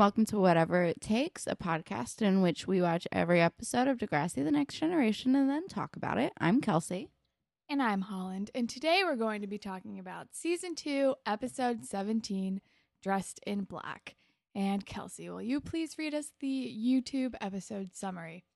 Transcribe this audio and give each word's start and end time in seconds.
welcome 0.00 0.24
to 0.24 0.40
Whatever 0.40 0.82
It 0.82 0.98
Takes, 0.98 1.46
a 1.46 1.54
podcast 1.54 2.22
in 2.22 2.40
which 2.40 2.66
we 2.66 2.80
watch 2.80 3.06
every 3.12 3.38
episode 3.38 3.86
of 3.86 3.98
Degrassi 3.98 4.42
The 4.42 4.50
Next 4.50 4.76
Generation 4.76 5.36
and 5.36 5.50
then 5.50 5.68
talk 5.68 5.94
about 5.94 6.16
it. 6.16 6.32
I'm 6.38 6.62
Kelsey. 6.62 7.10
And 7.68 7.82
I'm 7.82 8.00
Holland. 8.00 8.50
And 8.54 8.66
today 8.66 9.02
we're 9.04 9.16
going 9.16 9.42
to 9.42 9.46
be 9.46 9.58
talking 9.58 9.98
about 9.98 10.28
season 10.32 10.74
two, 10.74 11.16
episode 11.26 11.84
17, 11.84 12.62
Dressed 13.02 13.40
in 13.46 13.64
Black. 13.64 14.16
And 14.54 14.86
Kelsey, 14.86 15.28
will 15.28 15.42
you 15.42 15.60
please 15.60 15.98
read 15.98 16.14
us 16.14 16.32
the 16.40 16.74
YouTube 16.74 17.34
episode 17.42 17.90
summary? 17.92 18.46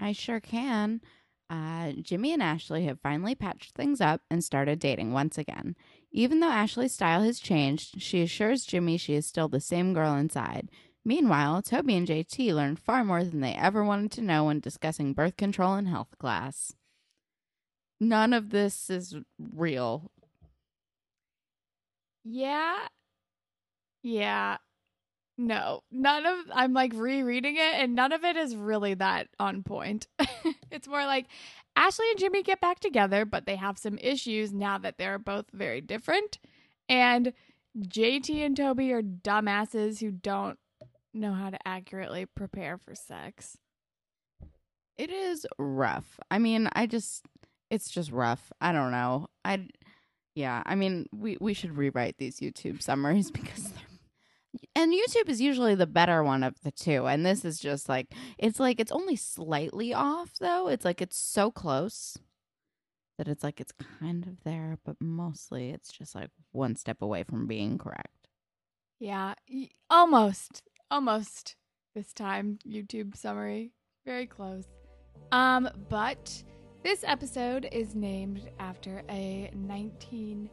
I 0.00 0.10
sure 0.10 0.40
can. 0.40 1.00
Uh, 1.48 1.92
Jimmy 2.02 2.32
and 2.32 2.42
Ashley 2.42 2.86
have 2.86 2.98
finally 3.00 3.36
patched 3.36 3.76
things 3.76 4.00
up 4.00 4.22
and 4.32 4.42
started 4.42 4.80
dating 4.80 5.12
once 5.12 5.38
again. 5.38 5.76
Even 6.16 6.40
though 6.40 6.48
Ashley's 6.48 6.94
style 6.94 7.22
has 7.24 7.38
changed, 7.38 8.00
she 8.00 8.22
assures 8.22 8.64
Jimmy 8.64 8.96
she 8.96 9.12
is 9.12 9.26
still 9.26 9.48
the 9.48 9.60
same 9.60 9.92
girl 9.92 10.14
inside. 10.14 10.70
Meanwhile, 11.04 11.60
Toby 11.60 11.94
and 11.94 12.08
JT 12.08 12.54
learn 12.54 12.76
far 12.76 13.04
more 13.04 13.22
than 13.22 13.40
they 13.40 13.52
ever 13.52 13.84
wanted 13.84 14.12
to 14.12 14.22
know 14.22 14.46
when 14.46 14.58
discussing 14.60 15.12
birth 15.12 15.36
control 15.36 15.74
in 15.74 15.84
health 15.84 16.16
class. 16.18 16.72
None 18.00 18.32
of 18.32 18.48
this 18.48 18.88
is 18.88 19.14
real. 19.38 20.10
Yeah. 22.24 22.88
Yeah. 24.02 24.56
No, 25.36 25.82
none 25.90 26.24
of 26.24 26.46
I'm 26.50 26.72
like 26.72 26.92
rereading 26.94 27.56
it 27.56 27.74
and 27.74 27.94
none 27.94 28.12
of 28.12 28.24
it 28.24 28.36
is 28.36 28.56
really 28.56 28.94
that 28.94 29.28
on 29.38 29.62
point. 29.62 30.06
it's 30.70 30.88
more 30.88 31.04
like 31.04 31.26
Ashley 31.76 32.06
and 32.10 32.18
Jimmy 32.18 32.42
get 32.42 32.60
back 32.60 32.80
together, 32.80 33.24
but 33.24 33.44
they 33.46 33.56
have 33.56 33.78
some 33.78 33.98
issues 33.98 34.52
now 34.52 34.78
that 34.78 34.96
they're 34.98 35.18
both 35.18 35.46
very 35.52 35.80
different. 35.82 36.38
And 36.88 37.34
JT 37.78 38.44
and 38.44 38.56
Toby 38.56 38.92
are 38.92 39.02
dumbasses 39.02 40.00
who 40.00 40.10
don't 40.10 40.58
know 41.12 41.34
how 41.34 41.50
to 41.50 41.58
accurately 41.66 42.24
prepare 42.26 42.78
for 42.78 42.94
sex. 42.94 43.58
It 44.96 45.10
is 45.10 45.46
rough. 45.58 46.18
I 46.30 46.38
mean, 46.38 46.70
I 46.72 46.86
just 46.86 47.24
it's 47.70 47.90
just 47.90 48.10
rough. 48.10 48.50
I 48.60 48.72
don't 48.72 48.92
know. 48.92 49.28
I 49.44 49.68
yeah, 50.34 50.62
I 50.64 50.74
mean, 50.74 51.06
we 51.12 51.36
we 51.40 51.52
should 51.52 51.76
rewrite 51.76 52.16
these 52.18 52.40
YouTube 52.40 52.82
summaries 52.82 53.30
because 53.32 53.64
they're 53.70 53.95
and 54.74 54.92
YouTube 54.92 55.28
is 55.28 55.40
usually 55.40 55.74
the 55.74 55.86
better 55.86 56.22
one 56.22 56.42
of 56.42 56.60
the 56.62 56.70
two. 56.70 57.06
And 57.06 57.24
this 57.24 57.44
is 57.44 57.58
just 57.58 57.88
like 57.88 58.12
it's 58.38 58.60
like 58.60 58.80
it's 58.80 58.92
only 58.92 59.16
slightly 59.16 59.92
off 59.94 60.32
though. 60.40 60.68
It's 60.68 60.84
like 60.84 61.00
it's 61.00 61.16
so 61.16 61.50
close 61.50 62.18
that 63.18 63.28
it's 63.28 63.42
like 63.42 63.60
it's 63.60 63.72
kind 64.00 64.26
of 64.26 64.44
there, 64.44 64.78
but 64.84 64.96
mostly 65.00 65.70
it's 65.70 65.90
just 65.90 66.14
like 66.14 66.30
one 66.52 66.76
step 66.76 67.00
away 67.00 67.22
from 67.22 67.46
being 67.46 67.78
correct. 67.78 68.28
Yeah, 68.98 69.34
almost. 69.90 70.62
Almost 70.90 71.56
this 71.94 72.12
time 72.12 72.58
YouTube 72.66 73.16
summary. 73.16 73.72
Very 74.04 74.26
close. 74.26 74.64
Um 75.32 75.68
but 75.88 76.42
this 76.82 77.02
episode 77.04 77.68
is 77.72 77.94
named 77.94 78.48
after 78.60 79.02
a 79.10 79.50
19 79.54 80.48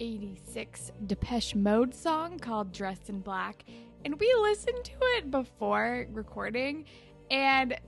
86 0.00 0.92
Depeche 1.06 1.54
Mode 1.54 1.94
song 1.94 2.38
called 2.38 2.72
Dressed 2.72 3.08
in 3.08 3.20
Black. 3.20 3.64
And 4.04 4.18
we 4.18 4.32
listened 4.40 4.84
to 4.84 4.92
it 5.16 5.30
before 5.30 6.06
recording, 6.12 6.84
and 7.30 7.78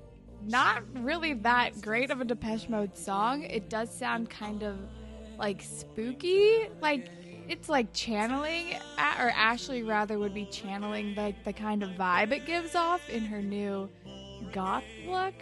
not 0.42 0.82
really 0.98 1.34
that 1.34 1.80
great 1.80 2.10
of 2.10 2.20
a 2.20 2.24
Depeche 2.24 2.68
Mode 2.68 2.96
song. 2.96 3.44
It 3.44 3.68
does 3.68 3.92
sound 3.92 4.30
kind 4.30 4.62
of 4.62 4.76
like 5.38 5.62
spooky. 5.62 6.68
Like, 6.80 7.08
it's 7.48 7.68
like 7.68 7.92
channeling, 7.92 8.74
or 8.98 9.30
Ashley 9.30 9.82
rather 9.82 10.18
would 10.18 10.34
be 10.34 10.46
channeling 10.46 11.14
like 11.14 11.44
the 11.44 11.52
kind 11.52 11.82
of 11.82 11.90
vibe 11.90 12.32
it 12.32 12.46
gives 12.46 12.74
off 12.74 13.08
in 13.08 13.24
her 13.24 13.42
new 13.42 13.88
goth 14.52 14.84
look. 15.06 15.34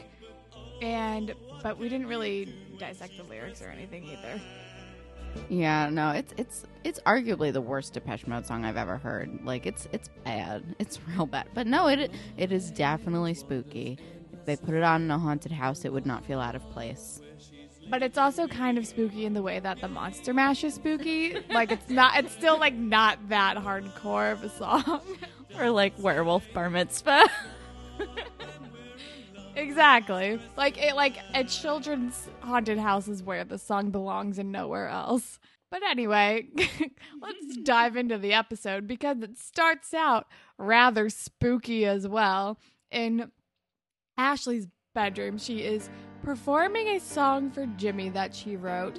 And, 0.82 1.34
but 1.62 1.78
we 1.78 1.88
didn't 1.88 2.06
really 2.06 2.54
dissect 2.78 3.16
the 3.16 3.25
lyrics 3.25 3.62
or 3.62 3.69
anything 3.69 4.04
either. 4.04 4.41
Yeah, 5.49 5.89
no, 5.91 6.11
it's 6.11 6.34
it's 6.37 6.65
it's 6.84 7.00
arguably 7.00 7.53
the 7.53 7.61
worst 7.61 7.94
Depeche 7.94 8.27
Mode 8.27 8.47
song 8.47 8.65
I've 8.65 8.77
ever 8.77 8.97
heard. 8.97 9.44
Like 9.44 9.66
it's 9.66 9.89
it's 9.93 10.09
bad. 10.25 10.65
It's 10.78 10.99
real 11.09 11.27
bad. 11.27 11.49
But 11.55 11.66
no, 11.66 11.89
it 11.89 12.11
it 12.37 12.53
is 12.53 12.71
definitely 12.71 13.34
spooky. 13.34 13.99
If 14.33 14.44
they 14.44 14.56
put 14.56 14.75
it 14.75 14.83
on 14.83 15.03
in 15.03 15.11
a 15.11 15.19
haunted 15.19 15.53
house, 15.53 15.84
it 15.84 15.93
would 15.93 16.06
not 16.06 16.25
feel 16.25 16.41
out 16.41 16.55
of 16.55 16.69
place. 16.71 17.21
But 17.91 18.03
it's 18.03 18.19
also 18.19 18.47
kind 18.47 18.77
of 18.77 18.87
spooky 18.87 19.25
in 19.25 19.33
the 19.33 19.43
way 19.43 19.61
that 19.61 19.81
the 19.81 19.88
Monster 19.88 20.34
Mash 20.34 20.62
is 20.62 20.75
spooky. 20.75 21.37
like 21.50 21.72
it's 21.72 21.88
not 21.88 22.19
it's 22.19 22.33
still 22.33 22.59
like 22.59 22.75
not 22.75 23.28
that 23.28 23.56
hardcore 23.56 24.33
of 24.33 24.44
a 24.44 24.50
song. 24.50 25.00
or 25.59 25.71
like 25.71 25.94
werewolf 25.99 26.44
bar 26.53 26.69
mitzvah. 26.71 27.25
Exactly. 29.58 30.38
Like 30.56 30.78
it 30.78 30.94
like 30.94 31.16
a 31.34 31.42
children's 31.42 32.28
haunted 32.41 32.78
house 32.78 33.08
is 33.08 33.24
where 33.24 33.44
the 33.44 33.58
song 33.58 33.91
belongs 33.91 34.38
and 34.38 34.52
nowhere 34.52 34.88
else. 34.88 35.41
But 35.70 35.82
anyway, 35.82 36.46
let's 37.20 37.56
dive 37.64 37.96
into 37.96 38.19
the 38.19 38.32
episode 38.32 38.86
because 38.86 39.20
it 39.20 39.36
starts 39.36 39.92
out 39.92 40.26
rather 40.58 41.10
spooky 41.10 41.84
as 41.84 42.06
well. 42.06 42.58
In 42.92 43.32
Ashley's 44.16 44.69
bedroom, 44.94 45.38
she 45.38 45.58
is 45.58 45.90
performing 46.22 46.88
a 46.88 47.00
song 47.00 47.50
for 47.50 47.66
Jimmy 47.76 48.10
that 48.10 48.34
she 48.34 48.56
wrote. 48.56 48.98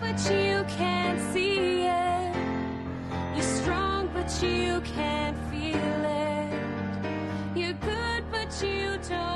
But 0.00 0.18
you 0.24 0.64
can't 0.76 1.32
see 1.32 1.82
it. 1.82 2.36
You're 3.34 3.42
strong, 3.42 4.10
but 4.12 4.42
you 4.42 4.80
can't 4.80 5.38
feel 5.50 6.04
it. 6.04 7.56
You're 7.56 7.72
good, 7.74 8.24
but 8.30 8.62
you 8.62 8.98
don't 9.08 9.35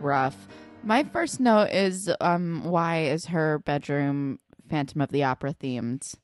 rough. 0.00 0.48
My 0.82 1.04
first 1.04 1.40
note 1.40 1.70
is 1.70 2.10
um 2.20 2.64
why 2.64 3.04
is 3.04 3.26
her 3.26 3.58
bedroom 3.60 4.38
Phantom 4.68 5.00
of 5.00 5.10
the 5.10 5.24
Opera 5.24 5.54
themed? 5.54 6.14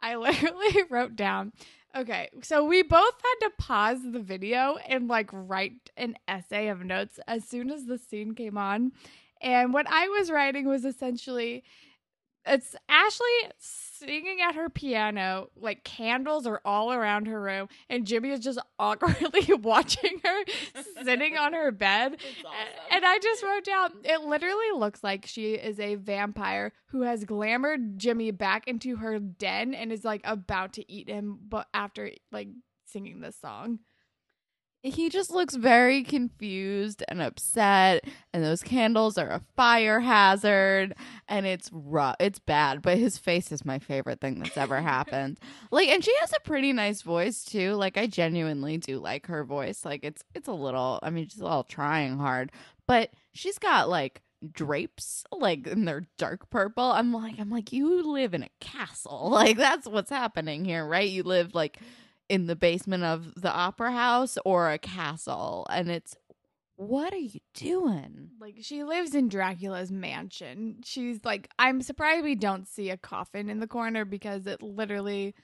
I 0.00 0.16
literally 0.16 0.84
wrote 0.90 1.16
down 1.16 1.52
Okay, 1.96 2.28
so 2.42 2.62
we 2.62 2.82
both 2.82 3.14
had 3.22 3.48
to 3.48 3.54
pause 3.58 4.00
the 4.04 4.20
video 4.20 4.76
and 4.86 5.08
like 5.08 5.30
write 5.32 5.90
an 5.96 6.16
essay 6.28 6.68
of 6.68 6.84
notes 6.84 7.18
as 7.26 7.48
soon 7.48 7.70
as 7.70 7.86
the 7.86 7.96
scene 7.96 8.34
came 8.34 8.58
on. 8.58 8.92
And 9.40 9.72
what 9.72 9.86
I 9.88 10.06
was 10.08 10.30
writing 10.30 10.68
was 10.68 10.84
essentially 10.84 11.64
it's 12.46 12.76
Ashley 12.88 13.26
singing 13.58 14.40
at 14.40 14.54
her 14.54 14.68
piano, 14.68 15.48
like 15.56 15.84
candles 15.84 16.46
are 16.46 16.60
all 16.64 16.92
around 16.92 17.26
her 17.26 17.40
room, 17.40 17.68
and 17.88 18.06
Jimmy 18.06 18.30
is 18.30 18.40
just 18.40 18.58
awkwardly 18.78 19.54
watching 19.54 20.20
her 20.24 20.44
sitting 21.02 21.36
on 21.36 21.52
her 21.52 21.72
bed. 21.72 22.16
Awesome. 22.44 22.52
And 22.90 23.04
I 23.04 23.18
just 23.18 23.42
wrote 23.42 23.64
down, 23.64 23.90
it 24.04 24.20
literally 24.22 24.70
looks 24.76 25.02
like 25.02 25.26
she 25.26 25.54
is 25.54 25.80
a 25.80 25.96
vampire 25.96 26.72
who 26.88 27.02
has 27.02 27.24
glamored 27.24 27.96
Jimmy 27.96 28.30
back 28.30 28.68
into 28.68 28.96
her 28.96 29.18
den 29.18 29.74
and 29.74 29.92
is 29.92 30.04
like 30.04 30.22
about 30.24 30.74
to 30.74 30.92
eat 30.92 31.08
him, 31.08 31.38
but 31.48 31.66
after 31.74 32.10
like 32.32 32.48
singing 32.84 33.20
this 33.20 33.36
song 33.40 33.80
he 34.86 35.08
just 35.08 35.30
looks 35.30 35.54
very 35.54 36.02
confused 36.02 37.02
and 37.08 37.20
upset 37.20 38.04
and 38.32 38.44
those 38.44 38.62
candles 38.62 39.18
are 39.18 39.30
a 39.30 39.42
fire 39.56 40.00
hazard 40.00 40.94
and 41.28 41.44
it's 41.46 41.68
rough 41.72 42.16
it's 42.20 42.38
bad 42.38 42.82
but 42.82 42.96
his 42.96 43.18
face 43.18 43.50
is 43.50 43.64
my 43.64 43.78
favorite 43.78 44.20
thing 44.20 44.38
that's 44.38 44.56
ever 44.56 44.80
happened. 44.80 45.38
Like 45.70 45.88
and 45.88 46.04
she 46.04 46.14
has 46.20 46.32
a 46.32 46.40
pretty 46.40 46.72
nice 46.72 47.02
voice 47.02 47.44
too. 47.44 47.72
Like 47.74 47.96
i 47.98 48.06
genuinely 48.06 48.78
do 48.78 48.98
like 48.98 49.26
her 49.26 49.44
voice. 49.44 49.84
Like 49.84 50.04
it's 50.04 50.22
it's 50.34 50.48
a 50.48 50.52
little 50.52 51.00
i 51.02 51.10
mean 51.10 51.28
she's 51.28 51.42
all 51.42 51.64
trying 51.64 52.18
hard 52.18 52.52
but 52.86 53.10
she's 53.32 53.58
got 53.58 53.88
like 53.88 54.22
drapes 54.52 55.24
like 55.32 55.66
and 55.66 55.88
they're 55.88 56.06
dark 56.18 56.48
purple. 56.50 56.84
I'm 56.84 57.12
like 57.12 57.36
i'm 57.40 57.50
like 57.50 57.72
you 57.72 58.02
live 58.12 58.34
in 58.34 58.42
a 58.44 58.50
castle. 58.60 59.30
Like 59.36 59.56
that's 59.56 59.86
what's 59.86 60.10
happening 60.10 60.64
here 60.64 60.86
right? 60.86 61.08
You 61.08 61.22
live 61.24 61.54
like 61.54 61.78
in 62.28 62.46
the 62.46 62.56
basement 62.56 63.04
of 63.04 63.34
the 63.40 63.52
opera 63.52 63.92
house 63.92 64.36
or 64.44 64.70
a 64.70 64.78
castle 64.78 65.66
and 65.70 65.90
it's 65.90 66.16
what 66.76 67.14
are 67.14 67.16
you 67.16 67.40
doing? 67.54 68.30
Like 68.38 68.56
she 68.60 68.84
lives 68.84 69.14
in 69.14 69.28
Dracula's 69.28 69.90
mansion. 69.90 70.76
She's 70.84 71.24
like 71.24 71.48
I'm 71.58 71.80
surprised 71.80 72.22
we 72.24 72.34
don't 72.34 72.68
see 72.68 72.90
a 72.90 72.96
coffin 72.98 73.48
in 73.48 73.60
the 73.60 73.66
corner 73.66 74.04
because 74.04 74.46
it 74.46 74.62
literally 74.62 75.34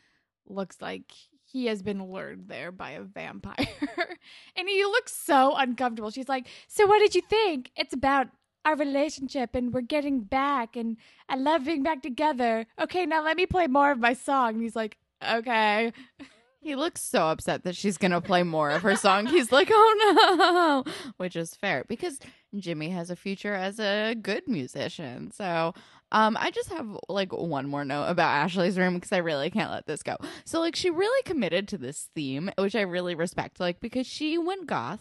looks 0.47 0.77
like 0.81 1.11
he 1.45 1.67
has 1.67 1.83
been 1.83 2.05
lured 2.05 2.49
there 2.49 2.71
by 2.71 2.93
a 2.93 3.03
vampire. 3.03 3.57
and 4.57 4.69
he 4.69 4.85
looks 4.85 5.15
so 5.15 5.55
uncomfortable. 5.57 6.11
She's 6.11 6.29
like, 6.29 6.47
"So 6.69 6.87
what 6.87 6.99
did 6.99 7.15
you 7.15 7.23
think? 7.23 7.71
It's 7.77 7.95
about 7.95 8.29
our 8.65 8.77
relationship 8.77 9.55
and 9.55 9.73
we're 9.73 9.81
getting 9.81 10.21
back 10.21 10.77
and 10.77 10.97
I 11.29 11.37
love 11.37 11.65
being 11.65 11.83
back 11.83 12.03
together. 12.03 12.67
Okay, 12.79 13.07
now 13.07 13.25
let 13.25 13.37
me 13.37 13.47
play 13.47 13.67
more 13.69 13.91
of 13.91 13.99
my 13.99 14.13
song." 14.13 14.55
And 14.55 14.63
he's 14.63 14.77
like, 14.77 14.99
"Okay." 15.27 15.93
He 16.63 16.77
looks 16.77 17.03
so 17.03 17.27
upset 17.27 17.65
that 17.65 17.75
she's 17.77 17.99
going 17.99 18.13
to 18.13 18.21
play 18.21 18.45
more 18.45 18.71
of 18.71 18.83
her 18.83 18.95
song. 18.97 19.27
He's 19.27 19.51
like, 19.51 19.69
oh 19.73 20.85
no, 20.87 20.93
which 21.17 21.35
is 21.37 21.55
fair 21.57 21.85
because 21.89 22.19
Jimmy 22.57 22.91
has 22.91 23.11
a 23.11 23.17
future 23.17 23.55
as 23.55 23.81
a 23.81 24.15
good 24.15 24.47
musician. 24.47 25.31
So 25.33 25.75
Um, 26.13 26.37
I 26.39 26.51
just 26.51 26.69
have 26.69 26.87
like 27.09 27.33
one 27.33 27.67
more 27.67 27.87
note 27.87 28.05
about 28.05 28.31
Ashley's 28.33 28.77
room 28.79 28.95
because 28.95 29.13
I 29.13 29.17
really 29.19 29.49
can't 29.49 29.71
let 29.71 29.87
this 29.87 30.03
go. 30.03 30.17
So 30.45 30.61
like 30.61 30.77
she 30.77 30.91
really 30.91 31.23
committed 31.25 31.67
to 31.69 31.79
this 31.79 32.11
theme, 32.15 32.51
which 32.59 32.77
I 32.77 32.83
really 32.83 33.15
respect, 33.15 33.59
like 33.59 33.81
because 33.81 34.07
she 34.07 34.37
went 34.37 34.67
goth 34.67 35.01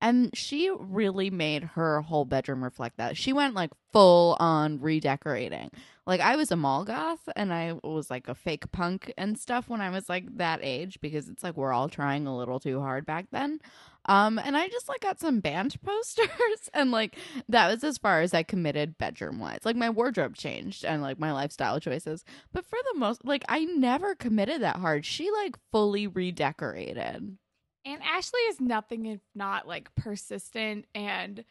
and 0.00 0.30
she 0.36 0.70
really 0.78 1.30
made 1.30 1.64
her 1.64 2.00
whole 2.02 2.24
bedroom 2.24 2.62
reflect 2.62 2.98
that. 2.98 3.16
She 3.16 3.32
went 3.32 3.54
like 3.54 3.70
full 3.92 4.36
on 4.38 4.80
redecorating. 4.80 5.70
Like 6.06 6.20
I 6.20 6.36
was 6.36 6.50
a 6.50 6.56
mall 6.56 6.84
goth 6.84 7.28
and 7.36 7.52
I 7.52 7.74
was 7.82 8.08
like 8.10 8.28
a 8.28 8.34
fake 8.34 8.70
punk 8.70 9.12
and 9.18 9.38
stuff 9.38 9.68
when 9.68 9.80
I 9.80 9.90
was 9.90 10.08
like 10.08 10.36
that 10.38 10.60
age 10.62 11.00
because 11.00 11.28
it's 11.28 11.42
like 11.42 11.56
we're 11.56 11.72
all 11.72 11.88
trying 11.88 12.26
a 12.26 12.36
little 12.36 12.60
too 12.60 12.80
hard 12.80 13.04
back 13.06 13.26
then. 13.32 13.60
Um 14.06 14.38
and 14.38 14.56
I 14.56 14.68
just 14.68 14.88
like 14.88 15.00
got 15.00 15.20
some 15.20 15.40
band 15.40 15.76
posters 15.84 16.70
and 16.72 16.92
like 16.92 17.16
that 17.48 17.68
was 17.68 17.82
as 17.82 17.98
far 17.98 18.20
as 18.22 18.32
I 18.32 18.42
committed 18.44 18.98
bedroom 18.98 19.40
wise. 19.40 19.60
Like 19.64 19.76
my 19.76 19.90
wardrobe 19.90 20.36
changed 20.36 20.84
and 20.84 21.02
like 21.02 21.18
my 21.18 21.32
lifestyle 21.32 21.80
choices. 21.80 22.24
But 22.52 22.64
for 22.64 22.78
the 22.92 22.98
most 22.98 23.24
like 23.24 23.44
I 23.48 23.64
never 23.64 24.14
committed 24.14 24.62
that 24.62 24.76
hard. 24.76 25.04
She 25.04 25.30
like 25.30 25.58
fully 25.72 26.06
redecorated. 26.06 27.36
And 27.88 28.02
Ashley 28.02 28.40
is 28.50 28.60
nothing 28.60 29.06
if 29.06 29.20
not 29.34 29.66
like 29.66 29.94
persistent 29.94 30.84
and 30.94 31.42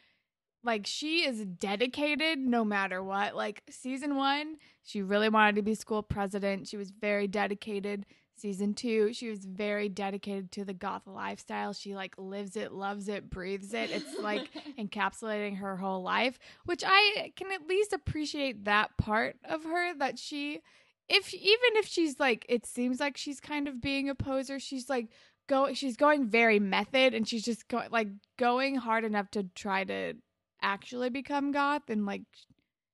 like 0.64 0.86
she 0.86 1.26
is 1.26 1.46
dedicated 1.46 2.38
no 2.38 2.64
matter 2.64 3.04
what. 3.04 3.36
Like 3.36 3.64
season 3.72 4.16
1, 4.16 4.58
she 4.84 5.02
really 5.02 5.30
wanted 5.30 5.56
to 5.56 5.64
be 5.64 5.74
school 5.74 6.04
president. 6.04 6.68
She 6.68 6.78
was 6.78 6.92
very 6.92 7.28
dedicated. 7.28 8.06
Season 8.36 8.76
2, 8.76 9.14
she 9.14 9.32
was 9.32 9.46
very 9.46 9.90
dedicated 9.90 10.52
to 10.52 10.64
the 10.64 10.76
goth 10.76 11.08
lifestyle. 11.08 11.74
She 11.74 11.96
like 11.96 12.14
lives 12.20 12.56
it, 12.56 12.72
loves 12.72 13.10
it, 13.10 13.32
breathes 13.32 13.74
it. 13.74 13.90
It's 13.90 14.20
like 14.20 14.48
encapsulating 14.78 15.58
her 15.58 15.76
whole 15.76 16.04
life, 16.04 16.38
which 16.66 16.84
I 16.86 17.32
can 17.36 17.52
at 17.52 17.68
least 17.68 17.94
appreciate 17.94 18.66
that 18.66 18.96
part 18.98 19.38
of 19.44 19.64
her 19.64 19.96
that 19.96 20.20
she 20.20 20.62
if 21.10 21.34
even 21.34 21.78
if 21.78 21.88
she's 21.88 22.20
like 22.20 22.46
it 22.50 22.66
seems 22.66 23.00
like 23.00 23.18
she's 23.18 23.40
kind 23.40 23.68
of 23.68 23.82
being 23.82 24.08
a 24.08 24.14
poser, 24.14 24.60
she's 24.60 24.88
like 24.88 25.08
go 25.48 25.74
she's 25.74 25.98
going 25.98 26.28
very 26.28 26.60
method 26.60 27.14
and 27.14 27.28
she's 27.28 27.44
just 27.44 27.68
go, 27.68 27.84
like 27.90 28.10
going 28.38 28.76
hard 28.76 29.04
enough 29.04 29.30
to 29.32 29.44
try 29.56 29.84
to 29.84 30.14
actually 30.62 31.10
become 31.10 31.52
goth 31.52 31.90
and 31.90 32.06
like 32.06 32.24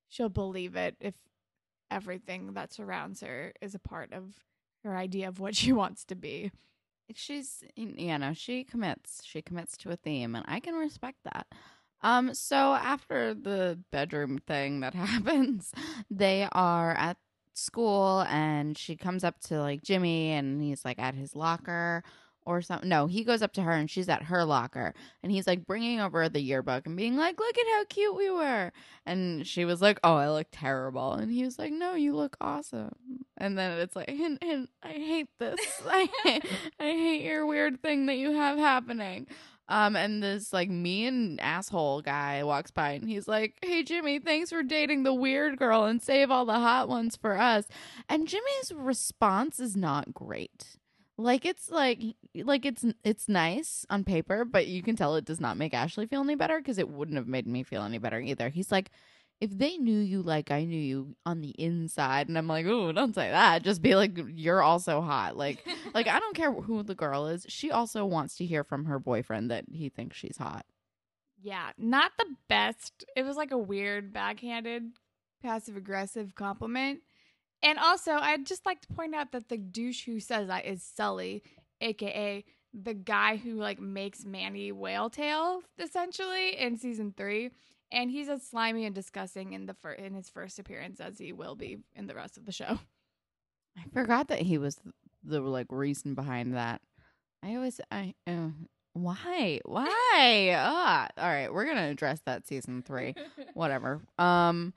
she'll 0.08 0.28
believe 0.28 0.76
it 0.76 0.96
if 1.00 1.14
everything 1.90 2.54
that 2.54 2.72
surrounds 2.72 3.20
her 3.20 3.52
is 3.60 3.74
a 3.74 3.78
part 3.78 4.12
of 4.12 4.34
her 4.82 4.96
idea 4.96 5.28
of 5.28 5.40
what 5.40 5.54
she 5.54 5.72
wants 5.82 6.04
to 6.04 6.14
be. 6.14 6.50
She's 7.14 7.62
you 7.76 8.18
know 8.18 8.32
she 8.32 8.64
commits 8.64 9.22
she 9.24 9.42
commits 9.42 9.76
to 9.78 9.90
a 9.90 9.96
theme 9.96 10.34
and 10.34 10.44
i 10.48 10.58
can 10.58 10.74
respect 10.74 11.18
that. 11.24 11.46
Um 12.02 12.32
so 12.34 12.56
after 12.56 13.34
the 13.34 13.78
bedroom 13.90 14.38
thing 14.38 14.80
that 14.80 14.94
happens 14.94 15.72
they 16.10 16.48
are 16.52 16.94
at 16.94 17.18
school 17.52 18.24
and 18.28 18.76
she 18.76 18.96
comes 18.96 19.22
up 19.22 19.38
to 19.38 19.60
like 19.60 19.82
jimmy 19.82 20.32
and 20.32 20.60
he's 20.60 20.84
like 20.84 20.98
at 20.98 21.14
his 21.14 21.36
locker 21.36 22.02
or 22.46 22.62
something. 22.62 22.88
No, 22.88 23.06
he 23.06 23.24
goes 23.24 23.42
up 23.42 23.52
to 23.54 23.62
her 23.62 23.72
and 23.72 23.90
she's 23.90 24.08
at 24.08 24.24
her 24.24 24.44
locker 24.44 24.94
and 25.22 25.32
he's 25.32 25.46
like 25.46 25.66
bringing 25.66 26.00
over 26.00 26.28
the 26.28 26.40
yearbook 26.40 26.86
and 26.86 26.96
being 26.96 27.16
like, 27.16 27.38
"Look 27.38 27.58
at 27.58 27.66
how 27.72 27.84
cute 27.84 28.16
we 28.16 28.30
were." 28.30 28.72
And 29.06 29.46
she 29.46 29.64
was 29.64 29.80
like, 29.82 29.98
"Oh, 30.04 30.16
I 30.16 30.30
look 30.30 30.48
terrible." 30.52 31.12
And 31.12 31.32
he 31.32 31.44
was 31.44 31.58
like, 31.58 31.72
"No, 31.72 31.94
you 31.94 32.14
look 32.14 32.36
awesome." 32.40 32.94
And 33.36 33.58
then 33.58 33.78
it's 33.78 33.96
like, 33.96 34.08
"And 34.08 34.38
and 34.42 34.68
I 34.82 34.92
hate 34.92 35.28
this. 35.38 35.60
I 35.86 36.08
I 36.80 36.84
hate 36.84 37.22
your 37.22 37.46
weird 37.46 37.82
thing 37.82 38.06
that 38.06 38.16
you 38.16 38.32
have 38.32 38.58
happening." 38.58 39.26
Um, 39.68 39.96
and 39.96 40.22
this 40.22 40.52
like 40.52 40.68
mean 40.68 41.38
asshole 41.40 42.02
guy 42.02 42.44
walks 42.44 42.70
by 42.70 42.90
and 42.90 43.08
he's 43.08 43.26
like, 43.26 43.56
Hey 43.62 43.82
Jimmy, 43.82 44.18
thanks 44.18 44.50
for 44.50 44.62
dating 44.62 45.04
the 45.04 45.14
weird 45.14 45.58
girl 45.58 45.84
and 45.84 46.02
save 46.02 46.30
all 46.30 46.44
the 46.44 46.52
hot 46.52 46.88
ones 46.88 47.16
for 47.16 47.38
us. 47.38 47.64
And 48.08 48.28
Jimmy's 48.28 48.72
response 48.74 49.58
is 49.60 49.74
not 49.74 50.12
great. 50.12 50.76
Like 51.16 51.44
it's 51.44 51.70
like 51.70 52.00
like 52.34 52.64
it's 52.64 52.84
it's 53.04 53.28
nice 53.28 53.86
on 53.88 54.02
paper, 54.04 54.44
but 54.44 54.66
you 54.66 54.82
can 54.82 54.96
tell 54.96 55.14
it 55.14 55.24
does 55.24 55.40
not 55.40 55.56
make 55.56 55.72
Ashley 55.72 56.06
feel 56.06 56.22
any 56.22 56.34
better 56.34 56.58
because 56.58 56.78
it 56.78 56.88
wouldn't 56.88 57.16
have 57.16 57.28
made 57.28 57.46
me 57.46 57.62
feel 57.62 57.82
any 57.82 57.98
better 57.98 58.18
either. 58.18 58.48
He's 58.48 58.72
like, 58.72 58.90
if 59.40 59.56
they 59.56 59.76
knew 59.76 60.00
you 60.00 60.22
like 60.22 60.50
I 60.50 60.64
knew 60.64 60.80
you 60.80 61.14
on 61.24 61.40
the 61.40 61.50
inside, 61.50 62.28
and 62.28 62.36
I'm 62.36 62.48
like, 62.48 62.66
oh, 62.66 62.90
don't 62.90 63.14
say 63.14 63.30
that. 63.30 63.62
Just 63.62 63.80
be 63.80 63.94
like, 63.94 64.18
you're 64.34 64.62
also 64.62 65.00
hot. 65.00 65.36
Like, 65.36 65.64
like 65.94 66.08
I 66.08 66.18
don't 66.18 66.34
care 66.34 66.52
who 66.52 66.82
the 66.82 66.96
girl 66.96 67.28
is. 67.28 67.46
She 67.48 67.70
also 67.70 68.04
wants 68.04 68.36
to 68.38 68.46
hear 68.46 68.64
from 68.64 68.86
her 68.86 68.98
boyfriend 68.98 69.52
that 69.52 69.66
he 69.70 69.88
thinks 69.88 70.16
she's 70.16 70.38
hot. 70.38 70.66
Yeah, 71.40 71.70
not 71.78 72.12
the 72.18 72.26
best. 72.48 73.04
It 73.14 73.22
was 73.22 73.36
like 73.36 73.52
a 73.52 73.58
weird 73.58 74.12
backhanded 74.12 74.92
passive 75.44 75.76
aggressive 75.76 76.34
compliment. 76.34 77.00
And 77.64 77.78
also, 77.78 78.12
I'd 78.12 78.46
just 78.46 78.66
like 78.66 78.82
to 78.82 78.88
point 78.88 79.14
out 79.14 79.32
that 79.32 79.48
the 79.48 79.56
douche 79.56 80.04
who 80.04 80.20
says 80.20 80.48
that 80.48 80.66
is 80.66 80.82
Sully, 80.82 81.42
aka 81.80 82.44
the 82.74 82.94
guy 82.94 83.36
who 83.36 83.54
like 83.54 83.80
makes 83.80 84.24
Manny 84.24 84.70
whale 84.72 85.08
tail 85.08 85.62
essentially 85.78 86.58
in 86.58 86.76
season 86.76 87.14
three. 87.16 87.50
And 87.90 88.10
he's 88.10 88.28
as 88.28 88.42
slimy 88.42 88.84
and 88.84 88.94
disgusting 88.94 89.52
in 89.52 89.66
the 89.66 89.74
fir- 89.74 89.92
in 89.92 90.14
his 90.14 90.28
first 90.28 90.58
appearance 90.58 91.00
as 91.00 91.18
he 91.18 91.32
will 91.32 91.54
be 91.54 91.78
in 91.94 92.06
the 92.06 92.14
rest 92.14 92.36
of 92.36 92.44
the 92.44 92.52
show. 92.52 92.78
I 93.78 93.82
forgot 93.92 94.28
that 94.28 94.42
he 94.42 94.58
was 94.58 94.78
the 95.22 95.40
like 95.40 95.68
reason 95.70 96.14
behind 96.14 96.54
that. 96.54 96.82
I 97.42 97.54
always 97.54 97.80
I 97.90 98.14
uh, 98.26 98.48
why 98.94 99.60
why 99.64 100.54
ah 100.56 101.08
all 101.18 101.28
right 101.28 101.52
we're 101.52 101.66
gonna 101.66 101.90
address 101.90 102.20
that 102.26 102.46
season 102.46 102.82
three 102.82 103.14
whatever 103.54 104.00
um 104.18 104.72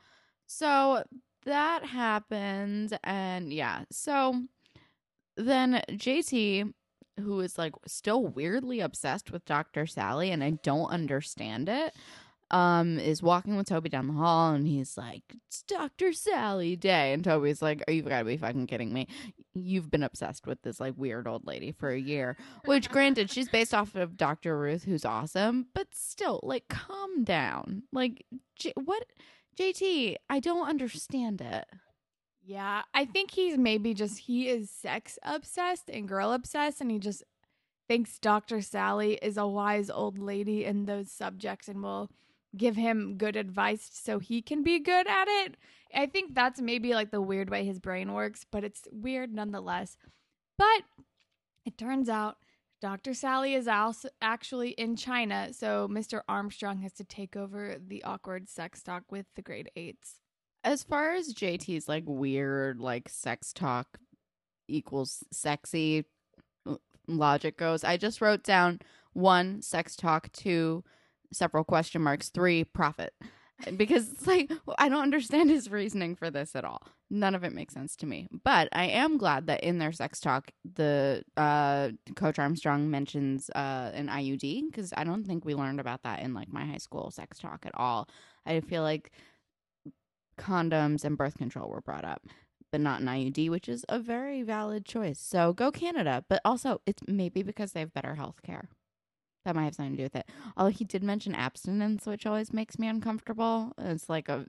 so 0.48 1.04
that 1.45 1.86
happened 1.86 2.98
and 3.04 3.54
yeah 3.54 3.84
so 3.92 4.44
then 5.36 5.81
jt 5.92 6.74
who 7.19 7.39
is 7.39 7.57
like 7.57 7.74
still 7.86 8.25
weirdly 8.25 8.80
obsessed 8.80 9.31
with 9.31 9.45
dr 9.45 9.86
sally 9.88 10.31
and 10.31 10.44
i 10.44 10.51
don't 10.63 10.89
understand 10.89 11.69
it 11.69 11.94
um 12.50 12.98
is 12.98 13.22
walking 13.22 13.57
with 13.57 13.68
toby 13.68 13.89
down 13.89 14.07
the 14.07 14.13
hall 14.13 14.54
and 14.54 14.68
he's 14.68 14.98
like 14.98 15.24
it's 15.48 15.63
dr 15.63 16.13
sally 16.13 16.75
day 16.78 17.12
and 17.12 17.24
toby's 17.24 17.62
like 17.62 17.83
oh 17.88 17.92
you've 17.92 18.07
got 18.07 18.19
to 18.19 18.25
be 18.25 18.38
fucking 18.38 18.68
kidding 18.68 18.94
me. 18.94 19.07
You've 19.54 19.90
been 19.90 20.04
obsessed 20.04 20.45
with 20.45 20.62
this 20.62 20.80
like 20.80 20.94
weird 20.95 21.28
old 21.28 21.45
lady 21.45 21.72
for 21.72 21.90
a 21.90 22.00
year 22.00 22.38
which 22.66 22.90
granted 22.90 23.30
she's 23.30 23.50
based 23.50 23.74
off 23.74 23.95
of 23.95 24.16
dr 24.16 24.57
ruth 24.57 24.83
who's 24.83 25.04
awesome 25.04 25.68
but 25.74 25.88
still 25.92 26.40
like 26.44 26.68
calm 26.69 27.24
down. 27.24 27.83
Like 27.92 28.26
what 28.76 29.04
JT, 29.59 30.16
I 30.30 30.40
don't 30.40 30.68
understand 30.68 31.42
it. 31.42 31.66
Yeah, 32.44 32.83
I 32.94 33.06
think 33.06 33.31
he's 33.31 33.57
maybe 33.57 33.94
just 33.94 34.19
he 34.19 34.47
is 34.47 34.69
sex 34.69 35.18
obsessed 35.23 35.90
and 35.90 36.07
girl 36.07 36.31
obsessed, 36.31 36.80
and 36.80 36.92
he 36.92 36.99
just 36.99 37.23
thinks 37.87 38.19
Dr. 38.19 38.61
Sally 38.61 39.16
is 39.21 39.37
a 39.37 39.47
wise 39.47 39.90
old 39.90 40.18
lady 40.19 40.64
in 40.64 40.85
those 40.85 41.11
subjects 41.11 41.68
and 41.68 41.81
will 41.81 42.09
give 42.56 42.76
him 42.76 43.18
good 43.18 43.35
advice 43.35 43.90
so 43.92 44.19
he 44.19 44.42
can 44.42 44.64
be 44.64 44.80
good 44.80 45.07
at 45.07 45.28
it. 45.28 45.56
I 45.94 46.06
think 46.06 46.35
that's 46.35 46.61
maybe 46.61 46.94
like 46.94 47.11
the 47.11 47.21
weird 47.21 47.49
way 47.49 47.66
his 47.66 47.80
brain 47.80 48.14
works, 48.14 48.45
but 48.49 48.64
it's 48.64 48.87
weird 48.92 49.33
nonetheless. 49.33 49.97
But 50.57 50.83
it 51.66 51.78
turns 51.78 52.09
out 52.09 52.37
Dr. 52.80 53.14
Sally 53.14 53.56
is 53.56 53.68
also 53.68 54.10
actually 54.22 54.69
in 54.72 54.96
China, 54.96 55.52
so 55.52 55.88
Mr. 55.88 56.22
Armstrong 56.30 56.80
has 56.80 56.94
to 56.94 57.04
take 57.04 57.36
over 57.36 57.78
the 57.86 58.04
awkward 58.04 58.50
sex 58.50 58.84
talk 58.84 59.04
with 59.10 59.26
the 59.36 59.42
grade 59.42 59.72
eights. 59.76 60.19
As 60.64 60.84
far 60.84 61.14
as 61.14 61.34
JT's 61.34 61.88
like 61.88 62.04
weird, 62.06 62.80
like 62.80 63.10
sex 63.10 63.52
talk 63.52 64.00
equals 64.68 65.24
sexy 65.31 66.06
uh, 66.68 66.76
logic 67.07 67.57
goes, 67.57 67.84
I 67.84 67.98
just 67.98 68.22
wrote 68.22 68.44
down 68.44 68.80
one, 69.14 69.62
sex 69.64 69.96
talk, 69.96 70.31
two, 70.31 70.84
several 71.34 71.64
question 71.64 72.04
marks, 72.04 72.30
three, 72.30 72.64
profit. 72.64 73.14
Because 73.76 74.11
it's 74.11 74.28
like, 74.28 74.52
I 74.78 74.87
don't 74.87 75.02
understand 75.02 75.49
his 75.49 75.71
reasoning 75.71 76.16
for 76.16 76.30
this 76.30 76.56
at 76.56 76.64
all. 76.64 76.83
None 77.09 77.33
of 77.33 77.44
it 77.44 77.54
makes 77.54 77.73
sense 77.73 77.95
to 77.97 78.06
me. 78.06 78.28
But 78.44 78.69
I 78.71 78.85
am 78.85 79.18
glad 79.18 79.47
that 79.47 79.64
in 79.64 79.80
their 79.80 79.92
sex 79.92 80.19
talk, 80.19 80.52
the 80.76 81.23
uh, 81.35 81.90
Coach 82.16 82.37
Armstrong 82.37 82.92
mentions 82.92 83.49
uh, 83.56 83.92
an 83.94 84.09
IUD 84.09 84.69
because 84.69 84.94
I 84.95 85.04
don't 85.04 85.26
think 85.26 85.44
we 85.44 85.56
learned 85.56 85.80
about 85.80 86.04
that 86.04 86.21
in 86.21 86.33
like 86.33 86.52
my 86.54 86.66
high 86.66 86.78
school 86.78 87.09
sex 87.09 87.40
talk 87.40 87.66
at 87.66 87.71
all. 87.73 88.07
I 88.45 88.59
feel 88.59 88.83
like 88.83 89.11
condoms 90.37 91.04
and 91.04 91.18
birth 91.18 91.37
control 91.37 91.69
were 91.69 91.81
brought 91.81 92.06
up, 92.06 92.28
but 92.71 92.81
not 92.81 93.02
an 93.02 93.07
IUD, 93.07 93.49
which 93.49 93.68
is 93.68 93.85
a 93.90 93.99
very 93.99 94.44
valid 94.44 94.85
choice. 94.85 95.19
So 95.19 95.54
go 95.54 95.71
Canada. 95.71 96.23
But 96.30 96.42
also, 96.45 96.81
it's 96.85 97.02
maybe 97.07 97.42
because 97.44 97.71
they 97.71 97.80
have 97.80 97.94
better 97.94 98.16
health 98.16 98.42
care. 98.44 98.69
That 99.47 99.56
might 99.56 99.63
have 99.63 99.75
something 99.75 99.94
to 99.94 99.97
do 99.97 100.04
with 100.04 100.16
it. 100.18 100.30
Although 100.57 100.71
he 100.71 100.83
did 100.83 101.04
mention 101.04 101.33
abstinence, 101.33 102.06
which 102.06 102.25
always 102.25 102.51
makes 102.51 102.77
me 102.77 102.89
uncomfortable. 102.89 103.71
It's 103.77 104.09
like 104.09 104.27
a 104.27 104.45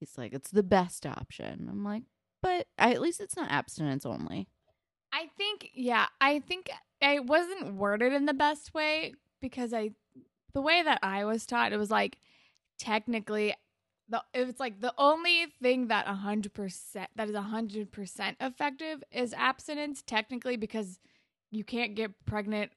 He's 0.00 0.18
like, 0.18 0.32
it's 0.32 0.50
the 0.50 0.64
best 0.64 1.06
option. 1.06 1.68
I'm 1.70 1.84
like, 1.84 2.02
but 2.42 2.66
at 2.76 3.00
least 3.00 3.20
it's 3.20 3.36
not 3.36 3.50
abstinence 3.50 4.04
only. 4.04 4.48
I 5.12 5.28
think, 5.38 5.70
yeah, 5.72 6.06
I 6.20 6.40
think 6.40 6.68
I 7.00 7.20
wasn't 7.20 7.76
worded 7.76 8.12
in 8.12 8.26
the 8.26 8.34
best 8.34 8.74
way 8.74 9.14
because 9.40 9.72
I, 9.72 9.92
the 10.52 10.60
way 10.60 10.82
that 10.82 10.98
I 11.04 11.24
was 11.24 11.46
taught, 11.46 11.72
it 11.72 11.78
was 11.78 11.92
like 11.92 12.18
technically 12.76 13.54
the 14.08 14.22
it's 14.34 14.60
like 14.60 14.80
the 14.80 14.92
only 14.98 15.46
thing 15.62 15.86
that 15.86 16.06
hundred 16.06 16.52
percent 16.52 17.08
that 17.16 17.30
is 17.30 17.36
hundred 17.36 17.92
percent 17.92 18.36
effective 18.40 19.02
is 19.10 19.32
abstinence 19.32 20.02
technically 20.02 20.56
because 20.56 20.98
you 21.50 21.64
can't 21.64 21.94
get 21.94 22.26
pregnant 22.26 22.72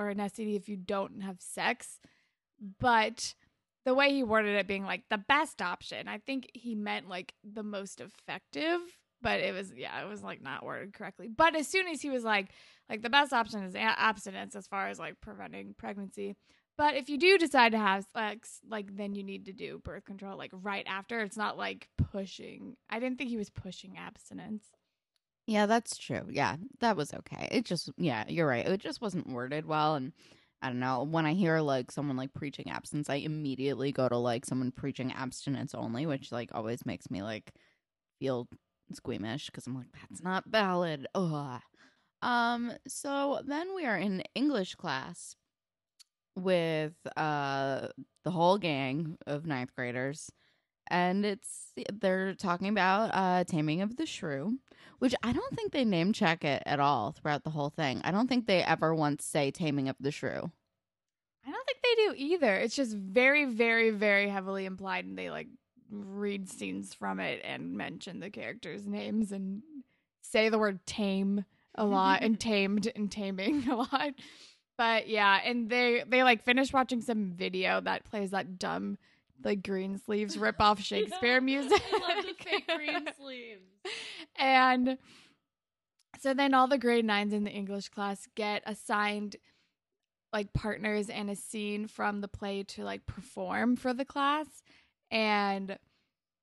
or 0.00 0.08
an 0.08 0.18
STD 0.18 0.56
if 0.56 0.68
you 0.68 0.76
don't 0.76 1.22
have 1.22 1.40
sex. 1.40 2.00
But 2.78 3.34
the 3.84 3.94
way 3.94 4.12
he 4.12 4.22
worded 4.22 4.56
it 4.56 4.66
being 4.66 4.84
like 4.84 5.04
the 5.10 5.18
best 5.18 5.60
option, 5.60 6.08
I 6.08 6.18
think 6.18 6.50
he 6.54 6.74
meant 6.74 7.08
like 7.08 7.34
the 7.44 7.62
most 7.62 8.00
effective. 8.00 8.80
But 9.22 9.40
it 9.40 9.54
was 9.54 9.72
yeah, 9.76 10.02
it 10.02 10.08
was 10.08 10.22
like 10.22 10.42
not 10.42 10.64
worded 10.64 10.94
correctly. 10.94 11.28
But 11.28 11.54
as 11.54 11.68
soon 11.68 11.86
as 11.88 12.00
he 12.00 12.08
was 12.08 12.24
like 12.24 12.48
like 12.88 13.02
the 13.02 13.10
best 13.10 13.32
option 13.34 13.62
is 13.62 13.74
abstinence 13.76 14.56
as 14.56 14.66
far 14.66 14.88
as 14.88 14.98
like 14.98 15.20
preventing 15.20 15.74
pregnancy. 15.76 16.36
But 16.78 16.96
if 16.96 17.10
you 17.10 17.18
do 17.18 17.36
decide 17.36 17.72
to 17.72 17.78
have 17.78 18.06
sex, 18.14 18.60
like 18.66 18.96
then 18.96 19.14
you 19.14 19.22
need 19.22 19.44
to 19.46 19.52
do 19.52 19.80
birth 19.84 20.06
control 20.06 20.38
like 20.38 20.52
right 20.54 20.86
after. 20.88 21.20
It's 21.20 21.36
not 21.36 21.58
like 21.58 21.88
pushing. 21.98 22.76
I 22.88 22.98
didn't 22.98 23.18
think 23.18 23.28
he 23.28 23.36
was 23.36 23.50
pushing 23.50 23.98
abstinence. 23.98 24.64
Yeah, 25.50 25.66
that's 25.66 25.98
true. 25.98 26.26
Yeah, 26.30 26.58
that 26.78 26.96
was 26.96 27.12
okay. 27.12 27.48
It 27.50 27.64
just, 27.64 27.90
yeah, 27.96 28.24
you're 28.28 28.46
right. 28.46 28.64
It 28.64 28.80
just 28.80 29.00
wasn't 29.00 29.28
worded 29.28 29.66
well. 29.66 29.96
And 29.96 30.12
I 30.62 30.68
don't 30.68 30.78
know. 30.78 31.02
When 31.02 31.26
I 31.26 31.34
hear 31.34 31.58
like 31.58 31.90
someone 31.90 32.16
like 32.16 32.32
preaching 32.32 32.70
abstinence, 32.70 33.10
I 33.10 33.16
immediately 33.16 33.90
go 33.90 34.08
to 34.08 34.16
like 34.16 34.46
someone 34.46 34.70
preaching 34.70 35.12
abstinence 35.12 35.74
only, 35.74 36.06
which 36.06 36.30
like 36.30 36.50
always 36.54 36.86
makes 36.86 37.10
me 37.10 37.24
like 37.24 37.52
feel 38.20 38.48
squeamish 38.92 39.46
because 39.46 39.66
I'm 39.66 39.74
like, 39.76 39.88
that's 40.08 40.22
not 40.22 40.44
valid. 40.46 41.08
Ugh. 41.16 41.60
Um, 42.22 42.72
so 42.86 43.40
then 43.44 43.74
we 43.74 43.86
are 43.86 43.98
in 43.98 44.22
English 44.36 44.76
class 44.76 45.36
with 46.36 46.94
uh 47.16 47.88
the 48.24 48.30
whole 48.30 48.56
gang 48.58 49.18
of 49.26 49.46
ninth 49.46 49.74
graders 49.74 50.30
and 50.90 51.24
it's 51.24 51.72
they're 51.92 52.34
talking 52.34 52.68
about 52.68 53.10
uh 53.12 53.44
taming 53.44 53.80
of 53.80 53.96
the 53.96 54.06
shrew 54.06 54.58
which 54.98 55.14
i 55.22 55.32
don't 55.32 55.56
think 55.56 55.72
they 55.72 55.84
name 55.84 56.12
check 56.12 56.44
it 56.44 56.62
at 56.66 56.80
all 56.80 57.12
throughout 57.12 57.44
the 57.44 57.50
whole 57.50 57.70
thing 57.70 58.00
i 58.04 58.10
don't 58.10 58.28
think 58.28 58.46
they 58.46 58.62
ever 58.62 58.94
once 58.94 59.24
say 59.24 59.50
taming 59.50 59.88
of 59.88 59.96
the 60.00 60.10
shrew 60.10 60.50
I 61.46 61.50
don't 61.50 61.66
think 61.66 61.78
they 61.82 62.04
do 62.04 62.14
either. 62.16 62.54
It's 62.54 62.76
just 62.76 62.94
very, 62.94 63.44
very, 63.44 63.90
very 63.90 64.28
heavily 64.28 64.66
implied, 64.66 65.04
and 65.06 65.16
they 65.16 65.30
like 65.30 65.48
read 65.90 66.48
scenes 66.48 66.94
from 66.94 67.20
it 67.20 67.40
and 67.44 67.76
mention 67.76 68.20
the 68.20 68.30
characters' 68.30 68.86
names 68.86 69.32
and 69.32 69.62
say 70.20 70.48
the 70.48 70.58
word 70.58 70.84
tame 70.86 71.44
a 71.74 71.84
lot 71.84 72.22
and 72.22 72.38
tamed 72.40 72.90
and 72.94 73.10
taming 73.10 73.68
a 73.68 73.76
lot. 73.76 74.14
But 74.76 75.08
yeah, 75.08 75.40
and 75.44 75.68
they 75.68 76.04
they 76.06 76.22
like 76.22 76.42
finish 76.42 76.72
watching 76.72 77.00
some 77.00 77.32
video 77.32 77.80
that 77.80 78.04
plays 78.04 78.30
that 78.30 78.58
dumb 78.58 78.98
like 79.44 79.62
green 79.62 79.98
sleeves 79.98 80.36
rip 80.36 80.60
off 80.60 80.80
Shakespeare 80.82 81.40
music. 81.40 81.82
green 82.76 83.08
sleeves 83.18 83.62
and 84.36 84.98
so 86.20 86.34
then 86.34 86.54
all 86.54 86.66
the 86.66 86.78
grade 86.78 87.04
nines 87.04 87.32
in 87.32 87.44
the 87.44 87.50
English 87.50 87.88
class 87.88 88.26
get 88.34 88.62
assigned 88.66 89.36
like 90.32 90.52
partners 90.52 91.08
and 91.08 91.30
a 91.30 91.36
scene 91.36 91.86
from 91.86 92.20
the 92.20 92.28
play 92.28 92.62
to 92.62 92.84
like 92.84 93.06
perform 93.06 93.76
for 93.76 93.92
the 93.92 94.04
class. 94.04 94.46
And 95.10 95.78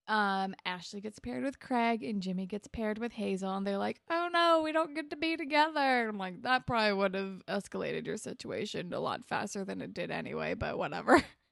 um 0.07 0.55
Ashley 0.65 1.01
gets 1.01 1.19
paired 1.19 1.43
with 1.43 1.59
Craig 1.59 2.03
and 2.03 2.21
Jimmy 2.21 2.45
gets 2.45 2.67
paired 2.67 2.97
with 2.97 3.11
Hazel 3.13 3.55
and 3.55 3.67
they're 3.67 3.77
like, 3.77 4.01
"Oh 4.09 4.29
no, 4.31 4.61
we 4.63 4.71
don't 4.71 4.95
get 4.95 5.09
to 5.11 5.15
be 5.15 5.37
together." 5.37 6.07
I'm 6.09 6.17
like, 6.17 6.41
that 6.43 6.65
probably 6.65 6.93
would 6.93 7.13
have 7.13 7.43
escalated 7.47 8.05
your 8.05 8.17
situation 8.17 8.93
a 8.93 8.99
lot 8.99 9.25
faster 9.25 9.63
than 9.65 9.81
it 9.81 9.93
did 9.93 10.09
anyway, 10.11 10.53
but 10.53 10.77
whatever. 10.77 11.23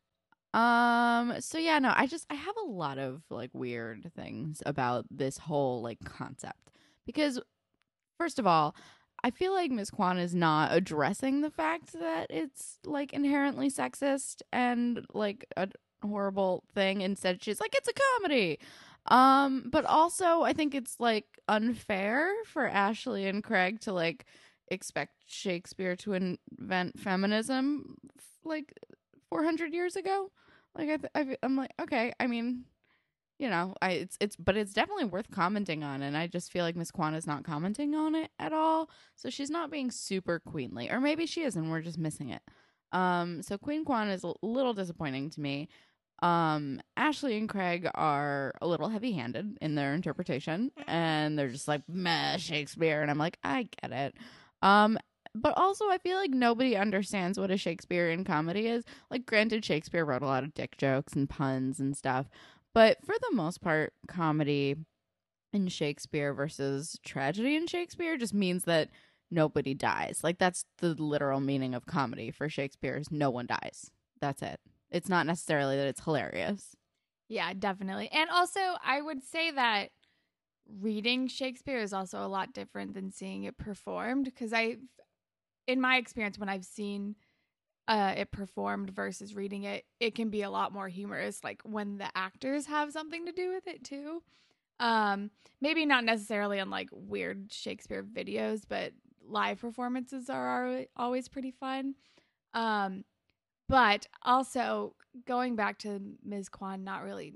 Um 0.55 1.41
so 1.41 1.57
yeah, 1.57 1.79
no, 1.79 1.93
I 1.93 2.07
just 2.07 2.25
I 2.29 2.35
have 2.35 2.55
a 2.65 2.69
lot 2.69 2.97
of 2.97 3.23
like 3.29 3.49
weird 3.53 4.09
things 4.15 4.63
about 4.65 5.05
this 5.11 5.37
whole 5.37 5.81
like 5.81 5.99
concept. 6.05 6.71
Because 7.05 7.41
first 8.17 8.39
of 8.39 8.47
all, 8.47 8.73
I 9.21 9.31
feel 9.31 9.53
like 9.53 9.69
Ms. 9.69 9.89
Kwan 9.89 10.17
is 10.17 10.33
not 10.33 10.71
addressing 10.71 11.41
the 11.41 11.51
fact 11.51 11.91
that 11.93 12.27
it's 12.29 12.79
like 12.85 13.11
inherently 13.11 13.69
sexist 13.69 14.43
and 14.53 15.05
like 15.13 15.45
a 15.57 15.67
horrible 16.01 16.63
thing. 16.73 17.01
Instead, 17.01 17.43
she's 17.43 17.59
like, 17.59 17.75
it's 17.75 17.89
a 17.89 17.93
comedy. 18.21 18.59
Um, 19.07 19.67
but 19.71 19.83
also 19.85 20.41
I 20.41 20.53
think 20.53 20.73
it's 20.73 20.99
like 21.01 21.25
unfair 21.49 22.31
for 22.45 22.65
Ashley 22.65 23.27
and 23.27 23.43
Craig 23.43 23.81
to 23.81 23.91
like 23.93 24.25
expect 24.69 25.13
Shakespeare 25.27 25.97
to 25.97 26.13
invent 26.13 26.97
feminism 26.97 27.97
like 28.45 28.73
400 29.29 29.73
years 29.73 29.95
ago. 29.95 30.31
Like 30.77 30.89
I, 30.89 30.97
th- 30.97 31.11
I 31.15 31.37
I'm 31.43 31.55
like 31.55 31.73
okay. 31.81 32.13
I 32.19 32.27
mean, 32.27 32.65
you 33.39 33.49
know, 33.49 33.75
I 33.81 33.91
it's 33.91 34.17
it's 34.19 34.35
but 34.35 34.57
it's 34.57 34.73
definitely 34.73 35.05
worth 35.05 35.31
commenting 35.31 35.83
on, 35.83 36.01
and 36.01 36.17
I 36.17 36.27
just 36.27 36.51
feel 36.51 36.63
like 36.63 36.75
Miss 36.75 36.91
Kwan 36.91 37.15
is 37.15 37.27
not 37.27 37.43
commenting 37.43 37.95
on 37.95 38.15
it 38.15 38.31
at 38.39 38.53
all. 38.53 38.89
So 39.15 39.29
she's 39.29 39.49
not 39.49 39.71
being 39.71 39.91
super 39.91 40.39
queenly, 40.39 40.89
or 40.89 40.99
maybe 40.99 41.25
she 41.25 41.43
is, 41.43 41.55
and 41.55 41.71
we're 41.71 41.81
just 41.81 41.97
missing 41.97 42.29
it. 42.29 42.41
Um, 42.91 43.41
so 43.41 43.57
Queen 43.57 43.83
Kwan 43.85 44.09
is 44.09 44.23
a 44.23 44.33
little 44.41 44.73
disappointing 44.73 45.29
to 45.31 45.41
me. 45.41 45.67
Um, 46.21 46.81
Ashley 46.95 47.37
and 47.37 47.49
Craig 47.49 47.89
are 47.93 48.53
a 48.61 48.67
little 48.67 48.87
heavy-handed 48.87 49.57
in 49.61 49.75
their 49.75 49.93
interpretation, 49.93 50.71
and 50.87 51.37
they're 51.37 51.49
just 51.49 51.67
like 51.67 51.81
meh 51.89 52.37
Shakespeare, 52.37 53.01
and 53.01 53.11
I'm 53.11 53.17
like, 53.17 53.37
I 53.43 53.67
get 53.81 53.91
it. 53.91 54.15
Um, 54.61 54.97
but 55.35 55.53
also 55.57 55.89
I 55.89 55.97
feel 55.97 56.17
like 56.17 56.31
nobody 56.31 56.75
understands 56.75 57.37
what 57.37 57.51
a 57.51 57.57
Shakespearean 57.57 58.23
comedy 58.23 58.67
is. 58.67 58.83
Like, 59.11 59.25
granted, 59.25 59.63
Shakespeare 59.65 60.05
wrote 60.05 60.21
a 60.21 60.27
lot 60.27 60.43
of 60.43 60.53
dick 60.53 60.77
jokes 60.77 61.13
and 61.13 61.29
puns 61.29 61.79
and 61.79 61.95
stuff, 61.95 62.27
but 62.73 62.97
for 63.05 63.15
the 63.19 63.35
most 63.35 63.61
part, 63.61 63.93
comedy 64.07 64.75
in 65.53 65.67
Shakespeare 65.67 66.33
versus 66.33 66.99
tragedy 67.03 67.55
in 67.55 67.67
Shakespeare 67.67 68.17
just 68.17 68.33
means 68.33 68.65
that 68.65 68.89
nobody 69.31 69.73
dies. 69.73 70.21
Like 70.23 70.37
that's 70.37 70.65
the 70.79 70.93
literal 70.93 71.39
meaning 71.39 71.73
of 71.73 71.85
comedy 71.85 72.31
for 72.31 72.49
Shakespeare 72.49 72.97
is 72.97 73.11
no 73.11 73.29
one 73.29 73.45
dies. 73.45 73.91
That's 74.19 74.41
it. 74.41 74.59
It's 74.91 75.09
not 75.09 75.25
necessarily 75.25 75.77
that 75.77 75.87
it's 75.87 76.03
hilarious. 76.03 76.75
Yeah, 77.27 77.53
definitely. 77.57 78.09
And 78.11 78.29
also, 78.29 78.59
I 78.83 79.01
would 79.01 79.23
say 79.23 79.51
that 79.51 79.89
reading 80.79 81.27
Shakespeare 81.27 81.79
is 81.79 81.93
also 81.93 82.25
a 82.25 82.27
lot 82.27 82.53
different 82.53 82.93
than 82.93 83.11
seeing 83.11 83.43
it 83.45 83.57
performed 83.57 84.25
because 84.25 84.53
I, 84.53 84.77
in 85.67 85.81
my 85.81 85.97
experience, 85.97 86.37
when 86.37 86.49
I've 86.49 86.65
seen 86.65 87.15
uh, 87.87 88.13
it 88.17 88.31
performed 88.31 88.89
versus 88.89 89.35
reading 89.35 89.63
it, 89.63 89.85
it 89.99 90.15
can 90.15 90.29
be 90.29 90.41
a 90.41 90.49
lot 90.49 90.73
more 90.73 90.87
humorous. 90.87 91.43
Like 91.43 91.61
when 91.63 91.97
the 91.97 92.09
actors 92.15 92.65
have 92.65 92.91
something 92.91 93.25
to 93.25 93.31
do 93.31 93.53
with 93.53 93.67
it 93.67 93.83
too. 93.83 94.23
Um, 94.79 95.31
maybe 95.61 95.85
not 95.85 96.03
necessarily 96.03 96.59
on 96.59 96.69
like 96.69 96.89
weird 96.91 97.51
Shakespeare 97.51 98.03
videos, 98.03 98.63
but 98.67 98.91
live 99.27 99.59
performances 99.61 100.29
are 100.29 100.85
always 100.95 101.27
pretty 101.27 101.51
fun. 101.51 101.95
Um, 102.53 103.05
but 103.67 104.07
also 104.23 104.95
going 105.27 105.55
back 105.55 105.79
to 105.79 105.99
Ms. 106.23 106.49
Kwan 106.49 106.83
not 106.83 107.03
really 107.03 107.33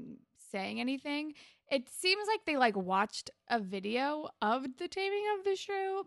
saying 0.51 0.79
anything, 0.79 1.33
it 1.71 1.87
seems 1.89 2.27
like 2.27 2.41
they 2.45 2.57
like 2.57 2.75
watched 2.75 3.29
a 3.49 3.59
video 3.59 4.29
of 4.41 4.63
the 4.77 4.87
taming 4.87 5.23
of 5.37 5.45
the 5.45 5.55
shrew 5.55 6.03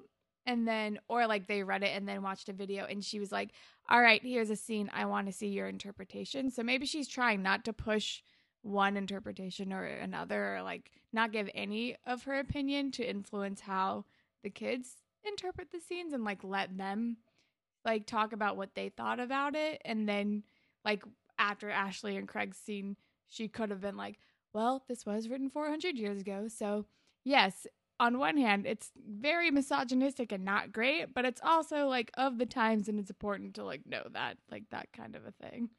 and 0.46 0.66
then 0.66 0.98
or 1.08 1.26
like 1.26 1.46
they 1.46 1.62
read 1.62 1.82
it 1.82 1.94
and 1.94 2.08
then 2.08 2.22
watched 2.22 2.48
a 2.48 2.52
video 2.52 2.84
and 2.84 3.04
she 3.04 3.20
was 3.20 3.32
like 3.32 3.50
all 3.88 4.00
right 4.00 4.22
here's 4.22 4.50
a 4.50 4.56
scene. 4.56 4.90
I 4.92 5.04
want 5.06 5.26
to 5.26 5.32
see 5.32 5.48
your 5.48 5.68
interpretation. 5.68 6.50
So 6.50 6.62
maybe 6.62 6.86
she's 6.86 7.08
trying 7.08 7.42
not 7.42 7.64
to 7.64 7.72
push 7.72 8.22
one 8.62 8.96
interpretation 8.96 9.72
or 9.72 9.84
another 9.84 10.56
or 10.56 10.62
like 10.62 10.90
not 11.12 11.32
give 11.32 11.50
any 11.54 11.96
of 12.06 12.24
her 12.24 12.38
opinion 12.38 12.92
to 12.92 13.08
influence 13.08 13.60
how 13.60 14.04
the 14.42 14.50
kids 14.50 14.98
interpret 15.24 15.72
the 15.72 15.80
scenes 15.80 16.12
and 16.12 16.24
like 16.24 16.44
let 16.44 16.76
them 16.76 17.16
like 17.84 18.06
talk 18.06 18.32
about 18.32 18.56
what 18.56 18.74
they 18.74 18.88
thought 18.88 19.18
about 19.18 19.56
it. 19.56 19.82
And 19.84 20.08
then 20.08 20.44
like 20.84 21.02
after 21.38 21.70
ashley 21.70 22.16
and 22.16 22.28
craig's 22.28 22.58
scene 22.58 22.96
she 23.28 23.48
could 23.48 23.70
have 23.70 23.80
been 23.80 23.96
like 23.96 24.18
well 24.52 24.84
this 24.88 25.06
was 25.06 25.28
written 25.28 25.48
400 25.48 25.96
years 25.96 26.20
ago 26.20 26.46
so 26.48 26.84
yes 27.24 27.66
on 28.02 28.18
one 28.18 28.36
hand, 28.36 28.66
it's 28.66 28.90
very 29.08 29.52
misogynistic 29.52 30.32
and 30.32 30.44
not 30.44 30.72
great, 30.72 31.14
but 31.14 31.24
it's 31.24 31.40
also 31.44 31.86
like 31.86 32.10
of 32.16 32.36
the 32.36 32.46
times 32.46 32.88
and 32.88 32.98
it's 32.98 33.10
important 33.10 33.54
to 33.54 33.64
like 33.64 33.86
know 33.86 34.02
that, 34.12 34.38
like 34.50 34.64
that 34.70 34.88
kind 34.92 35.14
of 35.14 35.22
a 35.24 35.30
thing. 35.30 35.70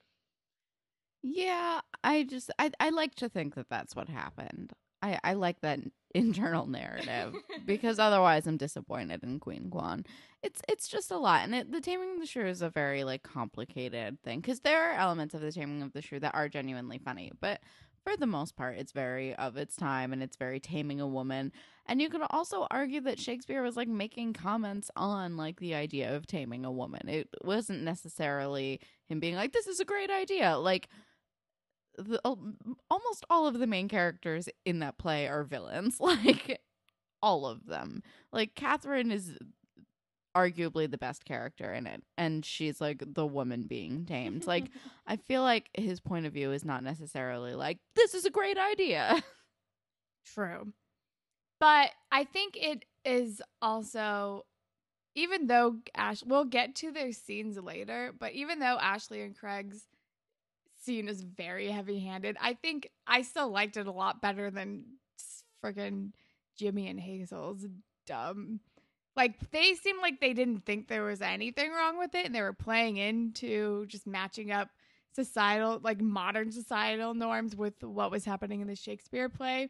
Yeah, 1.22 1.82
I 2.01 2.24
just 2.24 2.50
I 2.58 2.72
I 2.80 2.92
like 2.92 3.15
to 3.15 3.27
think 3.27 3.56
that 3.56 3.70
that's 3.70 3.94
what 3.94 4.08
happened. 4.08 4.72
I 5.01 5.20
I 5.22 5.34
like 5.34 5.60
that 5.62 5.80
internal 6.15 6.65
narrative 6.65 7.36
because 7.65 8.00
otherwise 8.00 8.48
I'm 8.48 8.56
disappointed 8.56 9.22
in 9.24 9.39
Queen 9.42 9.70
Kwan. 9.70 10.06
It's 10.42 10.62
it's 10.70 10.88
just 10.88 11.12
a 11.12 11.18
lot, 11.18 11.44
and 11.44 11.53
it, 11.53 11.74
the 11.74 11.82
Taming 11.82 12.13
of 12.13 12.20
the 12.22 12.25
Shrew 12.25 12.48
is 12.48 12.62
a 12.62 12.70
very 12.70 13.03
like 13.03 13.24
complicated 13.24 14.18
thing 14.24 14.39
because 14.39 14.62
there 14.62 14.92
are 14.92 14.94
elements 14.94 15.34
of 15.34 15.42
the 15.42 15.51
Taming 15.51 15.82
of 15.82 15.92
the 15.92 16.01
Shrew 16.01 16.22
that 16.22 16.36
are 16.36 16.48
genuinely 16.48 17.00
funny, 17.00 17.34
but 17.42 17.60
for 18.03 18.17
the 18.17 18.27
most 18.27 18.55
part, 18.55 18.77
it's 18.77 18.91
very 18.91 19.33
of 19.36 19.57
its 19.57 19.75
time 19.75 20.13
and 20.13 20.22
it's 20.22 20.38
very 20.38 20.60
taming 20.60 21.00
a 21.00 21.07
woman. 21.07 21.51
And 21.86 22.01
you 22.01 22.10
could 22.10 22.22
also 22.29 22.67
argue 22.69 23.01
that 23.01 23.19
Shakespeare 23.19 23.62
was 23.62 23.75
like 23.75 23.88
making 23.88 24.33
comments 24.33 24.89
on 24.95 25.38
like 25.38 25.60
the 25.60 25.75
idea 25.75 26.15
of 26.15 26.27
taming 26.27 26.65
a 26.65 26.72
woman. 26.72 27.07
It 27.07 27.29
wasn't 27.43 27.83
necessarily 27.83 28.79
him 29.07 29.19
being 29.19 29.36
like, 29.36 29.53
this 29.53 29.67
is 29.67 29.79
a 29.79 29.86
great 29.86 30.10
idea. 30.10 30.57
Like, 30.57 30.89
the, 31.98 32.19
almost 32.24 33.25
all 33.29 33.45
of 33.45 33.60
the 33.60 33.67
main 33.67 33.88
characters 33.88 34.50
in 34.65 34.79
that 34.79 34.98
play 34.98 35.27
are 35.27 35.43
villains. 35.43 35.98
Like 36.01 36.60
all 37.22 37.45
of 37.45 37.65
them. 37.65 38.03
Like 38.33 38.53
Catherine 38.53 39.12
is 39.12 39.38
arguably 40.36 40.90
the 40.90 40.98
best 40.98 41.25
character 41.25 41.74
in 41.74 41.88
it, 41.88 42.04
and 42.18 42.46
she's 42.46 42.82
like 42.82 43.04
the 43.06 43.25
woman 43.25 43.63
being 43.63 44.06
tamed. 44.06 44.46
Like 44.54 44.66
I 45.08 45.16
feel 45.16 45.42
like 45.42 45.70
his 45.74 46.00
point 46.00 46.25
of 46.25 46.34
view 46.34 46.52
is 46.52 46.66
not 46.66 46.84
necessarily 46.84 47.54
like 47.54 47.80
this 47.96 48.13
is 48.13 48.25
a 48.25 48.30
great 48.30 48.58
idea. 48.58 49.24
True. 50.34 50.74
But 51.60 51.92
I 52.12 52.24
think 52.25 52.58
it 52.58 52.86
is 53.06 53.42
also 53.62 54.46
even 55.16 55.48
though 55.48 55.78
Ash 55.96 56.24
we'll 56.24 56.46
get 56.46 56.75
to 56.75 56.92
their 56.92 57.12
scenes 57.12 57.58
later, 57.58 58.13
but 58.18 58.34
even 58.34 58.60
though 58.60 58.78
Ashley 58.80 59.22
and 59.22 59.38
Craig's 59.38 59.86
scene 60.82 61.08
is 61.08 61.22
very 61.22 61.70
heavy-handed, 61.70 62.38
I 62.42 62.54
think 62.54 62.90
I 63.08 63.22
still 63.22 63.50
liked 63.50 63.78
it 63.78 63.88
a 63.88 63.92
lot 63.92 64.22
better 64.22 64.50
than 64.52 64.86
friggin' 65.63 66.12
Jimmy 66.58 66.88
and 66.88 67.00
Hazel's 67.00 67.66
dumb. 68.06 68.60
Like 69.15 69.51
they 69.51 69.75
seemed 69.75 70.01
like 70.01 70.20
they 70.20 70.34
didn't 70.34 70.65
think 70.65 70.88
there 70.88 71.03
was 71.03 71.22
anything 71.22 71.72
wrong 71.72 72.00
with 72.00 72.15
it 72.15 72.25
and 72.25 72.34
they 72.34 72.41
were 72.41 72.53
playing 72.53 72.98
into 72.98 73.86
just 73.86 74.08
matching 74.08 74.51
up 74.51 74.70
societal 75.15 75.79
like 75.84 76.01
modern 76.01 76.51
societal 76.51 77.13
norms 77.13 77.55
with 77.55 77.84
what 77.84 78.12
was 78.12 78.25
happening 78.25 78.62
in 78.62 78.67
the 78.67 78.75
Shakespeare 78.75 79.29
play. 79.29 79.70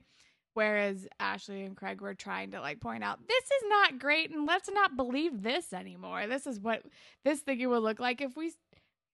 Whereas 0.53 1.07
Ashley 1.19 1.63
and 1.63 1.75
Craig 1.75 2.00
were 2.00 2.13
trying 2.13 2.51
to 2.51 2.62
like 2.62 2.79
point 2.79 3.03
out 3.03 3.19
this 3.27 3.43
is 3.43 3.69
not 3.69 4.00
great 4.00 4.29
and 4.31 4.45
let's 4.45 4.69
not 4.71 4.95
believe 4.95 5.41
this 5.41 5.73
anymore. 5.73 6.27
This 6.27 6.47
is 6.47 6.59
what 6.59 6.83
this 7.25 7.39
thing 7.41 7.67
will 7.67 7.81
look 7.81 8.00
like 8.00 8.21
if 8.21 8.38
we 8.38 8.53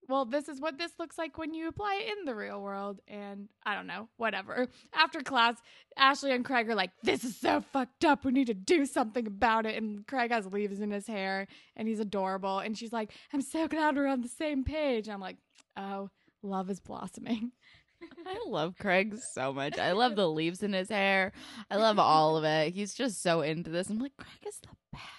well, 0.09 0.25
this 0.25 0.49
is 0.49 0.59
what 0.59 0.79
this 0.79 0.91
looks 0.97 1.19
like 1.19 1.37
when 1.37 1.53
you 1.53 1.67
apply 1.67 2.01
it 2.01 2.17
in 2.17 2.25
the 2.25 2.33
real 2.33 2.59
world. 2.59 2.99
And 3.07 3.47
I 3.63 3.75
don't 3.75 3.85
know, 3.85 4.09
whatever. 4.17 4.67
After 4.93 5.21
class, 5.21 5.57
Ashley 5.95 6.31
and 6.31 6.43
Craig 6.43 6.67
are 6.67 6.75
like, 6.75 6.89
this 7.03 7.23
is 7.23 7.37
so 7.37 7.61
fucked 7.71 8.03
up. 8.03 8.25
We 8.25 8.31
need 8.31 8.47
to 8.47 8.55
do 8.55 8.87
something 8.87 9.27
about 9.27 9.67
it. 9.67 9.75
And 9.75 10.05
Craig 10.07 10.31
has 10.31 10.47
leaves 10.47 10.79
in 10.79 10.89
his 10.89 11.05
hair 11.05 11.47
and 11.75 11.87
he's 11.87 11.99
adorable. 11.99 12.57
And 12.59 12.75
she's 12.75 12.91
like, 12.91 13.11
I'm 13.31 13.41
so 13.41 13.67
glad 13.67 13.95
we're 13.95 14.07
on 14.07 14.21
the 14.21 14.27
same 14.27 14.63
page. 14.63 15.07
And 15.07 15.13
I'm 15.13 15.21
like, 15.21 15.37
oh, 15.77 16.09
love 16.41 16.71
is 16.71 16.79
blossoming. 16.79 17.51
I 18.25 18.39
love 18.47 18.75
Craig 18.79 19.15
so 19.33 19.53
much. 19.53 19.77
I 19.77 19.91
love 19.91 20.15
the 20.15 20.29
leaves 20.29 20.63
in 20.63 20.73
his 20.73 20.89
hair. 20.89 21.33
I 21.69 21.75
love 21.75 21.99
all 21.99 22.35
of 22.35 22.43
it. 22.43 22.73
He's 22.73 22.95
just 22.95 23.21
so 23.21 23.41
into 23.41 23.69
this. 23.69 23.89
I'm 23.89 23.99
like, 23.99 24.17
Craig 24.17 24.47
is 24.47 24.59
the 24.59 24.69
best. 24.91 25.18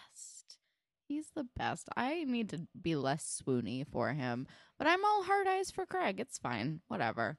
He's 1.10 1.32
the 1.34 1.48
best. 1.56 1.88
I 1.96 2.22
need 2.22 2.50
to 2.50 2.68
be 2.80 2.94
less 2.94 3.42
swoony 3.42 3.84
for 3.84 4.12
him, 4.12 4.46
but 4.78 4.86
I'm 4.86 5.04
all 5.04 5.24
hard 5.24 5.48
eyes 5.48 5.68
for 5.68 5.84
Craig. 5.84 6.20
It's 6.20 6.38
fine. 6.38 6.82
Whatever. 6.86 7.36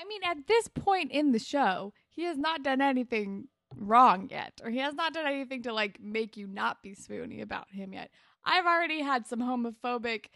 I 0.00 0.04
mean, 0.04 0.20
at 0.24 0.46
this 0.46 0.68
point 0.68 1.10
in 1.10 1.32
the 1.32 1.40
show, 1.40 1.94
he 2.10 2.22
has 2.22 2.38
not 2.38 2.62
done 2.62 2.80
anything 2.80 3.48
wrong 3.76 4.28
yet, 4.30 4.52
or 4.62 4.70
he 4.70 4.78
has 4.78 4.94
not 4.94 5.14
done 5.14 5.26
anything 5.26 5.64
to 5.64 5.72
like 5.72 6.00
make 6.00 6.36
you 6.36 6.46
not 6.46 6.80
be 6.80 6.94
swoony 6.94 7.42
about 7.42 7.66
him 7.72 7.92
yet. 7.92 8.08
I've 8.44 8.66
already 8.66 9.02
had 9.02 9.26
some 9.26 9.40
homophobic 9.40 10.26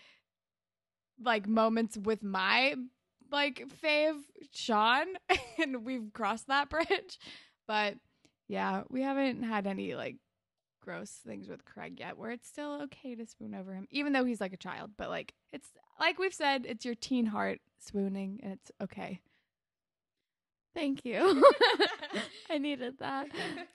like 1.23 1.47
moments 1.47 1.97
with 1.97 2.25
my 2.25 2.75
like 3.31 3.63
fave 3.81 4.19
Sean, 4.53 5.07
and 5.63 5.85
we've 5.85 6.13
crossed 6.13 6.49
that 6.49 6.69
bridge. 6.69 7.21
But 7.69 7.95
yeah, 8.49 8.83
we 8.91 9.03
haven't 9.03 9.45
had 9.45 9.69
any 9.69 9.95
like 9.95 10.17
gross 10.87 11.11
things 11.11 11.49
with 11.49 11.65
Craig 11.65 11.99
yet 11.99 12.17
where 12.17 12.31
it's 12.31 12.47
still 12.47 12.81
okay 12.83 13.17
to 13.17 13.27
swoon 13.27 13.55
over 13.55 13.75
him, 13.75 13.89
even 13.91 14.13
though 14.13 14.25
he's 14.25 14.41
like 14.41 14.53
a 14.53 14.57
child. 14.57 14.93
But 14.97 15.11
like 15.11 15.35
it's 15.53 15.69
like 15.99 16.19
we've 16.19 16.33
said, 16.33 16.65
it's 16.67 16.85
your 16.85 16.95
teen 16.95 17.27
heart 17.27 17.59
swooning 17.79 18.41
and 18.43 18.53
it's 18.53 18.71
okay. 18.81 19.21
Thank 20.75 21.05
you. 21.05 21.45
I 22.51 22.59
needed 22.59 22.99
that. 23.01 23.27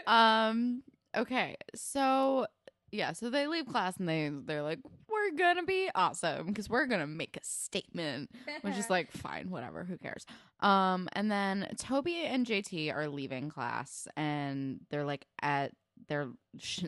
Um 0.07 0.83
okay. 1.15 1.57
So 1.75 2.47
yeah, 2.93 3.13
so 3.13 3.29
they 3.29 3.47
leave 3.47 3.67
class 3.67 3.97
and 3.97 4.07
they 4.07 4.31
they're 4.45 4.63
like 4.63 4.79
we're 5.09 5.31
going 5.37 5.57
to 5.57 5.63
be 5.63 5.89
awesome 5.93 6.53
cuz 6.53 6.69
we're 6.69 6.85
going 6.85 7.01
to 7.01 7.07
make 7.07 7.35
a 7.35 7.43
statement, 7.43 8.31
which 8.61 8.77
is 8.77 8.89
like 8.89 9.11
fine, 9.11 9.49
whatever, 9.49 9.83
who 9.83 9.97
cares. 9.97 10.25
Um 10.61 11.09
and 11.11 11.29
then 11.29 11.67
Toby 11.77 12.21
and 12.21 12.45
JT 12.45 12.95
are 12.95 13.09
leaving 13.09 13.49
class 13.49 14.07
and 14.15 14.79
they're 14.89 15.05
like 15.05 15.25
at 15.41 15.73
their 16.07 16.29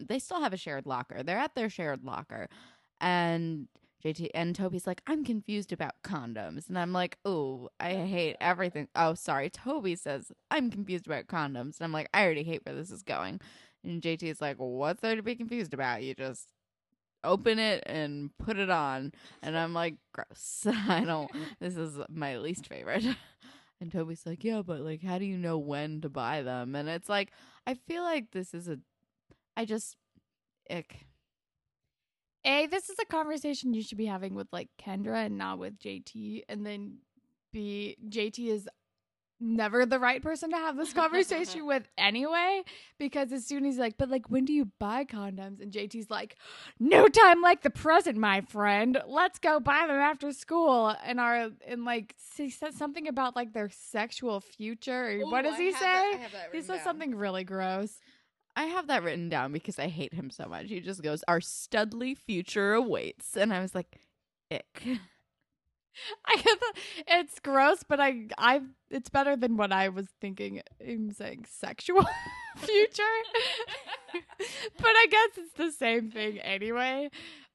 they 0.07 0.19
still 0.19 0.41
have 0.41 0.53
a 0.53 0.57
shared 0.57 0.85
locker. 0.85 1.23
They're 1.23 1.37
at 1.37 1.55
their 1.55 1.69
shared 1.69 2.03
locker. 2.03 2.49
And 3.01 3.67
JT 4.03 4.29
and 4.33 4.55
Toby's 4.55 4.85
like, 4.85 5.01
I'm 5.07 5.23
confused 5.23 5.71
about 5.71 5.93
condoms. 6.03 6.67
And 6.67 6.77
I'm 6.77 6.91
like, 6.91 7.17
oh, 7.23 7.69
I 7.79 7.93
hate 7.93 8.35
everything. 8.41 8.89
Oh, 8.95 9.13
sorry. 9.13 9.49
Toby 9.49 9.95
says, 9.95 10.31
I'm 10.51 10.69
confused 10.69 11.07
about 11.07 11.27
condoms. 11.27 11.77
And 11.77 11.83
I'm 11.83 11.93
like, 11.93 12.09
I 12.13 12.23
already 12.23 12.43
hate 12.43 12.65
where 12.65 12.75
this 12.75 12.91
is 12.91 13.03
going. 13.03 13.39
And 13.83 14.01
JT 14.01 14.23
is 14.23 14.41
like, 14.41 14.57
what's 14.57 15.01
there 15.01 15.15
to 15.15 15.23
be 15.23 15.35
confused 15.35 15.73
about? 15.73 16.03
You 16.03 16.15
just 16.15 16.49
open 17.23 17.59
it 17.59 17.83
and 17.85 18.31
put 18.37 18.57
it 18.57 18.69
on. 18.69 19.13
And 19.41 19.57
I'm 19.57 19.73
like, 19.73 19.95
gross. 20.13 20.65
I 20.89 21.03
don't, 21.05 21.31
this 21.59 21.77
is 21.77 21.97
my 22.09 22.37
least 22.37 22.67
favorite. 22.67 23.05
And 23.81 23.91
Toby's 23.91 24.25
like, 24.25 24.45
yeah, 24.45 24.61
but 24.65 24.79
like, 24.79 25.03
how 25.03 25.17
do 25.17 25.25
you 25.25 25.37
know 25.37 25.57
when 25.57 25.99
to 26.01 26.09
buy 26.09 26.41
them? 26.41 26.73
And 26.73 26.87
it's 26.87 27.09
like, 27.09 27.33
I 27.67 27.73
feel 27.73 28.01
like 28.01 28.31
this 28.31 28.53
is 28.53 28.69
a, 28.69 28.79
I 29.55 29.65
just, 29.65 29.95
ick. 30.69 31.05
A, 32.45 32.67
this 32.67 32.89
is 32.89 32.97
a 33.01 33.05
conversation 33.05 33.73
you 33.73 33.81
should 33.81 33.97
be 33.97 34.05
having 34.05 34.35
with 34.35 34.47
like 34.51 34.69
Kendra 34.81 35.25
and 35.25 35.37
not 35.37 35.59
with 35.59 35.79
JT. 35.79 36.43
And 36.49 36.65
then 36.65 36.97
B, 37.53 37.95
JT 38.09 38.47
is 38.47 38.67
never 39.39 39.85
the 39.85 39.99
right 39.99 40.21
person 40.21 40.51
to 40.51 40.57
have 40.57 40.77
this 40.77 40.93
conversation 40.93 41.65
with 41.65 41.83
anyway. 41.97 42.63
Because 42.97 43.31
as 43.31 43.45
soon 43.45 43.65
as 43.65 43.75
he's 43.75 43.79
like, 43.79 43.97
but 43.97 44.09
like, 44.09 44.29
when 44.29 44.45
do 44.45 44.53
you 44.53 44.69
buy 44.79 45.05
condoms? 45.05 45.61
And 45.61 45.71
JT's 45.71 46.09
like, 46.09 46.37
no 46.79 47.07
time 47.07 47.41
like 47.41 47.61
the 47.61 47.69
present, 47.69 48.17
my 48.17 48.41
friend. 48.41 49.01
Let's 49.07 49.39
go 49.39 49.59
buy 49.59 49.85
them 49.87 49.97
after 49.97 50.31
school. 50.31 50.95
And 51.05 51.19
our, 51.19 51.49
and 51.67 51.85
like, 51.85 52.15
he 52.35 52.49
says 52.49 52.75
something 52.75 53.07
about 53.07 53.35
like 53.35 53.53
their 53.53 53.69
sexual 53.69 54.39
future. 54.39 55.19
Or 55.21 55.29
what 55.29 55.43
does 55.43 55.57
he 55.57 55.71
say? 55.71 56.19
he 56.51 56.61
says 56.61 56.83
something 56.83 57.15
really 57.15 57.43
gross. 57.43 57.99
I 58.55 58.65
have 58.65 58.87
that 58.87 59.03
written 59.03 59.29
down 59.29 59.51
because 59.51 59.79
I 59.79 59.87
hate 59.87 60.13
him 60.13 60.29
so 60.29 60.45
much. 60.47 60.67
He 60.67 60.79
just 60.79 61.01
goes, 61.01 61.23
"Our 61.27 61.39
studly 61.39 62.17
future 62.17 62.73
awaits," 62.73 63.35
and 63.35 63.53
I 63.53 63.61
was 63.61 63.73
like, 63.75 63.99
"Ick." 64.51 64.83
I 66.25 66.43
it's 67.07 67.39
gross, 67.39 67.83
but 67.87 67.99
I 67.99 68.27
I 68.37 68.61
it's 68.89 69.09
better 69.09 69.35
than 69.35 69.57
what 69.57 69.71
I 69.71 69.89
was 69.89 70.07
thinking. 70.21 70.61
I'm 70.85 71.11
saying 71.11 71.45
sexual 71.49 72.03
future, 72.57 73.03
but 74.77 74.87
I 74.87 75.07
guess 75.09 75.37
it's 75.37 75.53
the 75.53 75.71
same 75.71 76.09
thing 76.11 76.39
anyway. 76.39 77.09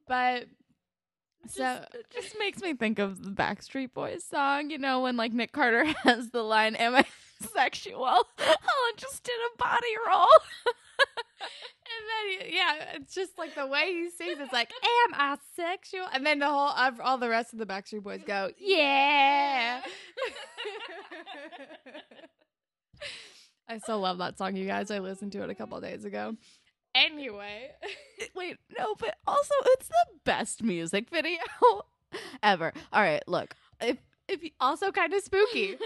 But 0.07 0.47
so 1.49 1.63
Just- 1.63 1.95
it 1.95 2.07
just 2.15 2.39
makes 2.39 2.61
me 2.63 2.75
think 2.75 2.99
of 2.99 3.23
the 3.25 3.31
Backstreet 3.31 3.93
Boys 3.93 4.25
song. 4.25 4.71
You 4.71 4.79
know 4.79 5.01
when 5.03 5.17
like 5.17 5.33
Nick 5.33 5.53
Carter 5.53 5.85
has 6.05 6.31
the 6.31 6.43
line, 6.43 6.77
"Am 6.77 6.95
I 6.95 7.05
sexual?" 7.55 8.05
I'll 8.05 8.97
just 8.97 9.25
did 9.25 9.35
a 9.55 9.57
body 9.59 9.95
roll. 10.07 10.27
And 11.01 12.41
then, 12.41 12.49
he- 12.51 12.57
yeah, 12.57 12.75
it's 12.97 13.15
just 13.15 13.39
like 13.39 13.55
the 13.55 13.67
way 13.67 13.93
he 13.93 14.11
sings. 14.11 14.39
It's 14.41 14.53
like, 14.53 14.71
"Am 14.71 15.15
I 15.15 15.37
sexual?" 15.57 16.07
And 16.13 16.25
then 16.27 16.39
the 16.39 16.47
whole, 16.49 16.69
of- 16.69 17.01
all 17.01 17.17
the 17.19 17.29
rest 17.29 17.53
of 17.53 17.59
the 17.59 17.67
Backstreet 17.67 18.03
Boys 18.03 18.23
go, 18.27 18.51
"Yeah." 18.59 19.81
I 23.69 23.79
still 23.79 24.01
love 24.01 24.19
that 24.19 24.39
song, 24.39 24.57
you 24.57 24.67
guys. 24.67 24.91
I 24.91 24.99
listened 24.99 25.33
to 25.33 25.43
it 25.43 25.51
a 25.51 25.55
couple 25.55 25.79
days 25.81 26.05
ago. 26.05 26.37
Anyway, 26.95 27.71
Wait, 28.35 28.57
no, 28.77 28.95
but 28.99 29.17
also 29.27 29.55
it's 29.67 29.89
the 29.89 30.07
best 30.25 30.63
music 30.63 31.11
video 31.11 31.39
ever. 32.43 32.73
All 32.93 33.03
right, 33.03 33.23
look, 33.29 33.55
if 33.81 33.99
if 34.27 34.41
also 34.61 34.91
kind 34.91 35.13
of 35.13 35.23
spooky. 35.23 35.77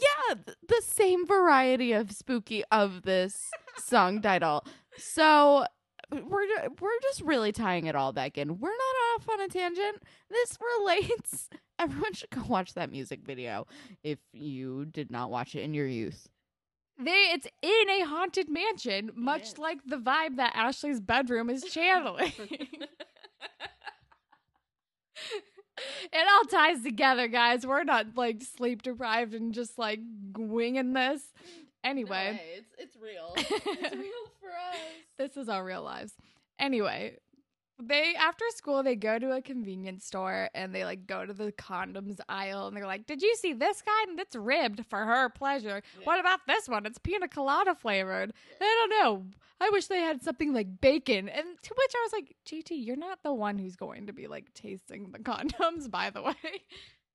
Yeah, 0.00 0.34
the 0.68 0.82
same 0.84 1.26
variety 1.26 1.92
of 1.92 2.12
spooky 2.12 2.64
of 2.70 3.02
this 3.02 3.50
song 3.76 4.20
title. 4.22 4.64
So 4.96 5.64
we're 6.10 6.68
we're 6.80 7.00
just 7.02 7.20
really 7.22 7.52
tying 7.52 7.86
it 7.86 7.94
all 7.94 8.12
back 8.12 8.36
in. 8.36 8.58
We're 8.58 8.70
not 8.70 8.96
off 9.14 9.28
on 9.28 9.40
a 9.40 9.48
tangent. 9.48 10.02
This 10.28 10.58
relates. 10.78 11.48
Everyone 11.78 12.12
should 12.12 12.30
go 12.30 12.42
watch 12.46 12.74
that 12.74 12.90
music 12.90 13.20
video 13.24 13.66
if 14.02 14.18
you 14.32 14.84
did 14.86 15.10
not 15.10 15.30
watch 15.30 15.54
it 15.54 15.62
in 15.62 15.72
your 15.72 15.86
youth. 15.86 16.28
They, 17.02 17.30
it's 17.32 17.46
in 17.62 17.88
a 17.88 18.04
haunted 18.04 18.50
mansion, 18.50 19.10
much 19.14 19.56
like 19.56 19.78
the 19.86 19.96
vibe 19.96 20.36
that 20.36 20.52
Ashley's 20.54 21.00
bedroom 21.00 21.48
is 21.48 21.64
channeling. 21.72 22.32
it 26.12 26.26
all 26.32 26.44
ties 26.44 26.82
together, 26.82 27.28
guys. 27.28 27.66
We're 27.66 27.84
not 27.84 28.06
like 28.16 28.42
sleep 28.42 28.82
deprived 28.82 29.34
and 29.34 29.52
just 29.54 29.78
like 29.78 30.00
winging 30.36 30.92
this. 30.92 31.22
Anyway, 31.82 32.40
it's 32.56 32.74
it's 32.78 32.96
real. 32.96 33.32
It's 33.36 33.94
real 33.96 34.26
for 34.40 34.48
us. 34.50 34.76
this 35.18 35.36
is 35.36 35.48
our 35.48 35.64
real 35.64 35.82
lives. 35.82 36.12
Anyway, 36.58 37.16
they 37.82 38.14
after 38.18 38.44
school 38.54 38.82
they 38.82 38.96
go 38.96 39.18
to 39.18 39.32
a 39.32 39.42
convenience 39.42 40.04
store 40.04 40.50
and 40.54 40.74
they 40.74 40.84
like 40.84 41.06
go 41.06 41.26
to 41.26 41.32
the 41.32 41.52
condoms 41.52 42.18
aisle 42.28 42.66
and 42.66 42.76
they're 42.76 42.86
like, 42.86 43.06
"Did 43.06 43.22
you 43.22 43.34
see 43.36 43.52
this 43.52 43.82
kind? 43.82 44.18
It's 44.18 44.36
ribbed 44.36 44.84
for 44.86 45.04
her 45.04 45.28
pleasure. 45.28 45.82
What 46.04 46.20
about 46.20 46.40
this 46.46 46.68
one? 46.68 46.86
It's 46.86 46.98
pina 46.98 47.28
colada 47.28 47.74
flavored. 47.74 48.32
I 48.60 48.86
don't 48.88 48.90
know. 49.02 49.26
I 49.60 49.68
wish 49.70 49.86
they 49.86 50.00
had 50.00 50.22
something 50.22 50.52
like 50.52 50.80
bacon." 50.80 51.28
And 51.28 51.46
to 51.62 51.74
which 51.76 51.92
I 51.94 52.02
was 52.04 52.12
like, 52.12 52.36
"JT, 52.46 52.70
you're 52.70 52.96
not 52.96 53.22
the 53.22 53.32
one 53.32 53.58
who's 53.58 53.76
going 53.76 54.06
to 54.06 54.12
be 54.12 54.26
like 54.26 54.52
tasting 54.54 55.10
the 55.12 55.18
condoms, 55.30 55.90
by 55.90 56.10
the 56.10 56.22
way." 56.22 56.34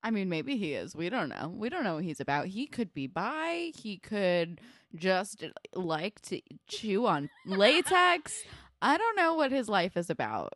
I 0.02 0.10
mean, 0.10 0.28
maybe 0.28 0.56
he 0.56 0.74
is. 0.74 0.94
We 0.94 1.08
don't 1.08 1.28
know. 1.28 1.52
We 1.52 1.68
don't 1.68 1.82
know 1.82 1.96
what 1.96 2.04
he's 2.04 2.20
about. 2.20 2.46
He 2.46 2.66
could 2.66 2.94
be 2.94 3.08
bi. 3.08 3.72
He 3.74 3.96
could 3.98 4.60
just 4.94 5.44
like 5.74 6.20
to 6.22 6.40
chew 6.68 7.06
on 7.06 7.28
latex. 7.44 8.44
I 8.82 8.96
don't 8.98 9.16
know 9.16 9.34
what 9.34 9.52
his 9.52 9.68
life 9.68 9.96
is 9.96 10.10
about. 10.10 10.52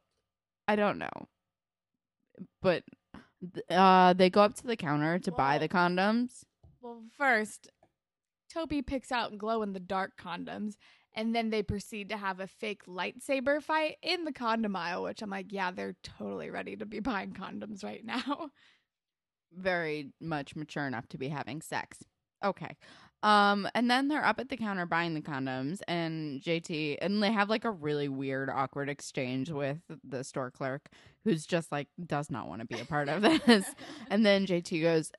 I 0.69 0.77
don't 0.77 0.99
know. 0.99 1.29
But 2.63 2.85
uh 3.71 4.13
they 4.13 4.29
go 4.29 4.43
up 4.43 4.55
to 4.57 4.67
the 4.67 4.77
counter 4.77 5.19
to 5.19 5.33
buy 5.33 5.59
the 5.59 5.69
condoms. 5.69 6.45
Well, 6.83 7.03
first, 7.17 7.71
Toby 8.53 8.83
picks 8.83 9.13
out 9.13 9.39
glow 9.39 9.63
in 9.63 9.73
the 9.73 9.81
dark 9.81 10.13
condoms, 10.19 10.77
and 11.15 11.35
then 11.35 11.51
they 11.51 11.63
proceed 11.63 12.09
to 12.11 12.17
have 12.17 12.41
a 12.41 12.47
fake 12.47 12.85
lightsaber 12.87 13.63
fight 13.63 13.97
in 14.03 14.25
the 14.25 14.33
condom 14.33 14.77
aisle, 14.77 15.05
which 15.05 15.23
I'm 15.23 15.31
like, 15.31 15.53
yeah, 15.53 15.71
they're 15.71 15.97
totally 16.03 16.51
ready 16.51 16.77
to 16.77 16.87
be 16.87 17.01
buying 17.01 17.33
condoms 17.33 17.85
right 17.85 18.05
now. 18.05 18.51
Very 19.53 20.13
much 20.21 20.55
mature 20.55 20.87
enough 20.87 21.09
to 21.09 21.19
be 21.19 21.29
having 21.29 21.61
sex. 21.61 21.99
Okay. 22.45 22.77
Um 23.23 23.69
and 23.75 23.91
then 23.91 24.09
they're 24.09 24.25
up 24.25 24.41
at 24.41 24.49
the 24.49 24.57
counter 24.57 24.87
buying 24.87 25.15
the 25.15 25.21
condoms 25.21 25.81
and 25.87 26.41
JT 26.41 26.99
and 27.03 27.23
they 27.23 27.33
have 27.33 27.51
like 27.51 27.65
a 27.65 27.71
really 27.71 28.09
weird 28.09 28.49
awkward 28.49 28.89
exchange 28.89 29.51
with 29.51 29.79
the 30.03 30.25
store 30.25 30.51
clerk 30.51 30.89
who's 31.25 31.47
just 31.47 31.71
like 31.71 31.89
does 32.07 32.31
not 32.31 32.49
want 32.49 32.61
to 32.63 32.67
be 32.67 32.81
a 32.81 32.85
part 32.85 33.09
of 33.09 33.23
this. 33.47 33.67
And 34.09 34.25
then 34.25 34.47
JT 34.47 34.81
goes, 34.83 35.13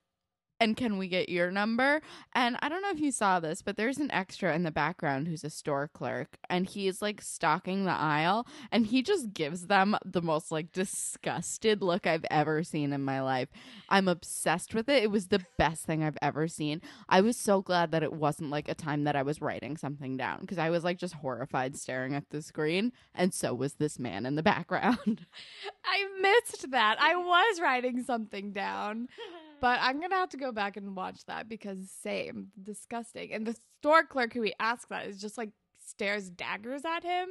And 0.62 0.78
can 0.78 1.00
we 1.00 1.08
get 1.08 1.28
your 1.28 1.50
number? 1.50 2.02
And 2.36 2.56
I 2.62 2.69
don't 2.69 2.84
know 2.84 2.91
if 2.91 3.00
you 3.00 3.12
saw 3.12 3.39
this, 3.39 3.63
but 3.63 3.78
there's 3.78 3.97
an 3.97 4.12
extra 4.12 4.54
in 4.54 4.62
the 4.62 4.69
background 4.69 5.28
who's 5.28 5.43
a 5.43 5.50
store 5.50 5.89
clerk, 5.91 6.38
and 6.52 6.67
he's 6.67 7.02
like 7.02 7.19
stalking 7.19 7.86
the 7.86 7.91
aisle, 7.91 8.45
and 8.71 8.86
he 8.86 9.02
just 9.02 9.34
gives 9.34 9.65
them 9.65 9.97
the 10.06 10.21
most 10.21 10.52
like 10.52 10.71
disgusted 10.71 11.82
look 11.82 12.06
I've 12.06 12.26
ever 12.30 12.63
seen 12.63 12.93
in 12.93 13.04
my 13.04 13.21
life. 13.24 13.50
I'm 13.89 14.08
obsessed 14.08 14.76
with 14.76 14.88
it. 14.88 15.02
It 15.02 15.10
was 15.10 15.30
the 15.30 15.43
best 15.58 15.86
thing 15.86 16.04
I've 16.04 16.17
ever 16.21 16.47
seen. 16.47 16.80
I 17.10 17.21
was 17.21 17.38
so 17.38 17.63
glad 17.63 17.89
that 17.89 18.04
it 18.04 18.13
wasn't 18.13 18.52
like 18.52 18.69
a 18.69 18.76
time 18.76 19.04
that 19.06 19.15
I 19.15 19.24
was 19.24 19.41
writing 19.41 19.78
something 19.78 20.15
down 20.15 20.41
because 20.41 20.60
I 20.60 20.69
was 20.69 20.84
like 20.84 21.00
just 21.00 21.15
horrified 21.15 21.76
staring 21.76 22.13
at 22.13 22.30
the 22.30 22.43
screen, 22.43 22.91
and 23.15 23.34
so 23.34 23.56
was 23.56 23.74
this 23.74 23.97
man 23.97 24.28
in 24.28 24.36
the 24.36 24.43
background. 24.52 25.26
I 25.86 26.06
missed 26.21 26.69
that. 26.69 26.97
I 27.02 27.15
was 27.15 27.60
writing 27.60 28.04
something 28.04 28.52
down, 28.52 29.08
but 29.62 29.80
I'm 29.82 30.02
to 30.02 30.15
have 30.15 30.30
to 30.30 30.38
go 30.38 30.52
back 30.52 30.76
and 30.76 30.95
watch 30.95 31.24
that 31.28 31.47
because 31.47 31.78
same, 32.02 32.47
disgusting. 32.62 33.32
And 33.32 33.45
the 33.45 33.56
store 33.80 34.04
clerk 34.04 34.34
who 34.34 34.41
he 34.41 34.54
asks 34.60 34.88
that 34.89 35.06
is 35.06 35.21
just 35.21 35.38
like 35.38 35.52
stares 35.88 36.30
daggers 36.30 36.84
at 36.84 37.04
him 37.04 37.30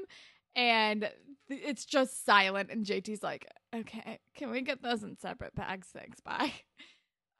and 0.56 1.10
it's 1.48 1.84
just 1.84 2.24
silent 2.24 2.70
and 2.70 2.86
JT's 2.86 3.22
like, 3.22 3.46
"Okay, 3.74 4.18
can 4.34 4.50
we 4.50 4.62
get 4.62 4.82
those 4.82 5.02
in 5.02 5.16
separate 5.18 5.54
bags? 5.54 5.88
Thanks. 5.92 6.20
Bye." 6.20 6.52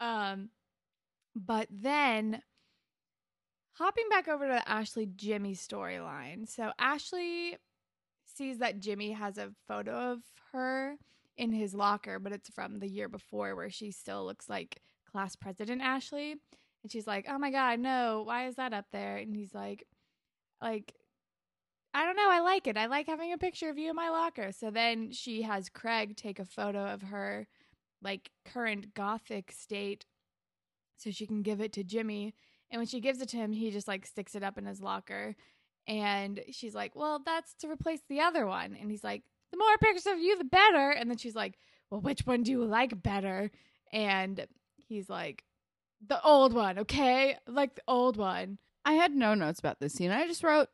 Um 0.03 0.49
but 1.37 1.69
then 1.71 2.41
hopping 3.73 4.09
back 4.09 4.29
over 4.29 4.47
to 4.47 4.55
the 4.55 4.67
Ashley 4.67 5.07
Jimmy 5.15 5.55
storyline. 5.55 6.49
So 6.49 6.73
Ashley 6.79 7.59
sees 8.25 8.59
that 8.59 8.81
Jimmy 8.81 9.13
has 9.13 9.37
a 9.37 9.51
photo 9.69 10.13
of 10.13 10.21
her 10.53 10.97
in 11.41 11.53
his 11.53 11.75
locker, 11.75 12.19
but 12.19 12.33
it's 12.33 12.51
from 12.51 12.79
the 12.79 12.87
year 12.87 13.09
before 13.09 13.57
where 13.57 13.71
she 13.71 13.91
still 13.91 14.27
looks 14.27 14.47
like 14.47 14.83
class 15.11 15.35
president 15.35 15.81
Ashley. 15.81 16.33
And 16.83 16.93
she's 16.93 17.07
like, 17.07 17.27
"Oh 17.29 17.39
my 17.39 17.51
god, 17.51 17.81
no! 17.81 18.23
Why 18.27 18.47
is 18.47 18.57
that 18.57 18.75
up 18.75 18.87
there?" 18.93 19.17
And 19.17 19.35
he's 19.35 19.55
like, 19.55 19.87
"Like, 20.61 20.95
I 21.95 22.05
don't 22.05 22.17
know. 22.17 22.31
I 22.31 22.41
like 22.41 22.67
it. 22.67 22.77
I 22.77 22.87
like 22.87 23.07
having 23.07 23.33
a 23.33 23.39
picture 23.39 23.71
of 23.71 23.79
you 23.79 23.89
in 23.91 23.97
my 23.97 24.11
locker." 24.11 24.53
So 24.53 24.71
then 24.71 25.13
she 25.13 25.43
has 25.43 25.71
Craig 25.71 26.15
take 26.17 26.39
a 26.39 26.45
photo 26.45 26.87
of 26.87 27.03
her, 27.03 27.49
like 28.03 28.31
current 28.45 28.95
gothic 28.95 29.51
state, 29.51 30.05
so 30.99 31.11
she 31.11 31.27
can 31.27 31.43
give 31.43 31.61
it 31.63 31.73
to 31.75 31.85
Jimmy. 31.85 32.35
And 32.71 32.81
when 32.81 32.87
she 32.87 33.01
gives 33.01 33.21
it 33.23 33.31
to 33.31 33.37
him, 33.39 33.53
he 33.53 33.71
just 33.71 33.89
like 33.89 34.07
sticks 34.07 34.35
it 34.35 34.43
up 34.43 34.59
in 34.59 34.67
his 34.67 34.83
locker. 34.83 35.37
And 35.89 36.41
she's 36.51 36.75
like, 36.75 36.95
Well, 36.95 37.21
that's 37.25 37.55
to 37.61 37.69
replace 37.71 38.03
the 38.09 38.21
other 38.21 38.47
one. 38.47 38.77
And 38.81 38.91
he's 38.91 39.05
like, 39.05 39.23
The 39.53 39.59
more 39.59 39.79
pictures 39.79 40.07
of 40.07 40.19
you, 40.19 40.39
the 40.39 40.45
better. 40.45 40.91
And 40.91 41.11
then 41.11 41.19
she's 41.19 41.35
like, 41.35 41.59
Well, 41.91 42.01
which 42.01 42.21
one 42.27 42.43
do 42.43 42.51
you 42.51 42.65
like 42.65 43.03
better? 43.03 43.51
And 43.93 44.47
he's 44.77 45.09
like, 45.11 45.45
The 46.07 46.23
old 46.23 46.53
one, 46.53 46.81
okay? 46.81 47.37
Like 47.47 47.75
the 47.75 47.83
old 47.89 48.17
one. 48.17 48.59
I 48.85 48.95
had 48.95 49.13
no 49.13 49.35
notes 49.35 49.61
about 49.61 49.79
this 49.81 49.93
scene. 49.93 50.11
I 50.11 50.27
just 50.27 50.43
wrote 50.43 50.69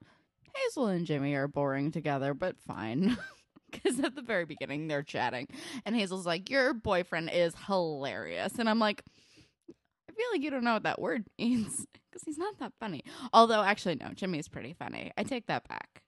Hazel 0.54 0.86
and 0.86 1.06
Jimmy 1.06 1.34
are 1.34 1.48
boring 1.48 1.90
together, 1.90 2.34
but 2.34 2.56
fine. 2.66 3.16
Because 3.72 3.98
at 3.98 4.14
the 4.14 4.22
very 4.22 4.44
beginning 4.44 4.86
they're 4.86 5.02
chatting, 5.02 5.48
and 5.84 5.94
Hazel's 5.94 6.24
like, 6.24 6.48
"Your 6.48 6.72
boyfriend 6.72 7.30
is 7.32 7.52
hilarious," 7.66 8.58
and 8.60 8.70
I'm 8.70 8.78
like, 8.78 9.02
"I 9.68 10.12
feel 10.12 10.26
like 10.32 10.40
you 10.40 10.50
don't 10.50 10.62
know 10.64 10.74
what 10.74 10.84
that 10.84 11.00
word 11.00 11.26
means 11.38 11.84
because 12.08 12.22
he's 12.24 12.38
not 12.38 12.58
that 12.60 12.72
funny." 12.78 13.02
Although, 13.32 13.62
actually, 13.62 13.96
no, 13.96 14.10
Jimmy's 14.14 14.48
pretty 14.48 14.72
funny. 14.72 15.10
I 15.18 15.24
take 15.24 15.48
that 15.48 15.68
back. 15.68 16.02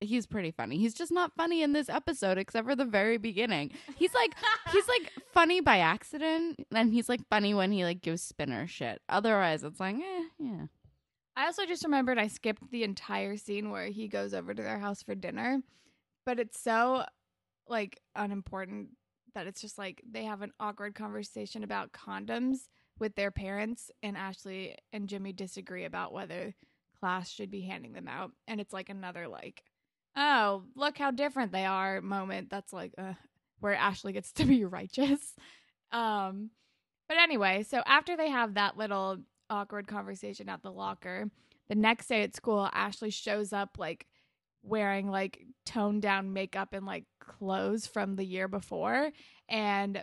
He's 0.00 0.26
pretty 0.26 0.52
funny. 0.52 0.78
He's 0.78 0.94
just 0.94 1.10
not 1.10 1.32
funny 1.36 1.62
in 1.62 1.72
this 1.72 1.88
episode, 1.88 2.38
except 2.38 2.66
for 2.66 2.76
the 2.76 2.84
very 2.84 3.18
beginning. 3.18 3.72
He's 3.96 4.14
like, 4.14 4.34
he's 4.72 4.86
like 4.88 5.12
funny 5.32 5.60
by 5.60 5.78
accident, 5.78 6.66
and 6.72 6.92
he's 6.92 7.08
like 7.08 7.20
funny 7.28 7.54
when 7.54 7.72
he 7.72 7.84
like 7.84 8.00
gives 8.00 8.22
Spinner 8.22 8.66
shit. 8.66 9.00
Otherwise, 9.08 9.64
it's 9.64 9.80
like, 9.80 9.96
eh, 9.96 10.24
yeah. 10.38 10.66
I 11.36 11.46
also 11.46 11.66
just 11.66 11.84
remembered 11.84 12.18
I 12.18 12.28
skipped 12.28 12.70
the 12.70 12.84
entire 12.84 13.36
scene 13.36 13.70
where 13.70 13.86
he 13.86 14.08
goes 14.08 14.34
over 14.34 14.54
to 14.54 14.62
their 14.62 14.78
house 14.78 15.02
for 15.02 15.14
dinner, 15.14 15.62
but 16.26 16.40
it's 16.40 16.60
so 16.60 17.04
like 17.68 18.00
unimportant 18.16 18.88
that 19.34 19.46
it's 19.46 19.60
just 19.60 19.78
like 19.78 20.02
they 20.10 20.24
have 20.24 20.42
an 20.42 20.52
awkward 20.58 20.94
conversation 20.94 21.62
about 21.62 21.92
condoms 21.92 22.68
with 22.98 23.14
their 23.14 23.30
parents 23.30 23.90
and 24.02 24.16
Ashley 24.16 24.74
and 24.92 25.08
Jimmy 25.08 25.32
disagree 25.32 25.84
about 25.84 26.12
whether 26.12 26.54
class 26.98 27.30
should 27.30 27.50
be 27.50 27.60
handing 27.60 27.92
them 27.92 28.08
out 28.08 28.32
and 28.48 28.60
it's 28.60 28.72
like 28.72 28.88
another 28.88 29.28
like 29.28 29.62
oh, 30.18 30.64
look 30.74 30.98
how 30.98 31.10
different 31.10 31.52
they 31.52 31.64
are 31.64 32.02
moment 32.02 32.50
that's 32.50 32.74
like 32.74 32.92
uh, 32.98 33.14
where 33.60 33.74
Ashley 33.74 34.12
gets 34.12 34.32
to 34.32 34.44
be 34.44 34.64
righteous. 34.66 35.34
Um 35.92 36.50
but 37.08 37.16
anyway, 37.16 37.62
so 37.62 37.82
after 37.86 38.18
they 38.18 38.28
have 38.28 38.54
that 38.54 38.76
little 38.76 39.18
awkward 39.50 39.86
conversation 39.86 40.48
at 40.48 40.62
the 40.62 40.70
locker. 40.70 41.30
The 41.68 41.74
next 41.74 42.08
day 42.08 42.22
at 42.22 42.34
school, 42.34 42.68
Ashley 42.72 43.10
shows 43.10 43.52
up 43.52 43.76
like 43.78 44.06
wearing 44.62 45.10
like 45.10 45.40
toned 45.64 46.02
down 46.02 46.32
makeup 46.32 46.72
and 46.72 46.86
like 46.86 47.04
clothes 47.20 47.86
from 47.86 48.16
the 48.16 48.24
year 48.24 48.48
before. 48.48 49.10
And 49.48 50.02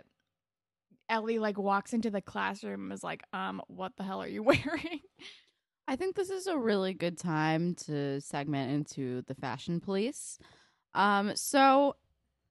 Ellie 1.08 1.38
like 1.38 1.58
walks 1.58 1.92
into 1.92 2.10
the 2.10 2.20
classroom 2.20 2.84
and 2.84 2.92
is 2.92 3.04
like, 3.04 3.22
um, 3.32 3.62
what 3.68 3.92
the 3.96 4.02
hell 4.02 4.22
are 4.22 4.28
you 4.28 4.42
wearing? 4.42 5.00
I 5.88 5.96
think 5.96 6.16
this 6.16 6.30
is 6.30 6.46
a 6.46 6.58
really 6.58 6.94
good 6.94 7.16
time 7.16 7.74
to 7.86 8.20
segment 8.20 8.72
into 8.72 9.22
the 9.22 9.34
fashion 9.34 9.80
police. 9.80 10.38
Um, 10.94 11.32
so 11.36 11.94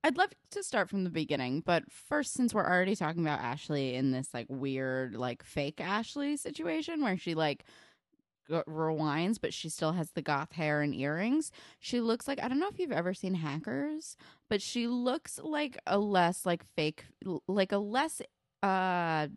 I'd 0.03 0.17
love 0.17 0.29
to 0.51 0.63
start 0.63 0.89
from 0.89 1.03
the 1.03 1.09
beginning, 1.09 1.61
but 1.65 1.83
first, 1.91 2.33
since 2.33 2.53
we're 2.53 2.65
already 2.65 2.95
talking 2.95 3.23
about 3.23 3.41
Ashley 3.41 3.95
in 3.95 4.11
this 4.11 4.29
like 4.33 4.45
weird, 4.49 5.15
like 5.15 5.43
fake 5.43 5.81
Ashley 5.81 6.37
situation 6.37 7.01
where 7.01 7.17
she 7.17 7.33
like 7.33 7.65
g- 8.47 8.61
rewinds, 8.67 9.37
but 9.41 9.53
she 9.53 9.67
still 9.67 9.93
has 9.93 10.11
the 10.11 10.21
goth 10.21 10.53
hair 10.53 10.81
and 10.81 10.95
earrings, 10.95 11.51
she 11.79 11.99
looks 12.01 12.27
like 12.27 12.41
I 12.41 12.47
don't 12.47 12.59
know 12.59 12.69
if 12.69 12.79
you've 12.79 12.91
ever 12.91 13.13
seen 13.13 13.33
Hackers, 13.33 14.15
but 14.49 14.61
she 14.61 14.87
looks 14.87 15.39
like 15.43 15.77
a 15.87 15.97
less 15.97 16.45
like 16.45 16.63
fake, 16.75 17.03
like 17.47 17.71
a 17.71 17.79
less 17.79 18.21
uh 18.63 19.27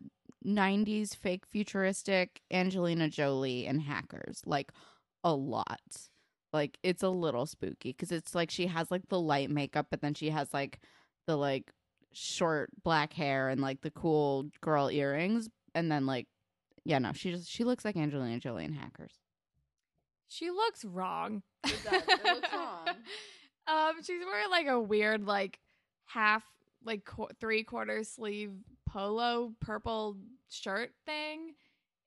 90s 0.45 1.15
fake 1.15 1.45
futuristic 1.45 2.41
Angelina 2.51 3.09
Jolie 3.09 3.65
and 3.65 3.81
hackers 3.81 4.41
like 4.45 4.71
a 5.23 5.33
lot. 5.33 5.79
Like 6.53 6.77
it's 6.83 7.03
a 7.03 7.09
little 7.09 7.45
spooky 7.45 7.93
cuz 7.93 8.11
it's 8.11 8.33
like 8.33 8.49
she 8.49 8.67
has 8.67 8.89
like 8.89 9.07
the 9.09 9.19
light 9.19 9.49
makeup 9.49 9.87
but 9.91 10.01
then 10.01 10.13
she 10.13 10.29
has 10.29 10.53
like 10.53 10.79
the 11.27 11.35
like 11.35 11.71
short 12.11 12.69
black 12.83 13.13
hair 13.13 13.49
and 13.49 13.61
like 13.61 13.81
the 13.81 13.91
cool 13.91 14.49
girl 14.61 14.89
earrings 14.89 15.47
and 15.75 15.91
then 15.91 16.05
like 16.07 16.27
yeah 16.85 16.97
no 16.97 17.13
she 17.13 17.31
just 17.31 17.47
she 17.49 17.63
looks 17.63 17.85
like 17.85 17.95
Angelina 17.95 18.39
Jolie 18.39 18.65
and 18.65 18.73
hackers. 18.73 19.13
she 20.27 20.49
looks 20.49 20.83
wrong. 20.85 21.43
It 21.65 21.83
does. 21.83 22.03
It 22.07 22.23
looks 22.23 22.49
wrong. 22.53 22.87
um, 23.67 24.01
she's 24.03 24.23
wearing 24.25 24.49
like 24.49 24.67
a 24.67 24.79
weird 24.79 25.25
like 25.27 25.59
half 26.05 26.43
like 26.83 27.03
qu- 27.05 27.27
three 27.39 27.63
quarter 27.63 28.03
sleeve 28.03 28.51
polo 28.91 29.53
purple 29.59 30.17
shirt 30.49 30.91
thing 31.05 31.53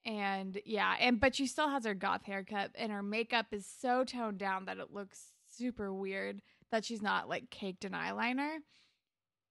and 0.04 0.60
yeah 0.64 0.96
and 0.98 1.20
but 1.20 1.34
she 1.34 1.46
still 1.46 1.68
has 1.68 1.84
her 1.84 1.94
goth 1.94 2.24
haircut 2.24 2.70
and 2.74 2.90
her 2.90 3.02
makeup 3.02 3.46
is 3.52 3.66
so 3.80 4.02
toned 4.04 4.38
down 4.38 4.64
that 4.64 4.78
it 4.78 4.92
looks 4.92 5.32
super 5.48 5.92
weird 5.92 6.42
that 6.72 6.84
she's 6.84 7.02
not 7.02 7.28
like 7.28 7.50
caked 7.50 7.84
in 7.84 7.92
eyeliner. 7.92 8.56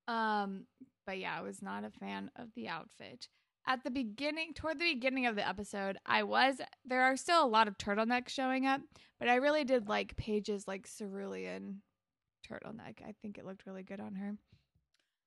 Um, 0.08 0.66
but 1.06 1.20
yeah, 1.20 1.38
I 1.38 1.42
was 1.42 1.62
not 1.62 1.86
a 1.86 1.92
fan 1.92 2.30
of 2.36 2.50
the 2.56 2.68
outfit. 2.68 3.30
At 3.68 3.84
the 3.84 3.92
beginning, 3.92 4.54
toward 4.56 4.80
the 4.80 4.94
beginning 4.94 5.28
of 5.28 5.36
the 5.36 5.48
episode, 5.48 5.98
I 6.06 6.24
was 6.24 6.60
there 6.84 7.04
are 7.04 7.16
still 7.16 7.46
a 7.46 7.48
lot 7.48 7.68
of 7.68 7.78
turtlenecks 7.78 8.30
showing 8.30 8.66
up, 8.66 8.82
but 9.20 9.30
I 9.30 9.36
really 9.36 9.64
did 9.64 9.88
like 9.88 10.18
Paige's 10.18 10.68
like 10.68 10.88
cerulean 10.88 11.82
turtleneck. 12.50 13.02
I 13.08 13.14
think 13.22 13.38
it 13.38 13.46
looked 13.46 13.68
really 13.68 13.84
good 13.84 14.00
on 14.00 14.16
her. 14.16 14.34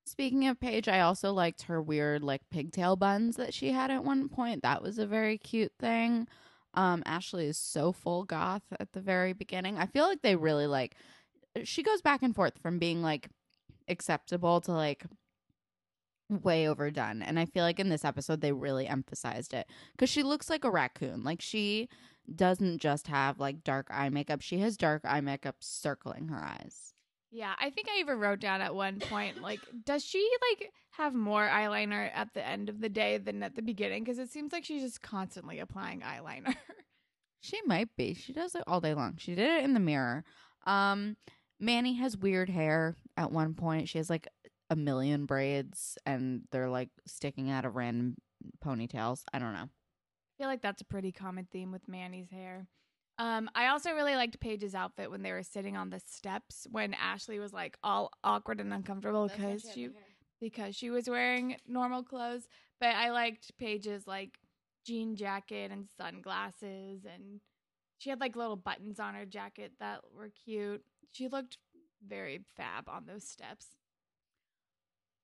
Speaking 0.06 0.46
of 0.46 0.60
Paige, 0.60 0.86
I 0.86 1.00
also 1.00 1.32
liked 1.32 1.62
her 1.62 1.80
weird 1.80 2.22
like 2.22 2.42
pigtail 2.50 2.94
buns 2.94 3.36
that 3.36 3.54
she 3.54 3.72
had 3.72 3.90
at 3.90 4.04
one 4.04 4.28
point. 4.28 4.62
That 4.62 4.82
was 4.82 4.98
a 4.98 5.06
very 5.06 5.38
cute 5.38 5.72
thing. 5.78 6.28
Um, 6.74 7.02
Ashley 7.06 7.46
is 7.46 7.56
so 7.56 7.92
full 7.92 8.24
goth 8.24 8.64
at 8.78 8.92
the 8.92 9.00
very 9.00 9.32
beginning. 9.32 9.78
I 9.78 9.86
feel 9.86 10.04
like 10.04 10.22
they 10.22 10.36
really 10.36 10.66
like 10.66 10.96
she 11.62 11.82
goes 11.82 12.02
back 12.02 12.22
and 12.22 12.34
forth 12.34 12.58
from 12.60 12.78
being 12.78 13.00
like 13.00 13.28
acceptable 13.88 14.60
to 14.62 14.72
like 14.72 15.04
way 16.28 16.68
overdone. 16.68 17.22
And 17.22 17.38
I 17.38 17.46
feel 17.46 17.64
like 17.64 17.80
in 17.80 17.88
this 17.88 18.04
episode 18.04 18.40
they 18.40 18.52
really 18.52 18.86
emphasized 18.86 19.54
it 19.54 19.68
cuz 19.96 20.10
she 20.10 20.22
looks 20.22 20.50
like 20.50 20.64
a 20.64 20.70
raccoon. 20.70 21.24
Like 21.24 21.40
she 21.40 21.88
doesn't 22.34 22.78
just 22.78 23.08
have 23.08 23.38
like 23.40 23.64
dark 23.64 23.86
eye 23.90 24.08
makeup. 24.10 24.42
She 24.42 24.58
has 24.58 24.76
dark 24.76 25.02
eye 25.04 25.20
makeup 25.20 25.56
circling 25.60 26.28
her 26.28 26.42
eyes. 26.42 26.93
Yeah, 27.34 27.52
I 27.58 27.70
think 27.70 27.88
I 27.90 27.98
even 27.98 28.20
wrote 28.20 28.38
down 28.38 28.60
at 28.60 28.76
one 28.76 29.00
point 29.00 29.42
like 29.42 29.58
does 29.84 30.04
she 30.04 30.24
like 30.52 30.70
have 30.92 31.14
more 31.14 31.44
eyeliner 31.44 32.08
at 32.14 32.32
the 32.32 32.46
end 32.46 32.68
of 32.68 32.80
the 32.80 32.88
day 32.88 33.18
than 33.18 33.42
at 33.42 33.56
the 33.56 33.62
beginning 33.62 34.04
because 34.04 34.20
it 34.20 34.30
seems 34.30 34.52
like 34.52 34.64
she's 34.64 34.82
just 34.82 35.02
constantly 35.02 35.58
applying 35.58 36.00
eyeliner. 36.00 36.54
She 37.40 37.60
might 37.66 37.88
be. 37.94 38.14
She 38.14 38.32
does 38.32 38.54
it 38.54 38.62
all 38.66 38.80
day 38.80 38.94
long. 38.94 39.16
She 39.18 39.34
did 39.34 39.50
it 39.50 39.64
in 39.64 39.74
the 39.74 39.80
mirror. 39.80 40.24
Um 40.64 41.16
Manny 41.58 41.94
has 41.94 42.16
weird 42.16 42.48
hair 42.48 42.96
at 43.16 43.32
one 43.32 43.54
point. 43.54 43.88
She 43.88 43.98
has 43.98 44.08
like 44.08 44.28
a 44.70 44.76
million 44.76 45.26
braids 45.26 45.98
and 46.06 46.42
they're 46.52 46.70
like 46.70 46.90
sticking 47.04 47.50
out 47.50 47.64
of 47.64 47.74
random 47.74 48.14
ponytails. 48.64 49.24
I 49.32 49.40
don't 49.40 49.54
know. 49.54 49.68
I 49.68 50.34
feel 50.38 50.46
like 50.46 50.62
that's 50.62 50.82
a 50.82 50.86
pretty 50.86 51.10
common 51.10 51.48
theme 51.50 51.72
with 51.72 51.88
Manny's 51.88 52.30
hair. 52.30 52.68
Um, 53.18 53.48
I 53.54 53.68
also 53.68 53.92
really 53.92 54.16
liked 54.16 54.40
Paige's 54.40 54.74
outfit 54.74 55.10
when 55.10 55.22
they 55.22 55.32
were 55.32 55.44
sitting 55.44 55.76
on 55.76 55.90
the 55.90 56.00
steps 56.00 56.66
when 56.70 56.94
Ashley 56.94 57.38
was 57.38 57.52
like 57.52 57.76
all 57.82 58.10
awkward 58.24 58.60
and 58.60 58.72
uncomfortable 58.72 59.28
because 59.28 59.66
she 59.72 59.90
because 60.40 60.74
she 60.74 60.90
was 60.90 61.08
wearing 61.08 61.56
normal 61.66 62.02
clothes. 62.02 62.48
But 62.80 62.96
I 62.96 63.10
liked 63.10 63.56
Paige's 63.56 64.06
like 64.06 64.38
jean 64.84 65.14
jacket 65.14 65.70
and 65.70 65.88
sunglasses 65.96 67.04
and 67.04 67.40
she 67.98 68.10
had 68.10 68.20
like 68.20 68.36
little 68.36 68.56
buttons 68.56 68.98
on 68.98 69.14
her 69.14 69.24
jacket 69.24 69.72
that 69.78 70.00
were 70.14 70.30
cute. 70.44 70.82
She 71.12 71.28
looked 71.28 71.58
very 72.06 72.40
fab 72.56 72.88
on 72.88 73.06
those 73.06 73.24
steps. 73.24 73.68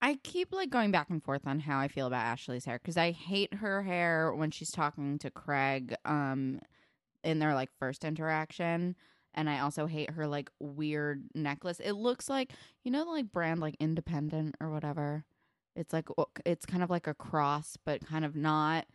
I 0.01 0.15
keep 0.23 0.53
like 0.53 0.71
going 0.71 0.93
back 0.93 1.11
and 1.11 1.23
forth 1.23 1.43
on 1.45 1.61
how 1.61 1.79
I 1.79 1.89
feel 1.89 2.07
about 2.07 2.25
Ashley's 2.25 2.65
hair 2.65 2.79
because 2.79 2.97
I 2.97 3.11
hate 3.11 3.55
her 3.55 3.83
hair 3.83 4.33
when 4.33 4.51
she's 4.51 4.71
talking 4.71 5.19
to 5.19 5.31
Craig 5.31 5.95
um 6.05 6.61
in 7.25 7.39
their 7.39 7.55
like 7.55 7.71
first 7.79 8.05
interaction 8.05 8.97
and 9.35 9.49
I 9.49 9.61
also 9.61 9.87
hate 9.87 10.11
her 10.11 10.27
like 10.27 10.51
weird 10.59 11.25
necklace. 11.35 11.81
It 11.81 11.93
looks 11.93 12.29
like 12.29 12.53
you 12.85 12.91
know 12.91 13.05
like 13.05 13.31
brand 13.33 13.61
like 13.61 13.77
Independent 13.81 14.57
or 14.61 14.71
whatever. 14.71 15.25
It's 15.77 15.93
like 15.93 16.09
it's 16.45 16.67
kind 16.67 16.83
of 16.83 16.91
like 16.91 17.07
a 17.07 17.15
cross 17.15 17.77
but 17.85 18.05
kind 18.07 18.25
of 18.25 18.35
not 18.37 18.87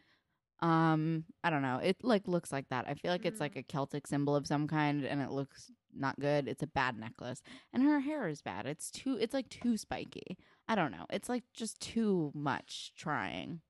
um 0.62 1.26
I 1.44 1.50
don't 1.50 1.62
know. 1.62 1.80
It 1.84 1.98
like 2.04 2.28
looks 2.28 2.52
like 2.52 2.70
that. 2.70 2.88
I 2.88 2.94
feel 2.96 3.12
like 3.12 3.26
it's 3.26 3.38
Mhm. 3.38 3.42
like 3.42 3.56
a 3.56 3.64
Celtic 3.64 4.08
symbol 4.08 4.36
of 4.36 4.48
some 4.48 4.68
kind 4.68 5.04
and 5.06 5.22
it 5.22 5.32
looks 5.32 5.72
not 5.94 6.20
good. 6.20 6.48
It's 6.48 6.64
a 6.64 6.68
bad 6.68 6.98
necklace. 6.98 7.42
And 7.74 7.84
her 7.84 8.00
hair 8.00 8.28
is 8.28 8.42
bad. 8.42 8.66
It's 8.66 8.90
too 8.92 9.18
it's 9.20 9.34
like 9.34 9.50
too 9.50 9.78
spiky. 9.78 10.38
I 10.68 10.76
don't 10.76 10.92
know. 10.92 11.06
It's 11.10 11.30
like 11.30 11.44
just 11.54 11.80
too 11.82 12.32
much 12.34 12.94
trying. 12.96 13.62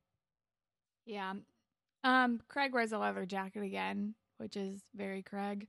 Yeah. 1.06 1.34
Um, 2.04 2.42
Craig 2.48 2.74
wears 2.74 2.92
a 2.92 2.98
leather 3.00 3.26
jacket 3.26 3.64
again, 3.64 4.16
which 4.38 4.56
is 4.58 4.82
very 4.96 5.22
Craig. 5.22 5.68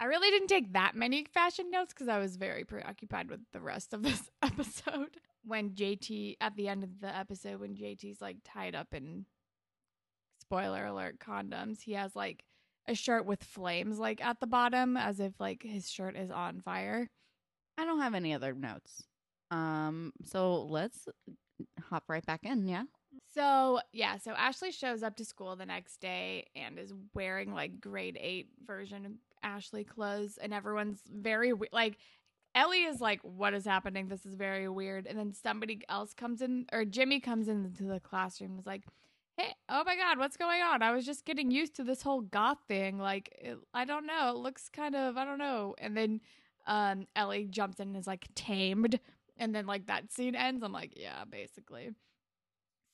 I 0.00 0.06
really 0.06 0.30
didn't 0.30 0.48
take 0.48 0.72
that 0.72 0.96
many 0.96 1.26
fashion 1.32 1.70
notes 1.70 1.92
because 1.92 2.08
I 2.08 2.18
was 2.18 2.36
very 2.36 2.64
preoccupied 2.64 3.28
with 3.28 3.40
the 3.52 3.60
rest 3.60 3.92
of 3.92 4.02
this 4.02 4.30
episode. 4.42 5.18
When 5.44 5.70
JT, 5.70 6.36
at 6.40 6.56
the 6.56 6.68
end 6.68 6.84
of 6.84 7.00
the 7.00 7.14
episode, 7.14 7.60
when 7.60 7.74
JT's 7.74 8.20
like 8.20 8.38
tied 8.44 8.74
up 8.74 8.88
in 8.92 9.26
spoiler 10.40 10.86
alert 10.86 11.18
condoms, 11.18 11.82
he 11.82 11.92
has 11.92 12.16
like 12.16 12.44
a 12.88 12.94
shirt 12.94 13.26
with 13.26 13.44
flames 13.44 13.98
like 13.98 14.24
at 14.24 14.40
the 14.40 14.46
bottom 14.46 14.96
as 14.96 15.20
if 15.20 15.38
like 15.38 15.62
his 15.62 15.90
shirt 15.90 16.16
is 16.16 16.30
on 16.30 16.60
fire. 16.60 17.08
I 17.78 17.84
don't 17.84 18.00
have 18.00 18.14
any 18.14 18.34
other 18.34 18.54
notes. 18.54 19.04
Um 19.50 20.12
so 20.24 20.62
let's 20.64 21.06
hop 21.88 22.04
right 22.08 22.24
back 22.24 22.40
in, 22.44 22.66
yeah? 22.66 22.84
So, 23.32 23.80
yeah, 23.92 24.18
so 24.18 24.32
Ashley 24.32 24.72
shows 24.72 25.02
up 25.02 25.16
to 25.16 25.24
school 25.24 25.54
the 25.54 25.66
next 25.66 26.00
day 26.00 26.46
and 26.56 26.78
is 26.78 26.92
wearing 27.14 27.54
like 27.54 27.80
grade 27.80 28.18
8 28.20 28.48
version 28.66 29.18
Ashley 29.42 29.84
clothes 29.84 30.38
and 30.40 30.52
everyone's 30.52 31.00
very 31.10 31.52
like 31.72 31.98
Ellie 32.54 32.82
is 32.82 33.00
like 33.00 33.20
what 33.22 33.54
is 33.54 33.64
happening? 33.64 34.08
This 34.08 34.26
is 34.26 34.34
very 34.34 34.68
weird. 34.68 35.06
And 35.06 35.18
then 35.18 35.32
somebody 35.32 35.82
else 35.88 36.12
comes 36.14 36.42
in 36.42 36.66
or 36.72 36.84
Jimmy 36.84 37.20
comes 37.20 37.48
into 37.48 37.84
the 37.84 38.00
classroom 38.00 38.58
is 38.58 38.66
like, 38.66 38.82
"Hey, 39.36 39.54
oh 39.68 39.84
my 39.84 39.96
god, 39.96 40.18
what's 40.18 40.36
going 40.36 40.60
on? 40.62 40.82
I 40.82 40.92
was 40.92 41.06
just 41.06 41.24
getting 41.24 41.50
used 41.50 41.76
to 41.76 41.84
this 41.84 42.02
whole 42.02 42.22
goth 42.22 42.58
thing. 42.66 42.98
Like, 42.98 43.32
it, 43.40 43.58
I 43.72 43.84
don't 43.84 44.06
know. 44.06 44.30
It 44.30 44.36
looks 44.38 44.68
kind 44.68 44.96
of, 44.96 45.16
I 45.16 45.24
don't 45.24 45.38
know." 45.38 45.74
And 45.78 45.96
then 45.96 46.20
um 46.66 47.06
Ellie 47.16 47.46
jumps 47.46 47.78
in 47.80 47.88
and 47.88 47.96
is 47.96 48.06
like 48.06 48.26
tamed 48.34 48.98
and 49.38 49.54
then 49.54 49.66
like 49.66 49.86
that 49.86 50.12
scene 50.12 50.34
ends. 50.34 50.62
I'm 50.64 50.72
like, 50.72 50.94
"Yeah, 50.96 51.24
basically." 51.30 51.90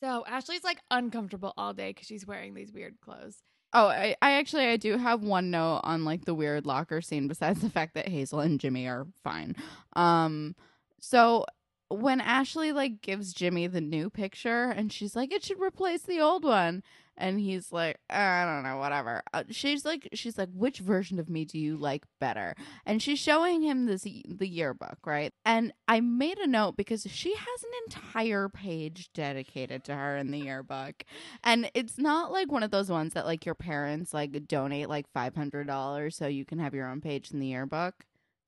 So 0.02 0.24
Ashley's 0.26 0.64
like 0.64 0.80
uncomfortable 0.90 1.54
all 1.56 1.72
day 1.72 1.90
because 1.90 2.06
she's 2.06 2.26
wearing 2.26 2.54
these 2.54 2.72
weird 2.72 3.00
clothes. 3.00 3.38
Oh, 3.72 3.88
I, 3.88 4.16
I 4.22 4.32
actually 4.32 4.66
I 4.66 4.76
do 4.76 4.96
have 4.96 5.22
one 5.22 5.50
note 5.50 5.80
on 5.84 6.04
like 6.04 6.24
the 6.24 6.34
weird 6.34 6.66
locker 6.66 7.00
scene 7.00 7.28
besides 7.28 7.60
the 7.60 7.70
fact 7.70 7.94
that 7.94 8.08
Hazel 8.08 8.40
and 8.40 8.60
Jimmy 8.60 8.86
are 8.86 9.06
fine. 9.22 9.56
Um 9.94 10.54
so 11.00 11.44
when 11.88 12.20
Ashley 12.20 12.72
like 12.72 13.00
gives 13.00 13.32
Jimmy 13.32 13.66
the 13.66 13.80
new 13.80 14.10
picture 14.10 14.70
and 14.70 14.92
she's 14.92 15.14
like 15.16 15.32
it 15.32 15.44
should 15.44 15.60
replace 15.60 16.02
the 16.02 16.20
old 16.20 16.44
one 16.44 16.82
and 17.16 17.40
he's 17.40 17.72
like 17.72 17.98
I 18.10 18.44
don't 18.44 18.62
know 18.62 18.78
whatever. 18.78 19.22
Uh, 19.32 19.44
she's 19.50 19.84
like 19.84 20.08
she's 20.12 20.38
like 20.38 20.48
which 20.54 20.78
version 20.78 21.18
of 21.18 21.28
me 21.28 21.44
do 21.44 21.58
you 21.58 21.76
like 21.76 22.04
better? 22.20 22.54
And 22.84 23.02
she's 23.02 23.18
showing 23.18 23.62
him 23.62 23.86
this 23.86 24.02
the 24.02 24.48
yearbook, 24.48 24.98
right? 25.04 25.32
And 25.44 25.72
I 25.88 26.00
made 26.00 26.38
a 26.38 26.46
note 26.46 26.76
because 26.76 27.06
she 27.10 27.34
has 27.34 27.62
an 27.62 27.70
entire 27.86 28.48
page 28.48 29.10
dedicated 29.12 29.84
to 29.84 29.94
her 29.94 30.16
in 30.16 30.30
the 30.30 30.38
yearbook. 30.38 31.04
And 31.42 31.70
it's 31.74 31.98
not 31.98 32.32
like 32.32 32.50
one 32.50 32.62
of 32.62 32.70
those 32.70 32.90
ones 32.90 33.14
that 33.14 33.26
like 33.26 33.44
your 33.46 33.54
parents 33.54 34.12
like 34.14 34.46
donate 34.46 34.88
like 34.88 35.06
$500 35.12 36.12
so 36.12 36.26
you 36.26 36.44
can 36.44 36.58
have 36.58 36.74
your 36.74 36.88
own 36.88 37.00
page 37.00 37.30
in 37.30 37.40
the 37.40 37.46
yearbook 37.46 37.94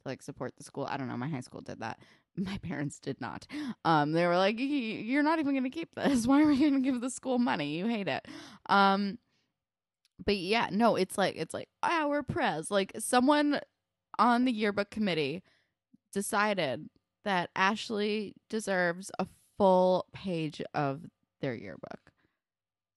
to 0.03 0.09
like 0.09 0.23
support 0.23 0.55
the 0.57 0.65
school. 0.65 0.87
I 0.89 0.97
don't 0.97 1.09
know, 1.09 1.17
my 1.17 1.29
high 1.29 1.41
school 1.41 1.61
did 1.61 1.81
that. 1.81 1.99
My 2.45 2.59
parents 2.59 2.99
did 2.99 3.21
not. 3.21 3.47
Um 3.85 4.13
they 4.13 4.27
were 4.27 4.37
like 4.37 4.57
you're 4.59 5.23
not 5.23 5.39
even 5.39 5.53
going 5.53 5.65
to 5.65 5.71
keep 5.71 5.95
this. 5.95 6.27
Why 6.27 6.43
are 6.43 6.47
we 6.47 6.59
going 6.59 6.75
to 6.75 6.81
give 6.81 7.01
the 7.01 7.11
school 7.11 7.39
money? 7.39 7.77
You 7.77 7.87
hate 7.87 8.09
it. 8.09 8.27
Um 8.67 9.19
but 10.25 10.37
yeah, 10.37 10.69
no, 10.73 10.97
it's 10.97 11.17
like 11.17 11.37
it's 11.37 11.55
like 11.55 11.69
our 11.83 12.23
prez. 12.23 12.71
Like 12.71 12.93
someone 12.99 13.61
on 14.19 14.45
the 14.45 14.53
yearbook 14.53 14.91
committee 14.91 15.43
decided 16.13 16.89
that 17.25 17.51
Ashley 17.55 18.35
deserves 18.49 19.11
a 19.19 19.27
full 19.57 20.07
page 20.13 20.63
of 20.75 21.03
their 21.41 21.55
yearbook. 21.55 22.13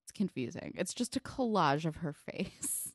It's 0.04 0.12
confusing. 0.12 0.74
It's 0.78 0.94
just 0.94 1.16
a 1.16 1.20
collage 1.20 1.86
of 1.86 1.98
her 1.98 2.14
face. 2.32 2.94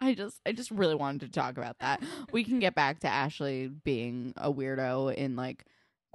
I 0.00 0.14
just 0.14 0.40
I 0.46 0.52
just 0.52 0.70
really 0.70 0.94
wanted 0.94 1.20
to 1.22 1.28
talk 1.28 1.58
about 1.58 1.80
that. 1.80 2.02
We 2.32 2.44
can 2.44 2.60
get 2.60 2.74
back 2.74 3.00
to 3.00 3.08
Ashley 3.08 3.66
being 3.68 4.32
a 4.36 4.52
weirdo 4.52 5.14
in 5.14 5.34
like 5.34 5.64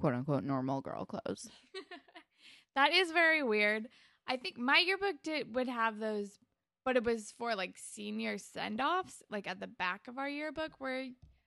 quote 0.04 0.14
unquote 0.14 0.44
normal 0.44 0.82
girl 0.82 1.06
clothes. 1.06 1.48
that 2.74 2.92
is 2.92 3.10
very 3.10 3.42
weird. 3.42 3.88
I 4.28 4.36
think 4.36 4.58
my 4.58 4.76
yearbook 4.76 5.22
did 5.22 5.54
would 5.54 5.66
have 5.66 5.98
those, 5.98 6.38
but 6.84 6.98
it 6.98 7.04
was 7.04 7.32
for 7.38 7.54
like 7.54 7.78
senior 7.78 8.36
send 8.36 8.82
offs, 8.82 9.22
like 9.30 9.46
at 9.46 9.60
the 9.60 9.66
back 9.66 10.06
of 10.06 10.18
our 10.18 10.28
yearbook, 10.28 10.72
where 10.76 11.06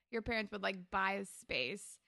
your 0.09 0.23
parents 0.23 0.51
would 0.51 0.63
like 0.63 0.77
buy 0.89 1.11
a 1.11 1.25
space 1.25 1.99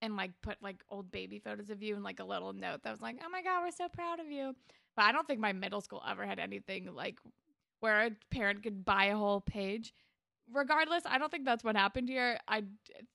and 0.00 0.16
like 0.16 0.30
put 0.42 0.56
like 0.62 0.82
old 0.88 1.10
baby 1.10 1.40
photos 1.40 1.68
of 1.68 1.82
you 1.82 1.94
and 1.94 2.04
like 2.04 2.20
a 2.20 2.24
little 2.24 2.54
note 2.54 2.84
that 2.84 2.90
was 2.90 3.02
like, 3.02 3.20
"Oh 3.22 3.28
my 3.28 3.42
god, 3.42 3.62
we're 3.62 3.70
so 3.70 3.90
proud 3.90 4.18
of 4.18 4.30
you." 4.30 4.56
But 4.96 5.04
I 5.04 5.12
don't 5.12 5.26
think 5.26 5.40
my 5.40 5.52
middle 5.52 5.82
school 5.82 6.02
ever 6.08 6.24
had 6.24 6.38
anything 6.38 6.88
like 6.94 7.18
where 7.80 8.06
a 8.06 8.10
parent 8.30 8.62
could 8.62 8.82
buy 8.82 9.06
a 9.06 9.16
whole 9.16 9.42
page. 9.42 9.92
Regardless, 10.50 11.02
I 11.04 11.18
don't 11.18 11.30
think 11.30 11.44
that's 11.44 11.64
what 11.64 11.76
happened 11.76 12.08
here. 12.08 12.38
I 12.48 12.62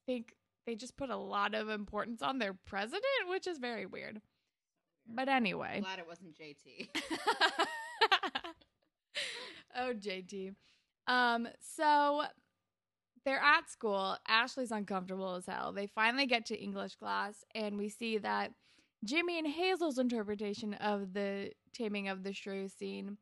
think 0.05 0.35
they 0.65 0.75
just 0.75 0.97
put 0.97 1.09
a 1.09 1.17
lot 1.17 1.53
of 1.53 1.69
importance 1.69 2.21
on 2.21 2.39
their 2.39 2.53
president, 2.53 3.03
which 3.29 3.47
is 3.47 3.57
very 3.57 3.85
weird. 3.85 4.21
But 5.07 5.27
anyway. 5.27 5.81
glad 5.81 5.99
it 5.99 6.07
wasn't 6.07 6.37
JT. 6.37 6.89
oh, 9.75 9.93
JT. 9.93 10.55
Um, 11.07 11.47
so 11.59 12.23
they're 13.25 13.39
at 13.39 13.69
school. 13.69 14.17
Ashley's 14.27 14.71
uncomfortable 14.71 15.35
as 15.35 15.45
hell. 15.45 15.73
They 15.73 15.87
finally 15.87 16.25
get 16.25 16.45
to 16.47 16.61
English 16.61 16.95
class, 16.95 17.43
and 17.53 17.77
we 17.77 17.89
see 17.89 18.17
that 18.19 18.51
Jimmy 19.03 19.37
and 19.37 19.47
Hazel's 19.47 19.97
interpretation 19.97 20.73
of 20.75 21.13
the 21.13 21.51
taming 21.73 22.07
of 22.07 22.23
the 22.23 22.33
shrew 22.33 22.69
scene 22.69 23.17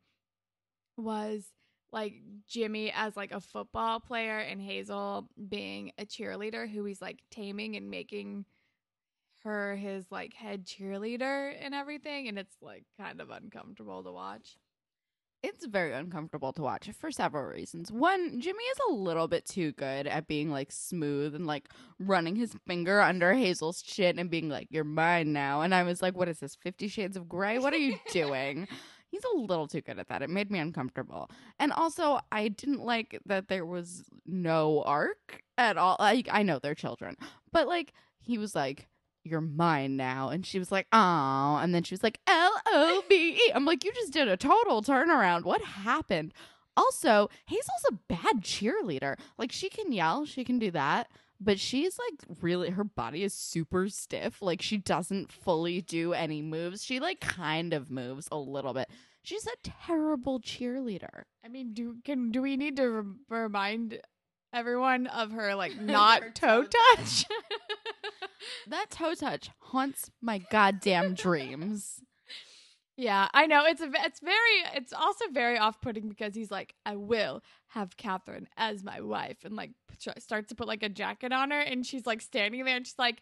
was 0.98 1.48
like 1.92 2.14
Jimmy 2.48 2.92
as 2.96 3.18
like 3.18 3.32
a 3.32 3.42
football 3.42 4.00
player 4.00 4.38
and 4.38 4.62
Hazel 4.62 5.28
being 5.50 5.92
a 5.98 6.06
cheerleader 6.06 6.70
who 6.70 6.86
he's 6.86 7.02
like 7.02 7.20
taming 7.32 7.76
and 7.76 7.90
making 7.90 8.46
her 9.44 9.76
his 9.76 10.06
like 10.12 10.34
head 10.34 10.66
cheerleader 10.66 11.54
and 11.60 11.74
everything 11.74 12.28
and 12.28 12.38
it's 12.38 12.56
like 12.62 12.84
kind 13.00 13.20
of 13.22 13.30
uncomfortable 13.30 14.04
to 14.04 14.12
watch. 14.12 14.58
It's 15.44 15.66
very 15.66 15.92
uncomfortable 15.92 16.54
to 16.54 16.62
watch 16.62 16.88
for 17.00 17.10
several 17.10 17.46
reasons. 17.46 17.92
One, 17.92 18.40
Jimmy 18.40 18.64
is 18.64 18.78
a 18.90 18.94
little 18.94 19.28
bit 19.28 19.48
too 19.48 19.72
good 19.72 20.06
at 20.06 20.28
being 20.28 20.52
like 20.52 20.72
smooth 20.72 21.34
and 21.34 21.48
like 21.48 21.68
running 21.98 22.36
his 22.36 22.56
finger 22.68 23.02
under 23.02 23.34
Hazel's 23.34 23.82
chin 23.82 24.20
and 24.20 24.30
being 24.30 24.50
like, 24.50 24.68
You're 24.70 24.84
mine 24.84 25.34
now. 25.34 25.62
And 25.62 25.74
I 25.74 25.82
was 25.82 26.00
like, 26.00 26.16
What 26.16 26.30
is 26.30 26.40
this? 26.40 26.54
Fifty 26.54 26.88
Shades 26.88 27.18
of 27.18 27.28
Grey? 27.28 27.58
What 27.58 27.74
are 27.74 27.78
you 27.78 27.98
doing? 28.12 28.68
He's 29.12 29.26
a 29.36 29.38
little 29.38 29.68
too 29.68 29.82
good 29.82 30.00
at 30.00 30.08
that. 30.08 30.22
It 30.22 30.30
made 30.30 30.50
me 30.50 30.58
uncomfortable. 30.58 31.30
And 31.60 31.74
also, 31.74 32.22
I 32.32 32.48
didn't 32.48 32.86
like 32.86 33.20
that 33.26 33.50
there 33.50 33.66
was 33.66 34.06
no 34.26 34.82
arc 34.84 35.44
at 35.58 35.78
all. 35.78 35.98
Like, 36.00 36.30
I 36.32 36.44
know 36.44 36.60
they're 36.60 36.74
children, 36.74 37.18
but 37.52 37.68
like, 37.68 37.92
he 38.22 38.38
was 38.38 38.56
like, 38.56 38.88
you're 39.24 39.42
mine 39.42 39.98
now. 39.98 40.30
And 40.30 40.46
she 40.46 40.58
was 40.58 40.72
like, 40.72 40.88
oh. 40.94 41.60
And 41.62 41.76
then 41.76 41.84
she 41.84 41.94
was 41.94 42.04
like, 42.04 42.22
L 42.26 42.54
O 42.68 43.04
V 43.10 43.34
E. 43.34 43.52
I'm 43.54 43.66
like, 43.66 43.84
you 43.84 43.92
just 43.94 44.14
did 44.14 44.30
a 44.30 44.38
total 44.38 44.82
turnaround. 44.82 45.44
What 45.44 45.62
happened? 45.62 46.34
Also, 46.78 47.30
Hazel's 47.48 47.86
a 47.90 48.00
bad 48.08 48.42
cheerleader. 48.42 49.20
Like, 49.38 49.52
she 49.52 49.70
can 49.70 49.92
yell, 49.92 50.26
she 50.26 50.46
can 50.46 50.58
do 50.58 50.72
that. 50.72 51.12
But 51.44 51.60
she's 51.60 51.98
like 51.98 52.38
really, 52.42 52.70
her 52.70 52.84
body 52.84 53.24
is 53.24 53.34
super 53.34 53.90
stiff. 53.90 54.42
Like, 54.44 54.62
she 54.62 54.78
doesn't 54.78 55.32
fully 55.32 55.82
do 55.82 56.14
any 56.14 56.42
moves. 56.44 56.84
She 56.84 57.00
like 57.00 57.20
kind 57.20 57.74
of 57.74 57.90
moves 57.90 58.28
a 58.32 58.38
little 58.38 58.74
bit. 58.74 58.90
She's 59.24 59.48
a 59.48 59.70
terrible 59.88 60.40
cheerleader. 60.40 61.24
I 61.44 61.48
mean, 61.48 61.74
do 61.74 61.96
can 62.06 62.32
do 62.32 62.42
we 62.44 62.58
need 62.58 62.78
to 62.78 62.88
re- 62.88 63.16
remind 63.30 64.00
everyone 64.54 65.08
of 65.08 65.32
her 65.32 65.56
like 65.56 65.76
not 65.82 66.22
Her 66.24 66.30
toe 66.30 66.64
toe 66.64 66.70
touch? 66.96 67.26
That 68.68 68.90
toe 68.90 69.14
touch 69.14 69.50
haunts 69.60 70.10
my 70.22 70.40
goddamn 70.40 71.14
dreams. 71.14 72.02
Yeah, 72.98 73.30
I 73.34 73.48
know 73.48 73.66
it's 73.66 73.82
a, 73.82 73.90
it's 73.94 74.20
very 74.20 74.76
it's 74.76 74.94
also 74.94 75.26
very 75.32 75.58
off 75.58 75.82
putting 75.82 76.10
because 76.10 76.36
he's 76.36 76.52
like 76.52 76.76
I 76.86 76.98
will 76.98 77.42
have 77.68 77.96
Catherine 77.98 78.48
as 78.58 78.84
my 78.84 79.00
wife 79.00 79.38
and 79.44 79.56
like 79.56 79.72
starts 80.18 80.50
to 80.50 80.56
put 80.56 80.68
like 80.68 80.84
a 80.84 80.90
jacket 80.90 81.32
on 81.32 81.52
her 81.52 81.60
and 81.60 81.86
she's 81.86 82.06
like 82.06 82.22
standing 82.22 82.66
there 82.66 82.76
and 82.76 82.86
she's 82.86 83.00
like 83.00 83.22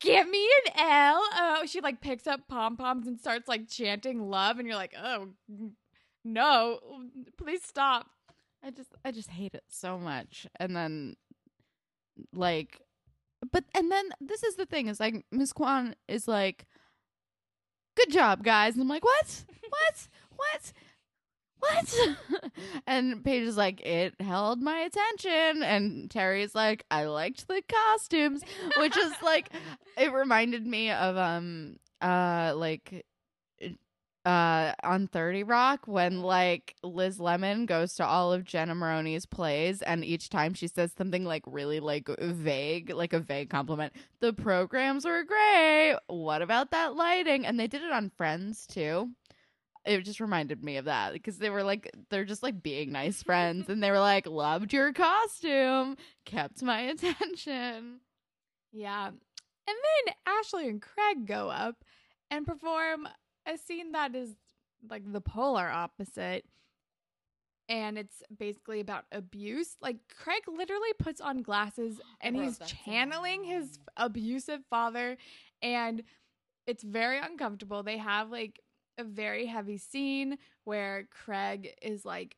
give 0.00 0.28
me 0.28 0.46
an 0.66 0.72
L. 0.76 1.22
Oh, 1.36 1.62
she 1.66 1.80
like 1.80 2.00
picks 2.00 2.26
up 2.26 2.48
pom 2.48 2.76
poms 2.76 3.06
and 3.06 3.18
starts 3.18 3.48
like 3.48 3.68
chanting 3.68 4.28
love 4.28 4.58
and 4.58 4.68
you're 4.68 4.76
like 4.76 4.94
oh 5.02 5.28
no, 6.24 6.78
please 7.38 7.62
stop. 7.62 8.08
I 8.62 8.70
just 8.70 8.90
I 9.04 9.10
just 9.10 9.30
hate 9.30 9.54
it 9.54 9.64
so 9.68 9.98
much. 9.98 10.46
And 10.56 10.76
then 10.76 11.16
like 12.32 12.80
but 13.50 13.64
and 13.74 13.90
then 13.90 14.10
this 14.20 14.42
is 14.42 14.56
the 14.56 14.66
thing 14.66 14.88
is 14.88 15.00
like 15.00 15.24
Miss 15.32 15.52
Kwan 15.52 15.94
is 16.08 16.28
like 16.28 16.66
good 17.98 18.12
job 18.12 18.44
guys 18.44 18.74
and 18.74 18.82
I'm 18.82 18.88
like 18.88 19.04
what? 19.04 19.44
What? 19.68 20.08
what? 20.36 20.72
What? 21.60 21.94
and 22.86 23.24
Paige 23.24 23.42
is 23.42 23.56
like, 23.56 23.80
it 23.80 24.14
held 24.20 24.62
my 24.62 24.78
attention. 24.78 25.62
And 25.62 26.10
Terry's 26.10 26.54
like, 26.54 26.84
I 26.90 27.06
liked 27.06 27.48
the 27.48 27.62
costumes, 27.68 28.42
which 28.76 28.96
is 28.96 29.12
like, 29.22 29.50
it 29.96 30.12
reminded 30.12 30.64
me 30.66 30.90
of, 30.90 31.16
um, 31.16 31.76
uh, 32.00 32.54
like, 32.56 33.04
uh 34.28 34.74
on 34.84 35.06
30 35.06 35.42
Rock 35.44 35.86
when 35.86 36.20
like 36.20 36.74
Liz 36.82 37.18
Lemon 37.18 37.64
goes 37.64 37.94
to 37.94 38.04
all 38.04 38.30
of 38.30 38.44
Jenna 38.44 38.74
Maroney's 38.74 39.24
plays 39.24 39.80
and 39.80 40.04
each 40.04 40.28
time 40.28 40.52
she 40.52 40.68
says 40.68 40.92
something 40.96 41.24
like 41.24 41.42
really 41.46 41.80
like 41.80 42.10
vague, 42.18 42.90
like 42.90 43.14
a 43.14 43.20
vague 43.20 43.48
compliment. 43.48 43.94
The 44.20 44.34
programs 44.34 45.06
were 45.06 45.24
great. 45.24 45.96
What 46.08 46.42
about 46.42 46.72
that 46.72 46.94
lighting? 46.94 47.46
And 47.46 47.58
they 47.58 47.66
did 47.66 47.82
it 47.82 47.90
on 47.90 48.10
Friends 48.10 48.66
too. 48.66 49.08
It 49.86 50.02
just 50.02 50.20
reminded 50.20 50.62
me 50.62 50.76
of 50.76 50.84
that 50.84 51.14
because 51.14 51.38
they 51.38 51.48
were 51.48 51.62
like 51.62 51.90
they're 52.10 52.26
just 52.26 52.42
like 52.42 52.62
being 52.62 52.92
nice 52.92 53.22
friends 53.22 53.70
and 53.70 53.82
they 53.82 53.90
were 53.90 53.98
like 53.98 54.26
loved 54.26 54.74
your 54.74 54.92
costume, 54.92 55.96
kept 56.26 56.62
my 56.62 56.80
attention. 56.80 58.00
Yeah. 58.72 59.06
And 59.06 59.16
then 59.66 60.14
Ashley 60.26 60.68
and 60.68 60.82
Craig 60.82 61.26
go 61.26 61.48
up 61.48 61.76
and 62.30 62.46
perform 62.46 63.08
a 63.48 63.56
scene 63.58 63.92
that 63.92 64.14
is 64.14 64.36
like 64.88 65.10
the 65.10 65.20
polar 65.20 65.68
opposite. 65.68 66.44
And 67.70 67.98
it's 67.98 68.22
basically 68.38 68.80
about 68.80 69.04
abuse. 69.12 69.76
Like 69.82 69.96
Craig 70.16 70.42
literally 70.46 70.92
puts 70.98 71.20
on 71.20 71.42
glasses 71.42 72.00
and 72.20 72.34
he's 72.34 72.58
channeling 72.60 73.44
his 73.44 73.78
abusive 73.96 74.60
father 74.70 75.18
and 75.60 76.02
it's 76.66 76.82
very 76.82 77.18
uncomfortable. 77.18 77.82
They 77.82 77.98
have 77.98 78.30
like 78.30 78.60
a 78.96 79.04
very 79.04 79.46
heavy 79.46 79.76
scene 79.76 80.38
where 80.64 81.08
Craig 81.10 81.74
is 81.82 82.04
like 82.04 82.36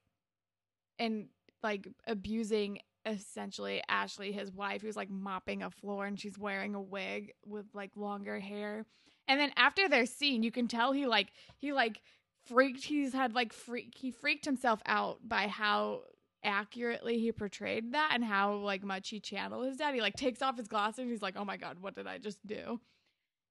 and 0.99 1.29
like 1.63 1.89
abusing 2.07 2.81
essentially 3.07 3.83
Ashley, 3.89 4.33
his 4.33 4.53
wife, 4.53 4.83
who's 4.83 4.97
like 4.97 5.11
mopping 5.11 5.63
a 5.63 5.71
floor 5.71 6.07
and 6.07 6.19
she's 6.19 6.39
wearing 6.39 6.75
a 6.75 6.83
wig 6.83 7.33
with 7.47 7.67
like 7.75 7.91
longer 7.97 8.39
hair. 8.39 8.85
And 9.31 9.39
then 9.39 9.53
after 9.57 9.89
their 9.89 10.07
scene, 10.07 10.43
you 10.43 10.51
can 10.51 10.67
tell 10.67 10.91
he 10.91 11.07
like 11.07 11.29
he 11.57 11.73
like 11.73 12.03
freaked 12.49 12.83
he's 12.83 13.13
had 13.13 13.33
like 13.33 13.53
freak 13.53 13.95
he 13.97 14.11
freaked 14.11 14.45
himself 14.45 14.83
out 14.87 15.21
by 15.23 15.47
how 15.47 16.01
accurately 16.43 17.21
he 17.21 17.31
portrayed 17.31 17.93
that 17.93 18.11
and 18.13 18.25
how 18.25 18.57
like 18.57 18.83
much 18.83 19.09
he 19.09 19.21
channeled 19.21 19.67
his 19.67 19.77
dad. 19.77 19.95
He 19.95 20.01
like 20.01 20.17
takes 20.17 20.43
off 20.43 20.59
his 20.59 20.67
glasses 20.67 20.99
and 20.99 21.11
he's 21.11 21.23
like, 21.23 21.37
Oh 21.37 21.45
my 21.45 21.57
god, 21.57 21.79
what 21.81 21.95
did 21.95 22.09
I 22.09 22.19
just 22.19 22.45
do? 22.45 22.81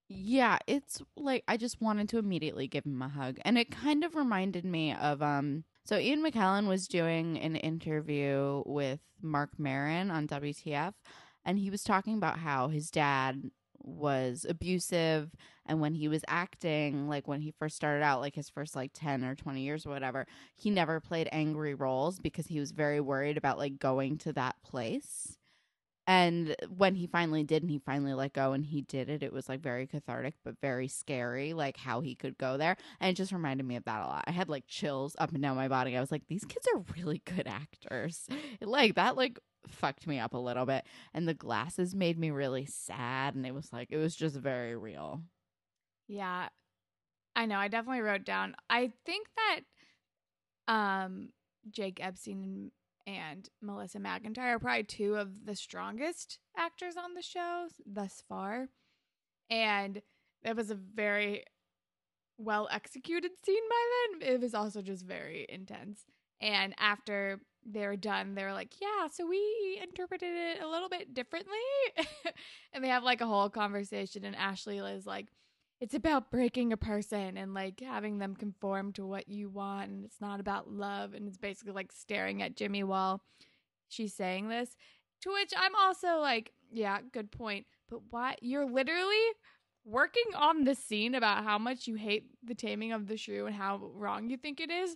Yeah, 0.09 0.57
it's 0.67 1.01
like 1.15 1.45
I 1.47 1.55
just 1.55 1.79
wanted 1.79 2.09
to 2.09 2.17
immediately 2.17 2.67
give 2.67 2.85
him 2.85 3.01
a 3.01 3.07
hug. 3.07 3.37
And 3.45 3.57
it 3.57 3.71
kind 3.71 4.03
of 4.03 4.15
reminded 4.15 4.65
me 4.65 4.93
of 4.93 5.21
um 5.21 5.63
so 5.85 5.97
Ian 5.97 6.21
McKellen 6.21 6.67
was 6.67 6.89
doing 6.89 7.39
an 7.39 7.55
interview 7.55 8.63
with 8.65 8.99
Marc 9.21 9.57
Maron 9.57 10.11
on 10.11 10.27
WTF 10.27 10.93
and 11.45 11.57
he 11.57 11.69
was 11.69 11.85
talking 11.85 12.15
about 12.15 12.39
how 12.39 12.67
his 12.67 12.91
dad 12.91 13.49
was 13.81 14.45
abusive 14.47 15.31
and 15.65 15.79
when 15.79 15.93
he 15.93 16.07
was 16.07 16.23
acting 16.27 17.07
like 17.07 17.27
when 17.27 17.41
he 17.41 17.51
first 17.51 17.75
started 17.75 18.03
out 18.03 18.21
like 18.21 18.35
his 18.35 18.49
first 18.49 18.75
like 18.75 18.91
10 18.93 19.23
or 19.23 19.35
20 19.35 19.61
years 19.61 19.85
or 19.85 19.89
whatever 19.89 20.25
he 20.55 20.69
never 20.69 20.99
played 20.99 21.29
angry 21.31 21.73
roles 21.73 22.19
because 22.19 22.47
he 22.47 22.59
was 22.59 22.71
very 22.71 22.99
worried 22.99 23.37
about 23.37 23.57
like 23.57 23.79
going 23.79 24.17
to 24.17 24.33
that 24.33 24.55
place 24.63 25.37
and 26.09 26.55
when 26.75 26.95
he 26.95 27.05
finally 27.05 27.43
did 27.43 27.61
and 27.61 27.69
he 27.69 27.77
finally 27.77 28.15
let 28.15 28.33
go 28.33 28.53
and 28.53 28.65
he 28.65 28.81
did 28.81 29.09
it, 29.09 29.21
it 29.21 29.31
was 29.31 29.47
like 29.47 29.59
very 29.59 29.85
cathartic 29.85 30.33
but 30.43 30.55
very 30.59 30.87
scary, 30.87 31.53
like 31.53 31.77
how 31.77 32.01
he 32.01 32.15
could 32.15 32.35
go 32.39 32.57
there. 32.57 32.77
And 32.99 33.11
it 33.11 33.13
just 33.13 33.31
reminded 33.31 33.67
me 33.67 33.75
of 33.75 33.83
that 33.83 34.01
a 34.01 34.07
lot. 34.07 34.23
I 34.25 34.31
had 34.31 34.49
like 34.49 34.65
chills 34.65 35.15
up 35.19 35.33
and 35.33 35.41
down 35.43 35.55
my 35.55 35.67
body. 35.67 35.95
I 35.95 35.99
was 35.99 36.11
like, 36.11 36.23
these 36.27 36.45
kids 36.45 36.67
are 36.73 36.83
really 36.97 37.21
good 37.25 37.47
actors. 37.47 38.27
Like 38.61 38.95
that, 38.95 39.15
like 39.15 39.39
fucked 39.67 40.07
me 40.07 40.19
up 40.19 40.33
a 40.33 40.37
little 40.37 40.65
bit. 40.65 40.85
And 41.13 41.27
the 41.27 41.33
glasses 41.33 41.95
made 41.95 42.17
me 42.17 42.31
really 42.31 42.65
sad. 42.65 43.35
And 43.35 43.45
it 43.45 43.53
was 43.53 43.71
like, 43.71 43.89
it 43.91 43.97
was 43.97 44.15
just 44.15 44.35
very 44.35 44.75
real. 44.75 45.21
Yeah. 46.07 46.49
I 47.35 47.45
know. 47.45 47.57
I 47.57 47.67
definitely 47.67 48.01
wrote 48.01 48.25
down. 48.25 48.55
I 48.69 48.91
think 49.05 49.27
that 49.35 49.61
um 50.73 51.29
Jake 51.69 51.99
Epstein 52.01 52.71
and 53.07 53.49
Melissa 53.61 53.99
McIntyre 53.99 54.55
are 54.55 54.59
probably 54.59 54.83
two 54.83 55.15
of 55.15 55.45
the 55.45 55.55
strongest 55.55 56.39
actors 56.57 56.95
on 56.95 57.15
the 57.15 57.21
show 57.21 57.67
thus 57.85 58.23
far. 58.27 58.69
And 59.49 60.01
it 60.43 60.55
was 60.55 60.69
a 60.69 60.75
very 60.75 61.43
well 62.37 62.67
executed 62.71 63.31
scene 63.43 63.63
by 63.69 64.19
then. 64.19 64.33
It 64.33 64.41
was 64.41 64.53
also 64.53 64.81
just 64.81 65.05
very 65.05 65.45
intense. 65.49 66.05
And 66.39 66.73
after 66.77 67.41
they 67.71 67.85
were 67.85 67.95
done, 67.95 68.35
they're 68.35 68.53
like, 68.53 68.73
Yeah, 68.81 69.07
so 69.11 69.27
we 69.27 69.79
interpreted 69.81 70.29
it 70.35 70.61
a 70.61 70.67
little 70.67 70.89
bit 70.89 71.13
differently. 71.13 71.53
and 72.73 72.83
they 72.83 72.89
have 72.89 73.03
like 73.03 73.21
a 73.21 73.27
whole 73.27 73.49
conversation, 73.49 74.25
and 74.25 74.35
Ashley 74.35 74.77
is 74.77 75.05
like, 75.05 75.27
it's 75.79 75.93
about 75.93 76.29
breaking 76.29 76.73
a 76.73 76.77
person 76.77 77.37
and 77.37 77.53
like 77.53 77.79
having 77.79 78.19
them 78.19 78.35
conform 78.35 78.91
to 78.93 79.05
what 79.05 79.29
you 79.29 79.49
want 79.49 79.89
and 79.89 80.03
it's 80.03 80.19
not 80.19 80.39
about 80.39 80.69
love 80.69 81.13
and 81.13 81.27
it's 81.27 81.37
basically 81.37 81.73
like 81.73 81.91
staring 81.91 82.41
at 82.41 82.55
Jimmy 82.55 82.83
while 82.83 83.21
she's 83.87 84.13
saying 84.13 84.49
this 84.49 84.75
to 85.21 85.31
which 85.31 85.53
I'm 85.57 85.75
also 85.75 86.17
like 86.19 86.51
yeah 86.71 86.99
good 87.13 87.31
point 87.31 87.65
but 87.89 88.01
why 88.09 88.35
you're 88.41 88.69
literally 88.69 89.15
working 89.85 90.35
on 90.35 90.65
the 90.65 90.75
scene 90.75 91.15
about 91.15 91.43
how 91.43 91.57
much 91.57 91.87
you 91.87 91.95
hate 91.95 92.25
the 92.43 92.53
taming 92.53 92.91
of 92.91 93.07
the 93.07 93.17
shrew 93.17 93.45
and 93.45 93.55
how 93.55 93.79
wrong 93.93 94.29
you 94.29 94.37
think 94.37 94.59
it 94.59 94.69
is 94.69 94.95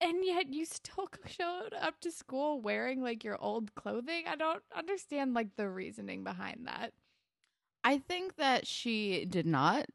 and 0.00 0.24
yet 0.24 0.52
you 0.52 0.64
still 0.64 1.08
showed 1.26 1.74
up 1.80 2.00
to 2.00 2.10
school 2.10 2.60
wearing 2.60 3.02
like 3.02 3.24
your 3.24 3.40
old 3.40 3.74
clothing. 3.74 4.24
I 4.28 4.36
don't 4.36 4.62
understand 4.76 5.34
like 5.34 5.56
the 5.56 5.68
reasoning 5.68 6.24
behind 6.24 6.66
that. 6.66 6.92
I 7.84 7.98
think 7.98 8.36
that 8.36 8.66
she 8.66 9.24
did 9.24 9.46
not 9.46 9.86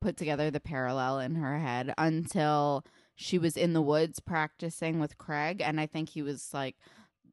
put 0.00 0.16
together 0.16 0.50
the 0.50 0.60
parallel 0.60 1.18
in 1.18 1.34
her 1.34 1.58
head 1.58 1.92
until 1.98 2.84
she 3.16 3.38
was 3.38 3.56
in 3.56 3.72
the 3.72 3.82
woods 3.82 4.20
practicing 4.20 4.98
with 4.98 5.18
Craig. 5.18 5.60
And 5.60 5.80
I 5.80 5.86
think 5.86 6.10
he 6.10 6.22
was 6.22 6.50
like, 6.54 6.76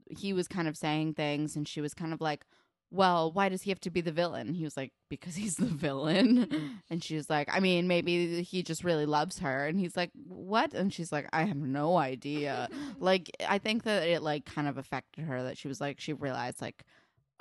he 0.10 0.34
was 0.34 0.48
kind 0.48 0.68
of 0.68 0.78
saying 0.78 1.14
things, 1.14 1.56
and 1.56 1.68
she 1.68 1.82
was 1.82 1.94
kind 1.94 2.14
of 2.14 2.22
like, 2.22 2.46
well, 2.90 3.32
why 3.32 3.50
does 3.50 3.64
he 3.64 3.72
have 3.72 3.82
to 3.82 3.90
be 3.90 4.02
the 4.02 4.12
villain? 4.12 4.54
He 4.54 4.64
was 4.64 4.78
like, 4.78 4.92
because 5.10 5.36
he's 5.36 5.56
the 5.56 5.66
villain. 5.66 6.80
and 6.90 7.04
she's 7.04 7.30
like, 7.30 7.50
I 7.52 7.60
mean, 7.60 7.88
maybe 7.88 8.42
he 8.44 8.64
just 8.64 8.84
really 8.84 9.06
loves 9.06 9.40
her. 9.40 9.68
And 9.68 9.80
he's 9.80 9.98
like, 9.98 10.12
what? 10.28 10.74
And 10.74 10.94
she's 10.94 11.12
like, 11.12 11.28
I 11.34 11.44
have 11.44 11.58
no 11.58 11.98
idea. 11.98 12.70
like, 13.00 13.30
I 13.48 13.58
think 13.58 13.84
that 13.84 14.08
it 14.08 14.22
like 14.22 14.46
kind 14.46 14.68
of 14.68 14.78
affected 14.78 15.26
her 15.26 15.44
that 15.44 15.58
she 15.58 15.68
was 15.68 15.82
like, 15.82 16.00
she 16.00 16.14
realized 16.14 16.62
like, 16.62 16.84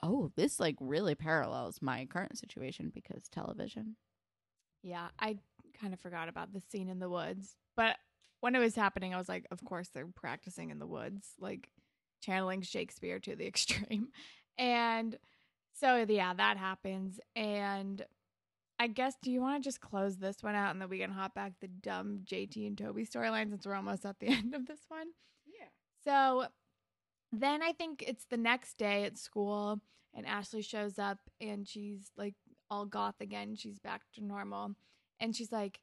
oh, 0.03 0.30
this 0.36 0.59
like 0.59 0.76
really 0.80 1.14
parallels 1.14 1.78
my 1.80 2.07
current 2.07 2.38
situation 2.38 2.90
because 2.92 3.28
television. 3.28 3.97
Yeah, 4.82 5.09
I 5.18 5.36
kind 5.80 5.94
of 5.94 6.01
forgot 6.01 6.28
about 6.28 6.53
the 6.53 6.62
scene 6.70 6.88
in 6.88 6.99
the 6.99 7.09
woods. 7.09 7.57
But 7.76 7.97
when 8.40 8.55
it 8.55 8.61
was 8.61 8.74
happening, 8.74 9.14
I 9.14 9.18
was 9.18 9.28
like, 9.28 9.47
of 9.51 9.64
course 9.64 9.88
they're 9.88 10.07
practicing 10.07 10.70
in 10.70 10.78
the 10.78 10.86
woods, 10.86 11.28
like 11.40 11.68
channeling 12.20 12.62
Shakespeare 12.62 13.20
to 13.20 13.36
the 13.36 13.47
extreme. 13.49 14.09
And 14.59 15.16
so 15.79 16.05
yeah, 16.09 16.33
that 16.35 16.57
happens. 16.57 17.20
And 17.35 18.05
I 18.79 18.89
guess 18.89 19.14
do 19.22 19.31
you 19.31 19.41
want 19.41 19.62
to 19.62 19.66
just 19.66 19.81
close 19.81 20.16
this 20.16 20.43
one 20.43 20.55
out 20.55 20.70
and 20.70 20.81
then 20.81 20.89
we 20.89 20.99
can 20.99 21.11
hop 21.11 21.35
back 21.35 21.53
the 21.61 21.68
dumb 21.68 22.20
JT 22.24 22.66
and 22.66 22.77
Toby 22.77 23.05
storyline 23.05 23.51
since 23.51 23.66
we're 23.66 23.74
almost 23.74 24.05
at 24.05 24.18
the 24.18 24.29
end 24.29 24.55
of 24.55 24.66
this 24.66 24.81
one? 24.89 25.09
Yeah. 25.47 25.68
So 26.05 26.47
then 27.33 27.62
I 27.62 27.72
think 27.72 28.05
it's 28.07 28.27
the 28.31 28.37
next 28.37 28.79
day 28.79 29.05
at 29.05 29.18
school 29.18 29.81
and 30.14 30.27
Ashley 30.27 30.62
shows 30.62 30.99
up 30.99 31.18
and 31.41 31.68
she's 31.68 32.11
like 32.16 32.35
all 32.70 32.87
goth 32.87 33.20
again. 33.20 33.55
She's 33.55 33.79
back 33.79 34.03
to 34.14 34.24
normal. 34.24 34.72
And 35.20 35.35
she's 35.37 35.53
like, 35.53 35.81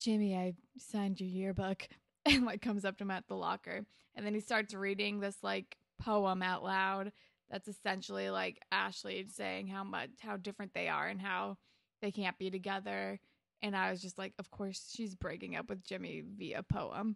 Jimmy, 0.00 0.36
I 0.36 0.54
signed 0.78 1.20
your 1.20 1.30
yearbook. 1.30 1.88
And 2.26 2.46
like 2.46 2.62
comes 2.62 2.86
up 2.86 2.96
to 2.96 3.04
him 3.04 3.10
at 3.10 3.28
the 3.28 3.36
locker. 3.36 3.84
And 4.14 4.24
then 4.24 4.32
he 4.32 4.40
starts 4.40 4.72
reading 4.72 5.20
this 5.20 5.36
like 5.42 5.76
poem 6.00 6.42
out 6.42 6.64
loud 6.64 7.12
that's 7.54 7.68
essentially 7.68 8.30
like 8.30 8.60
Ashley 8.72 9.24
saying 9.32 9.68
how 9.68 9.84
much 9.84 10.10
how 10.18 10.36
different 10.36 10.74
they 10.74 10.88
are 10.88 11.06
and 11.06 11.20
how 11.20 11.56
they 12.02 12.10
can't 12.10 12.36
be 12.36 12.50
together. 12.50 13.20
And 13.62 13.76
I 13.76 13.92
was 13.92 14.02
just 14.02 14.18
like, 14.18 14.32
of 14.40 14.50
course 14.50 14.92
she's 14.92 15.14
breaking 15.14 15.54
up 15.54 15.68
with 15.68 15.84
Jimmy 15.84 16.24
via 16.36 16.64
poem. 16.64 17.14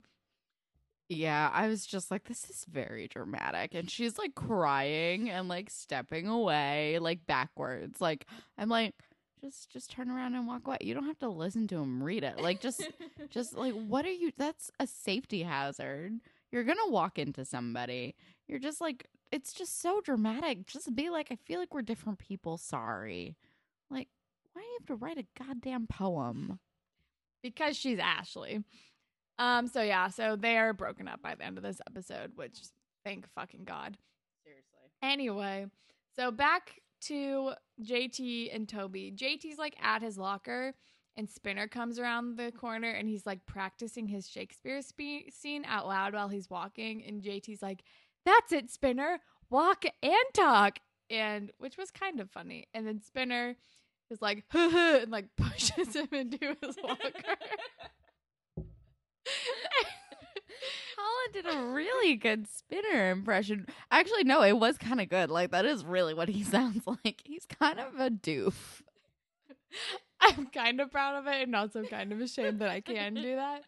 Yeah, 1.08 1.50
I 1.52 1.66
was 1.66 1.84
just 1.84 2.12
like, 2.12 2.28
this 2.28 2.48
is 2.48 2.64
very 2.70 3.08
dramatic. 3.08 3.74
And 3.74 3.90
she's 3.90 4.16
like 4.16 4.36
crying 4.36 5.28
and 5.28 5.48
like 5.48 5.70
stepping 5.70 6.28
away, 6.28 7.00
like 7.00 7.26
backwards. 7.26 8.00
Like, 8.00 8.24
I'm 8.56 8.68
like, 8.68 8.94
just 9.40 9.72
just 9.72 9.90
turn 9.90 10.08
around 10.08 10.36
and 10.36 10.46
walk 10.46 10.68
away. 10.68 10.78
You 10.82 10.94
don't 10.94 11.06
have 11.06 11.18
to 11.18 11.28
listen 11.28 11.66
to 11.68 11.78
him 11.78 12.00
read 12.00 12.22
it. 12.22 12.40
Like 12.40 12.60
just 12.60 12.88
just 13.30 13.56
like 13.56 13.74
what 13.74 14.04
are 14.06 14.12
you 14.12 14.30
that's 14.36 14.70
a 14.78 14.86
safety 14.86 15.42
hazard. 15.42 16.12
You're 16.52 16.64
gonna 16.64 16.88
walk 16.88 17.18
into 17.18 17.44
somebody. 17.44 18.14
You're 18.46 18.58
just 18.58 18.80
like 18.80 19.06
it's 19.30 19.52
just 19.52 19.80
so 19.80 20.00
dramatic. 20.00 20.66
Just 20.66 20.94
be 20.94 21.10
like, 21.10 21.28
I 21.30 21.36
feel 21.36 21.60
like 21.60 21.74
we're 21.74 21.82
different 21.82 22.18
people. 22.18 22.56
Sorry. 22.56 23.36
Like, 23.90 24.08
why 24.52 24.62
do 24.62 24.66
you 24.66 24.76
have 24.80 24.86
to 24.86 24.94
write 24.94 25.18
a 25.18 25.26
goddamn 25.38 25.86
poem? 25.86 26.58
because 27.42 27.76
she's 27.76 27.98
Ashley. 27.98 28.62
Um. 29.38 29.66
So 29.66 29.82
yeah. 29.82 30.08
So 30.08 30.36
they 30.36 30.56
are 30.58 30.72
broken 30.72 31.08
up 31.08 31.22
by 31.22 31.34
the 31.34 31.44
end 31.44 31.56
of 31.58 31.64
this 31.64 31.80
episode, 31.88 32.32
which 32.34 32.58
thank 33.04 33.28
fucking 33.34 33.64
god. 33.64 33.96
Seriously. 34.44 34.90
Anyway, 35.02 35.66
so 36.16 36.30
back 36.30 36.80
to 37.02 37.52
JT 37.82 38.54
and 38.54 38.68
Toby. 38.68 39.12
JT's 39.14 39.58
like 39.58 39.76
at 39.80 40.02
his 40.02 40.18
locker, 40.18 40.74
and 41.18 41.28
Spinner 41.28 41.66
comes 41.66 41.98
around 41.98 42.36
the 42.36 42.52
corner, 42.52 42.88
and 42.90 43.08
he's 43.08 43.26
like 43.26 43.44
practicing 43.44 44.06
his 44.06 44.28
Shakespeare 44.28 44.80
spe- 44.80 45.30
scene 45.30 45.64
out 45.66 45.88
loud 45.88 46.14
while 46.14 46.28
he's 46.28 46.48
walking, 46.48 47.04
and 47.04 47.22
JT's 47.22 47.60
like, 47.60 47.82
"That's 48.24 48.52
it, 48.52 48.70
Spinner. 48.70 49.18
Walk 49.50 49.84
and 50.02 50.14
talk." 50.32 50.78
And 51.10 51.50
which 51.58 51.76
was 51.76 51.90
kind 51.90 52.20
of 52.20 52.30
funny. 52.30 52.68
And 52.72 52.86
then 52.86 53.02
Spinner 53.02 53.56
is 54.10 54.22
like, 54.22 54.44
and 54.54 55.10
like 55.10 55.26
pushes 55.36 55.96
him 55.96 56.08
into 56.12 56.56
his 56.62 56.76
locker. 56.82 57.36
Holland 60.96 61.32
did 61.32 61.46
a 61.46 61.66
really 61.66 62.14
good 62.16 62.48
spinner 62.48 63.10
impression. 63.10 63.66
Actually, 63.90 64.24
no, 64.24 64.42
it 64.42 64.58
was 64.58 64.78
kind 64.78 65.00
of 65.00 65.08
good. 65.08 65.30
Like 65.30 65.50
that 65.50 65.64
is 65.64 65.84
really 65.84 66.14
what 66.14 66.28
he 66.28 66.42
sounds 66.44 66.86
like. 66.86 67.22
He's 67.24 67.46
kind 67.46 67.80
of 67.80 67.98
a 67.98 68.10
doof. 68.10 68.82
I'm 70.36 70.46
kind 70.46 70.80
of 70.80 70.90
proud 70.90 71.16
of 71.16 71.26
it 71.26 71.42
and 71.42 71.54
also 71.54 71.84
kind 71.84 72.12
of 72.12 72.20
ashamed 72.20 72.60
that 72.60 72.70
I 72.70 72.80
can 72.80 73.14
do 73.14 73.36
that. 73.36 73.62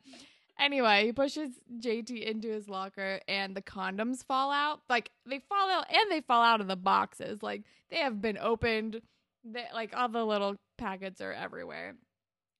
Anyway, 0.59 1.07
he 1.07 1.13
pushes 1.13 1.53
JT 1.79 2.23
into 2.23 2.49
his 2.49 2.69
locker 2.69 3.21
and 3.27 3.57
the 3.57 3.63
condoms 3.63 4.25
fall 4.25 4.51
out. 4.51 4.83
Like 4.89 5.11
they 5.25 5.39
fall 5.49 5.71
out 5.71 5.87
and 5.91 6.11
they 6.11 6.21
fall 6.21 6.43
out 6.43 6.61
of 6.61 6.69
the 6.69 6.77
boxes. 6.77 7.43
Like 7.43 7.63
they 7.91 7.99
have 7.99 8.21
been 8.21 8.37
opened. 8.39 9.01
They, 9.43 9.65
like 9.73 9.97
all 9.97 10.09
the 10.09 10.25
little 10.25 10.57
packets 10.77 11.21
are 11.23 11.33
everywhere. 11.33 11.95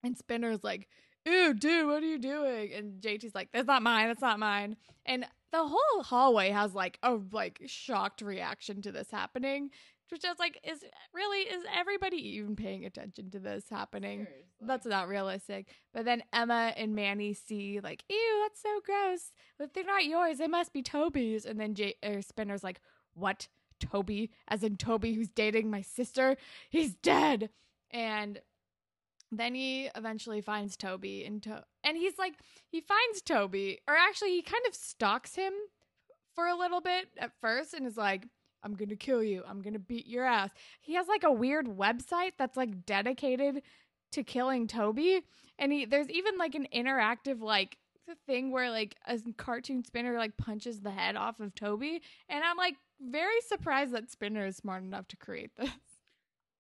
And 0.03 0.17
Spinner's 0.17 0.65
like, 0.65 0.89
ew, 1.27 1.53
dude, 1.53 1.87
what 1.87 2.03
are 2.03 2.07
you 2.07 2.19
doing? 2.19 2.73
And 2.73 3.03
JT's 3.03 3.35
like, 3.35 3.51
that's 3.53 3.67
not 3.67 3.83
mine, 3.83 4.09
that's 4.09 4.23
not 4.23 4.39
mine. 4.39 4.77
And 5.05 5.27
the 5.53 5.67
whole 5.67 6.03
hallway 6.03 6.51
has 6.51 6.75
like 6.75 6.99
a 7.03 7.19
like 7.33 7.61
shocked 7.67 8.23
reaction 8.23 8.81
to 8.83 8.93
this 8.93 9.11
happening. 9.11 9.71
Which 10.11 10.25
is 10.25 10.39
like, 10.39 10.61
is 10.65 10.85
really 11.15 11.41
is 11.41 11.65
everybody 11.75 12.17
even 12.37 12.57
paying 12.57 12.85
attention 12.85 13.31
to 13.31 13.39
this 13.39 13.65
happening? 13.71 14.27
That's 14.61 14.87
not 14.87 15.09
realistic. 15.09 15.69
But 15.95 16.05
then 16.05 16.23
Emma 16.33 16.73
and 16.77 16.95
Manny 16.95 17.33
see 17.33 17.81
like, 17.83 18.05
ew, 18.09 18.41
that's 18.43 18.61
so 18.63 18.81
gross. 18.85 19.33
If 19.59 19.73
they're 19.73 19.85
not 19.85 20.05
yours, 20.05 20.39
they 20.39 20.49
must 20.49 20.73
be 20.73 20.83
Toby's. 20.83 21.45
And 21.45 21.61
then 21.61 21.75
J- 21.75 21.95
er, 22.05 22.23
Spinner's 22.23 22.65
like, 22.65 22.81
what? 23.15 23.49
Toby? 23.81 24.31
As 24.49 24.63
in 24.63 24.77
Toby 24.77 25.15
who's 25.15 25.29
dating 25.31 25.71
my 25.71 25.81
sister? 25.83 26.37
He's 26.69 26.95
dead. 26.95 27.51
And 27.91 28.41
then 29.33 29.55
he 29.55 29.89
eventually 29.95 30.41
finds 30.41 30.77
Toby 30.77 31.25
and 31.25 31.43
to- 31.45 31.65
and 31.85 31.97
he's 31.97 32.19
like 32.19 32.35
he 32.69 32.81
finds 32.81 33.23
Toby 33.23 33.79
or 33.89 33.95
actually 33.95 34.31
he 34.31 34.43
kind 34.43 34.65
of 34.69 34.75
stalks 34.75 35.37
him 35.37 35.53
for 36.35 36.47
a 36.47 36.57
little 36.57 36.81
bit 36.81 37.09
at 37.19 37.33
first 37.41 37.73
and 37.73 37.87
is 37.87 37.97
like 37.97 38.27
I'm 38.63 38.75
going 38.75 38.89
to 38.91 38.97
kill 38.97 39.23
you. 39.23 39.43
I'm 39.49 39.63
going 39.63 39.73
to 39.75 39.79
beat 39.79 40.07
your 40.07 40.25
ass. 40.25 40.51
He 40.81 40.95
has 40.95 41.09
like 41.09 41.25
a 41.25 41.33
weird 41.33 41.67
website 41.67 42.33
that's 42.39 42.57
like 42.57 42.85
dedicated 42.85 43.63
to 44.13 44.23
killing 44.23 44.67
Toby 44.67 45.23
and 45.59 45.73
he 45.73 45.85
there's 45.85 46.11
even 46.11 46.37
like 46.37 46.55
an 46.55 46.67
interactive 46.75 47.41
like 47.41 47.79
thing 48.27 48.51
where 48.51 48.71
like 48.71 48.97
a 49.07 49.19
cartoon 49.37 49.85
spinner 49.85 50.19
like 50.19 50.37
punches 50.37 50.81
the 50.81 50.91
head 50.91 51.15
off 51.15 51.39
of 51.39 51.55
Toby 51.55 52.03
and 52.29 52.43
I'm 52.43 52.57
like 52.57 52.75
very 53.01 53.41
surprised 53.47 53.93
that 53.93 54.11
Spinner 54.11 54.47
is 54.47 54.57
smart 54.57 54.83
enough 54.83 55.09
to 55.09 55.17
create 55.17 55.53
this. 55.57 55.71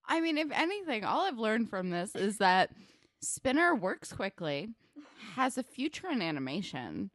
I 0.06 0.20
mean, 0.20 0.38
if 0.38 0.50
anything, 0.52 1.04
all 1.04 1.26
I've 1.26 1.38
learned 1.38 1.68
from 1.68 1.90
this 1.90 2.16
is 2.16 2.38
that 2.38 2.70
Spinner 3.22 3.74
works 3.74 4.12
quickly, 4.12 4.70
has 5.34 5.58
a 5.58 5.62
future 5.62 6.08
in 6.08 6.22
animation, 6.22 7.10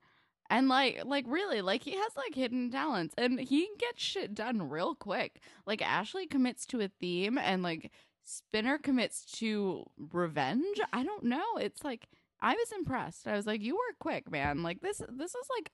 and 0.56 0.70
like, 0.70 1.02
like 1.04 1.26
really, 1.28 1.62
like 1.62 1.84
he 1.84 1.92
has 1.92 2.12
like 2.16 2.34
hidden 2.34 2.72
talents, 2.72 3.14
and 3.18 3.38
he 3.38 3.66
can 3.66 3.76
get 3.78 4.00
shit 4.00 4.34
done 4.34 4.70
real 4.70 4.96
quick. 4.96 5.42
Like 5.66 5.82
Ashley 5.82 6.28
commits 6.28 6.66
to 6.68 6.80
a 6.80 6.88
theme, 6.88 7.38
and 7.38 7.62
like 7.62 7.92
Spinner 8.24 8.78
commits 8.78 9.26
to 9.40 9.84
revenge. 9.98 10.80
I 10.94 11.04
don't 11.04 11.26
know. 11.26 11.58
It's 11.60 11.84
like 11.84 12.08
I 12.40 12.54
was 12.54 12.72
impressed. 12.72 13.28
I 13.28 13.36
was 13.36 13.46
like, 13.46 13.62
you 13.62 13.76
work 13.76 14.00
quick, 14.00 14.32
man. 14.32 14.64
Like 14.64 14.80
this, 14.80 15.02
this 15.10 15.36
is 15.36 15.48
like 15.58 15.72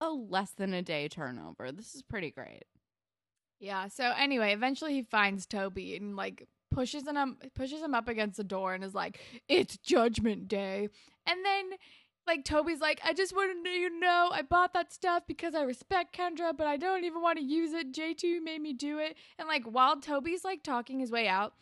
a 0.00 0.10
less 0.10 0.52
than 0.52 0.72
a 0.72 0.82
day 0.82 1.08
turnover. 1.08 1.72
This 1.72 1.92
is 1.96 2.02
pretty 2.04 2.30
great. 2.30 2.62
Yeah. 3.58 3.88
So 3.88 4.12
anyway, 4.16 4.52
eventually 4.52 4.92
he 4.92 5.02
finds 5.02 5.46
Toby 5.46 5.96
and 5.96 6.14
like 6.14 6.46
pushes 6.72 7.08
him 7.08 7.38
pushes 7.56 7.82
him 7.82 7.92
up 7.92 8.08
against 8.08 8.36
the 8.36 8.44
door 8.44 8.72
and 8.72 8.84
is 8.84 8.94
like, 8.94 9.18
"It's 9.48 9.78
Judgment 9.78 10.46
Day." 10.46 10.88
And 11.26 11.44
then 11.44 11.70
like 12.26 12.44
Toby's 12.44 12.80
like, 12.80 13.00
"I 13.04 13.12
just 13.12 13.34
wanted 13.34 13.68
you 13.70 13.90
to 13.90 13.98
know 13.98 14.30
I 14.32 14.42
bought 14.42 14.72
that 14.74 14.92
stuff 14.92 15.24
because 15.26 15.54
I 15.54 15.62
respect 15.62 16.16
Kendra, 16.16 16.56
but 16.56 16.66
I 16.66 16.76
don't 16.76 17.04
even 17.04 17.22
want 17.22 17.38
to 17.38 17.44
use 17.44 17.72
it. 17.72 17.92
JT 17.92 18.42
made 18.42 18.60
me 18.60 18.72
do 18.72 18.98
it." 18.98 19.16
And 19.38 19.48
like 19.48 19.64
while 19.64 20.00
Toby's 20.00 20.44
like 20.44 20.62
talking 20.62 21.00
his 21.00 21.10
way 21.10 21.28
out, 21.28 21.54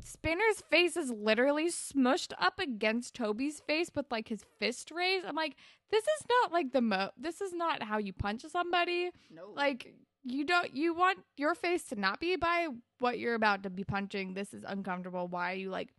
Spinner's 0.00 0.62
face 0.70 0.96
is 0.96 1.10
literally 1.10 1.68
smushed 1.68 2.32
up 2.38 2.58
against 2.58 3.14
Toby's 3.14 3.60
face 3.60 3.90
with 3.94 4.06
like 4.10 4.28
his 4.28 4.44
fist 4.58 4.90
raised. 4.90 5.26
I'm 5.26 5.36
like, 5.36 5.56
"This 5.90 6.04
is 6.04 6.26
not 6.28 6.52
like 6.52 6.72
the 6.72 6.82
mo 6.82 7.10
this 7.16 7.40
is 7.40 7.52
not 7.52 7.82
how 7.82 7.98
you 7.98 8.12
punch 8.12 8.42
somebody." 8.48 9.10
No, 9.30 9.50
like 9.54 9.94
you 10.26 10.44
don't 10.44 10.74
you 10.74 10.92
want 10.92 11.18
your 11.36 11.54
face 11.54 11.84
to 11.84 11.94
not 11.94 12.18
be 12.18 12.36
by 12.36 12.66
what 12.98 13.18
you're 13.18 13.34
about 13.34 13.62
to 13.62 13.70
be 13.70 13.84
punching 13.84 14.34
this 14.34 14.52
is 14.52 14.64
uncomfortable 14.66 15.28
why 15.28 15.52
are 15.52 15.56
you 15.56 15.70
like 15.70 15.90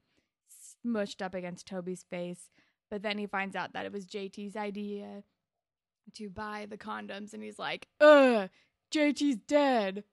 smushed 0.86 1.22
up 1.22 1.34
against 1.34 1.66
toby's 1.66 2.04
face 2.10 2.52
but 2.90 3.02
then 3.04 3.18
he 3.18 3.28
finds 3.28 3.56
out 3.56 3.74
that 3.74 3.86
it 3.86 3.92
was 3.92 4.06
jt's 4.06 4.56
idea 4.56 5.24
to 6.16 6.30
buy 6.30 6.66
the 6.70 6.78
condoms, 6.78 7.34
and 7.34 7.44
he's 7.44 7.60
like, 7.60 7.88
"Ugh, 8.00 8.50
JT's 8.92 9.38
dead." 9.48 10.04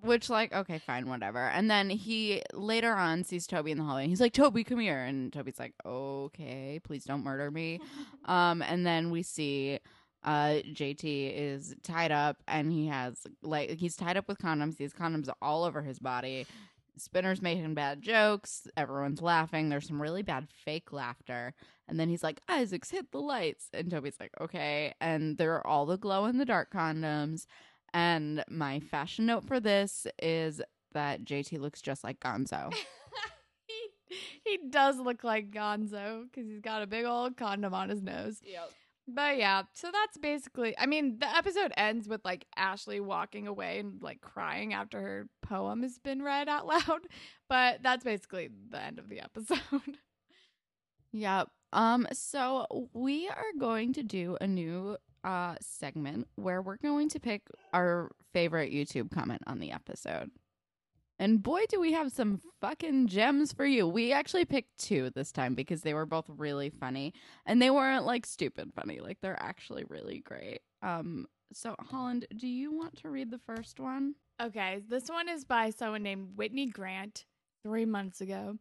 Which, 0.00 0.28
like, 0.28 0.52
okay, 0.52 0.78
fine, 0.80 1.08
whatever. 1.08 1.38
And 1.38 1.70
then 1.70 1.88
he 1.88 2.42
later 2.52 2.92
on 2.92 3.22
sees 3.22 3.46
Toby 3.46 3.70
in 3.70 3.78
the 3.78 3.84
hallway. 3.84 4.02
And 4.02 4.10
he's 4.10 4.20
like, 4.20 4.32
Toby, 4.32 4.64
come 4.64 4.80
here. 4.80 4.98
And 4.98 5.32
Toby's 5.32 5.60
like, 5.60 5.74
okay, 5.86 6.80
please 6.82 7.04
don't 7.04 7.22
murder 7.22 7.52
me. 7.52 7.78
um, 8.24 8.62
and 8.62 8.84
then 8.84 9.10
we 9.10 9.22
see 9.22 9.78
uh 10.24 10.60
JT 10.72 11.32
is 11.34 11.74
tied 11.82 12.12
up 12.12 12.36
and 12.46 12.70
he 12.70 12.86
has 12.86 13.26
like 13.42 13.70
he's 13.70 13.96
tied 13.96 14.16
up 14.16 14.28
with 14.28 14.38
condoms. 14.38 14.76
These 14.76 14.92
condoms 14.92 15.28
are 15.28 15.36
all 15.42 15.64
over 15.64 15.82
his 15.82 15.98
body. 15.98 16.46
Spinner's 16.96 17.42
making 17.42 17.74
bad 17.74 18.02
jokes. 18.02 18.66
Everyone's 18.76 19.22
laughing. 19.22 19.68
There's 19.68 19.86
some 19.86 20.00
really 20.00 20.22
bad 20.22 20.48
fake 20.64 20.92
laughter. 20.92 21.54
And 21.88 21.98
then 21.98 22.08
he's 22.08 22.22
like, 22.22 22.40
Isaacs, 22.48 22.90
hit 22.90 23.10
the 23.10 23.20
lights. 23.20 23.68
And 23.72 23.90
Toby's 23.90 24.20
like, 24.20 24.32
okay. 24.40 24.94
And 25.00 25.36
there 25.38 25.54
are 25.54 25.66
all 25.66 25.86
the 25.86 25.98
glow 25.98 26.26
in 26.26 26.38
the 26.38 26.44
dark 26.44 26.72
condoms. 26.72 27.46
And 27.94 28.44
my 28.48 28.80
fashion 28.80 29.26
note 29.26 29.44
for 29.44 29.60
this 29.60 30.06
is 30.22 30.60
that 30.92 31.24
JT 31.24 31.58
looks 31.58 31.82
just 31.82 32.04
like 32.04 32.20
Gonzo. 32.20 32.72
he, 33.66 34.16
he 34.44 34.58
does 34.70 34.98
look 34.98 35.24
like 35.24 35.50
Gonzo 35.50 36.24
because 36.24 36.48
he's 36.48 36.60
got 36.60 36.82
a 36.82 36.86
big 36.86 37.04
old 37.04 37.36
condom 37.36 37.74
on 37.74 37.88
his 37.88 38.02
nose. 38.02 38.40
Yep. 38.42 38.70
But 39.08 39.36
yeah, 39.36 39.62
so 39.72 39.90
that's 39.92 40.16
basically. 40.16 40.74
I 40.78 40.86
mean, 40.86 41.18
the 41.18 41.28
episode 41.28 41.72
ends 41.76 42.08
with 42.08 42.24
like 42.24 42.46
Ashley 42.56 43.00
walking 43.00 43.46
away 43.46 43.78
and 43.80 44.00
like 44.00 44.20
crying 44.20 44.74
after 44.74 45.00
her 45.00 45.28
poem 45.42 45.82
has 45.82 45.98
been 45.98 46.22
read 46.22 46.48
out 46.48 46.66
loud. 46.86 47.00
But 47.48 47.82
that's 47.82 48.04
basically 48.04 48.48
the 48.70 48.80
end 48.80 48.98
of 48.98 49.08
the 49.08 49.20
episode. 49.20 49.60
Yep. 51.12 51.48
Um, 51.74 52.06
so 52.12 52.88
we 52.92 53.28
are 53.28 53.52
going 53.58 53.92
to 53.94 54.02
do 54.02 54.36
a 54.40 54.46
new 54.46 54.96
uh 55.24 55.54
segment 55.60 56.26
where 56.34 56.60
we're 56.60 56.78
going 56.78 57.08
to 57.10 57.20
pick 57.20 57.42
our 57.72 58.10
favorite 58.32 58.72
YouTube 58.72 59.10
comment 59.10 59.42
on 59.46 59.60
the 59.60 59.70
episode. 59.72 60.30
And 61.22 61.40
boy, 61.40 61.60
do 61.68 61.78
we 61.78 61.92
have 61.92 62.10
some 62.10 62.40
fucking 62.60 63.06
gems 63.06 63.52
for 63.52 63.64
you. 63.64 63.86
We 63.86 64.10
actually 64.10 64.44
picked 64.44 64.76
two 64.76 65.10
this 65.10 65.30
time 65.30 65.54
because 65.54 65.82
they 65.82 65.94
were 65.94 66.04
both 66.04 66.24
really 66.28 66.68
funny 66.68 67.14
and 67.46 67.62
they 67.62 67.70
weren't 67.70 68.04
like 68.04 68.26
stupid 68.26 68.72
funny. 68.74 68.98
Like 68.98 69.18
they're 69.22 69.40
actually 69.40 69.84
really 69.88 70.18
great. 70.18 70.62
Um, 70.82 71.26
so 71.52 71.76
Holland, 71.78 72.26
do 72.36 72.48
you 72.48 72.72
want 72.72 72.96
to 73.02 73.08
read 73.08 73.30
the 73.30 73.38
first 73.38 73.78
one? 73.78 74.16
Okay, 74.42 74.82
this 74.88 75.08
one 75.08 75.28
is 75.28 75.44
by 75.44 75.70
someone 75.70 76.02
named 76.02 76.30
Whitney 76.34 76.66
Grant 76.66 77.24
three 77.62 77.84
months 77.84 78.20
ago. 78.20 78.58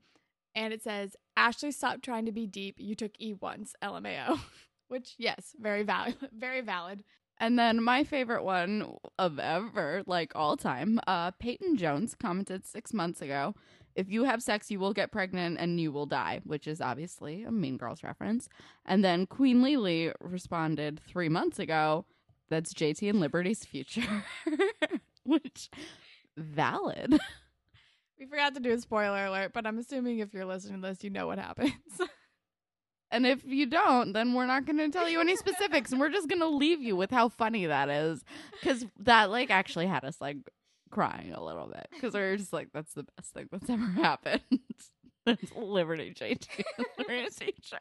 And 0.53 0.71
it 0.71 0.83
says, 0.83 1.15
Ashley, 1.35 1.71
stop 1.71 2.03
trying 2.03 2.27
to 2.27 2.31
be 2.31 2.45
deep. 2.45 2.75
You 2.77 2.93
took 2.93 3.19
E 3.19 3.33
once, 3.33 3.73
LMAO. 3.81 4.39
Which, 4.87 5.15
yes, 5.17 5.55
very 5.59 5.81
valid. 5.81 6.15
Very 6.37 6.61
valid. 6.61 7.05
And 7.41 7.59
then 7.59 7.83
my 7.83 8.05
favorite 8.05 8.43
one 8.43 8.97
of 9.19 9.39
ever, 9.39 10.03
like 10.05 10.31
all 10.35 10.55
time, 10.55 10.99
uh, 11.07 11.31
Peyton 11.31 11.75
Jones 11.75 12.15
commented 12.15 12.65
six 12.65 12.93
months 12.93 13.21
ago 13.21 13.55
if 13.95 14.09
you 14.09 14.23
have 14.23 14.41
sex, 14.41 14.71
you 14.71 14.79
will 14.79 14.93
get 14.93 15.11
pregnant 15.11 15.57
and 15.59 15.79
you 15.79 15.91
will 15.91 16.05
die, 16.05 16.41
which 16.43 16.67
is 16.67 16.81
obviously 16.81 17.43
a 17.43 17.51
Mean 17.51 17.77
Girls 17.77 18.03
reference. 18.03 18.47
And 18.85 19.03
then 19.03 19.25
Queen 19.25 19.61
Lily 19.61 20.11
responded 20.19 21.01
three 21.05 21.29
months 21.29 21.59
ago 21.59 22.05
that's 22.49 22.73
JT 22.73 23.09
and 23.09 23.19
Liberty's 23.19 23.65
future, 23.65 24.23
which 25.23 25.69
valid. 26.37 27.19
We 28.19 28.27
forgot 28.27 28.53
to 28.53 28.59
do 28.59 28.71
a 28.71 28.79
spoiler 28.79 29.25
alert, 29.25 29.51
but 29.51 29.65
I'm 29.65 29.79
assuming 29.79 30.19
if 30.19 30.31
you're 30.31 30.45
listening 30.45 30.79
to 30.83 30.89
this, 30.89 31.03
you 31.03 31.09
know 31.09 31.25
what 31.25 31.39
happens. 31.39 31.71
And 33.11 33.27
if 33.27 33.43
you 33.45 33.65
don't, 33.65 34.13
then 34.13 34.33
we're 34.33 34.45
not 34.45 34.65
going 34.65 34.77
to 34.77 34.89
tell 34.89 35.09
you 35.09 35.19
any 35.19 35.35
specifics 35.35 35.91
and 35.91 35.99
we're 35.99 36.09
just 36.09 36.29
going 36.29 36.39
to 36.39 36.47
leave 36.47 36.81
you 36.81 36.95
with 36.95 37.11
how 37.11 37.27
funny 37.29 37.65
that 37.65 37.89
is 37.89 38.23
cuz 38.63 38.85
that 38.99 39.29
like 39.29 39.49
actually 39.51 39.87
had 39.87 40.05
us 40.05 40.21
like 40.21 40.37
crying 40.89 41.33
a 41.33 41.43
little 41.43 41.67
bit 41.67 41.87
cuz 41.99 42.13
we 42.13 42.19
are 42.19 42.37
just 42.37 42.53
like 42.53 42.69
that's 42.73 42.93
the 42.93 43.03
best 43.17 43.33
thing 43.33 43.47
that's 43.51 43.69
ever 43.69 43.85
happened. 43.85 44.41
That's 45.23 45.51
Liberty 45.55 46.15
JT 46.15 46.63
Liberty's 46.97 47.37
future. 47.37 47.79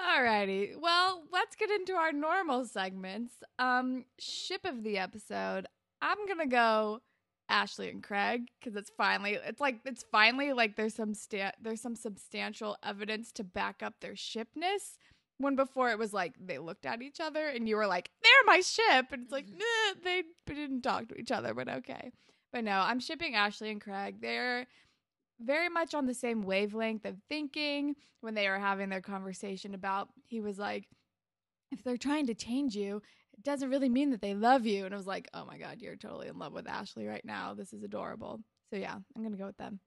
Alrighty. 0.00 0.76
Well, 0.78 1.24
let's 1.32 1.56
get 1.56 1.70
into 1.70 1.94
our 1.94 2.12
normal 2.12 2.66
segments. 2.66 3.32
Um, 3.58 4.04
ship 4.18 4.60
of 4.64 4.84
the 4.84 4.98
episode. 4.98 5.66
I'm 6.02 6.26
gonna 6.26 6.46
go 6.46 7.00
Ashley 7.48 7.88
and 7.88 8.02
Craig 8.02 8.42
because 8.58 8.76
it's 8.76 8.90
finally 8.96 9.38
it's 9.44 9.60
like 9.60 9.80
it's 9.84 10.04
finally 10.10 10.52
like 10.52 10.76
there's 10.76 10.94
some 10.94 11.14
sta- 11.14 11.52
there's 11.60 11.80
some 11.80 11.96
substantial 11.96 12.76
evidence 12.82 13.32
to 13.32 13.44
back 13.44 13.82
up 13.82 13.94
their 14.00 14.16
shipness. 14.16 14.98
When 15.38 15.54
before 15.54 15.90
it 15.90 15.98
was 15.98 16.12
like 16.12 16.34
they 16.40 16.58
looked 16.58 16.84
at 16.84 17.00
each 17.00 17.20
other 17.20 17.46
and 17.46 17.68
you 17.68 17.76
were 17.76 17.86
like, 17.86 18.10
"They're 18.22 18.54
my 18.54 18.60
ship," 18.60 19.12
and 19.12 19.22
it's 19.22 19.32
like 19.32 19.46
mm-hmm. 19.46 19.58
nah, 19.58 20.00
they 20.02 20.24
didn't 20.46 20.82
talk 20.82 21.08
to 21.08 21.18
each 21.18 21.30
other, 21.30 21.54
but 21.54 21.68
okay. 21.68 22.10
But 22.52 22.64
no, 22.64 22.72
I'm 22.72 23.00
shipping 23.00 23.34
Ashley 23.34 23.70
and 23.70 23.80
Craig. 23.80 24.16
They're 24.20 24.66
very 25.40 25.68
much 25.68 25.94
on 25.94 26.06
the 26.06 26.14
same 26.14 26.42
wavelength 26.42 27.04
of 27.04 27.16
thinking 27.28 27.94
when 28.20 28.34
they 28.34 28.48
were 28.48 28.58
having 28.58 28.88
their 28.88 29.00
conversation 29.00 29.74
about 29.74 30.08
he 30.26 30.40
was 30.40 30.58
like 30.58 30.88
if 31.70 31.84
they're 31.84 31.96
trying 31.96 32.26
to 32.26 32.34
change 32.34 32.74
you 32.74 33.02
doesn't 33.44 33.70
really 33.70 33.88
mean 33.88 34.10
that 34.10 34.20
they 34.20 34.34
love 34.34 34.66
you 34.66 34.84
and 34.84 34.94
i 34.94 34.96
was 34.96 35.06
like 35.06 35.28
oh 35.34 35.44
my 35.44 35.58
god 35.58 35.80
you're 35.80 35.96
totally 35.96 36.28
in 36.28 36.38
love 36.38 36.52
with 36.52 36.68
ashley 36.68 37.06
right 37.06 37.24
now 37.24 37.54
this 37.54 37.72
is 37.72 37.82
adorable 37.82 38.40
so 38.70 38.76
yeah 38.76 38.94
i'm 39.16 39.22
gonna 39.22 39.36
go 39.36 39.46
with 39.46 39.56
them 39.56 39.80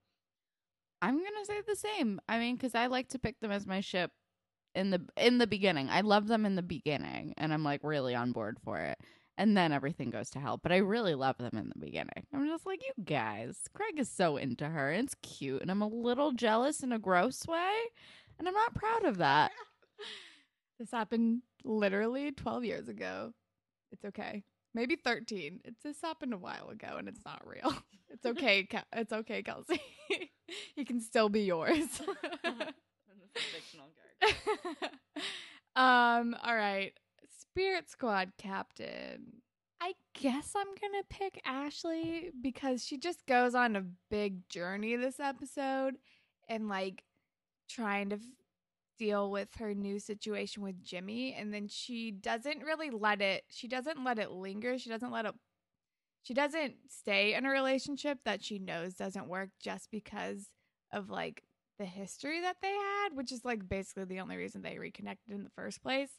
I'm 1.02 1.18
going 1.18 1.32
to 1.39 1.45
say 1.45 1.62
the 1.68 1.76
same. 1.76 2.22
I 2.30 2.38
mean 2.38 2.58
cuz 2.58 2.76
I 2.76 2.88
like 2.88 3.10
to 3.10 3.20
pick 3.20 3.39
them 3.39 3.52
as 3.52 3.66
my 3.66 3.82
ship 3.82 4.12
in 4.76 4.91
the 4.91 5.06
in 5.18 5.39
the 5.39 5.47
beginning. 5.47 5.89
I 5.89 6.02
love 6.02 6.28
them 6.28 6.45
in 6.45 6.56
the 6.56 6.62
beginning 6.62 7.34
and 7.38 7.54
I'm 7.54 7.64
like 7.64 7.82
really 7.84 8.16
on 8.16 8.32
board 8.32 8.60
for 8.64 8.80
it. 8.80 8.99
And 9.38 9.58
then 9.58 9.72
everything 9.72 10.12
goes 10.12 10.30
to 10.32 10.39
hell. 10.39 10.58
But 10.62 10.72
I 10.72 10.78
really 10.78 11.16
love 11.16 11.38
them 11.39 11.58
in 11.58 11.70
the 11.70 11.80
beginning. 11.80 12.28
I'm 12.34 12.47
just 12.47 12.66
like, 12.66 12.84
you 12.84 13.04
guys, 13.04 13.58
Craig 13.74 13.97
is 13.97 14.10
so 14.10 14.38
into 14.38 14.68
her. 14.68 14.91
And 14.91 15.06
it's 15.06 15.16
cute. 15.24 15.62
And 15.64 15.72
I'm 15.72 15.82
a 15.82 15.88
little 15.88 16.32
jealous 16.34 16.84
in 16.84 16.91
a 16.91 16.99
gross 16.99 17.47
way. 17.47 17.74
And 18.38 18.47
I'm 18.47 18.54
not 18.54 18.76
proud 18.76 19.06
of 19.06 19.18
that. 19.18 19.52
this 20.80 20.91
happened 20.91 21.41
literally 21.64 22.32
12 22.32 22.66
years 22.66 22.88
ago 22.88 23.34
it's 23.92 24.06
okay. 24.06 24.44
Maybe 24.74 24.96
13 24.96 25.62
it's 25.66 25.84
this 25.84 26.02
happened 26.02 26.34
a 26.34 26.38
while 26.38 26.70
ago 26.70 26.96
and 26.98 27.08
it's 27.08 27.24
not 27.26 27.46
real. 27.46 27.74
It's 28.14 28.26
okay 28.26 28.64
Ke- 28.64 28.86
it's 28.94 29.14
okay 29.14 29.42
kelsey. 29.42 29.82
He 30.76 30.84
can 30.84 31.00
still 31.00 31.30
be 31.30 31.42
yours. 31.44 32.02
Um 35.76 36.36
all 36.44 36.56
right. 36.56 36.94
Spirit 37.39 37.89
squad 37.89 38.34
captain. 38.38 39.42
I 39.82 39.94
guess 40.14 40.54
i'm 40.56 40.68
gonna 40.80 41.04
pick 41.10 41.42
ashley 41.46 42.32
because 42.42 42.86
she 42.86 42.98
just 42.98 43.26
goes 43.26 43.56
on 43.56 43.76
a 43.76 43.84
big 44.12 44.48
journey 44.48 44.96
this 44.96 45.20
episode 45.20 45.96
and 46.48 46.68
like 46.70 47.04
trying 47.68 48.10
to 48.10 48.20
deal 49.02 49.32
with 49.32 49.49
her 49.58 49.74
new 49.74 49.97
situation 49.97 50.62
with 50.62 50.84
jimmy 50.84 51.34
and 51.34 51.52
then 51.52 51.68
she 51.68 52.12
doesn't 52.12 52.64
really 52.64 52.91
let 52.91 53.20
it 53.20 53.43
she 53.49 53.68
doesn't 53.68 54.04
let 54.04 54.20
it 54.20 54.30
linger 54.30 54.78
she 54.78 54.89
doesn't 54.89 55.12
let 55.12 55.26
it 55.26 55.34
she 56.22 56.36
doesn't 56.36 56.76
stay 56.88 57.34
in 57.34 57.45
a 57.45 57.49
relationship 57.49 58.20
that 58.26 58.43
she 58.43 58.60
knows 58.60 58.93
doesn't 58.93 59.28
work 59.28 59.49
just 59.60 59.89
because 59.89 60.49
of 60.93 61.10
like 61.10 61.43
the 61.80 61.86
history 61.86 62.41
that 62.41 62.58
they 62.62 62.72
had, 62.72 63.10
which 63.16 63.32
is 63.32 63.43
like 63.43 63.68
basically 63.68 64.06
the 64.06 64.20
only 64.20 64.38
reason 64.38 64.62
they 64.62 64.78
reconnected 64.78 65.34
in 65.34 65.43
the 65.43 65.49
first 65.49 65.82
place. 65.82 66.12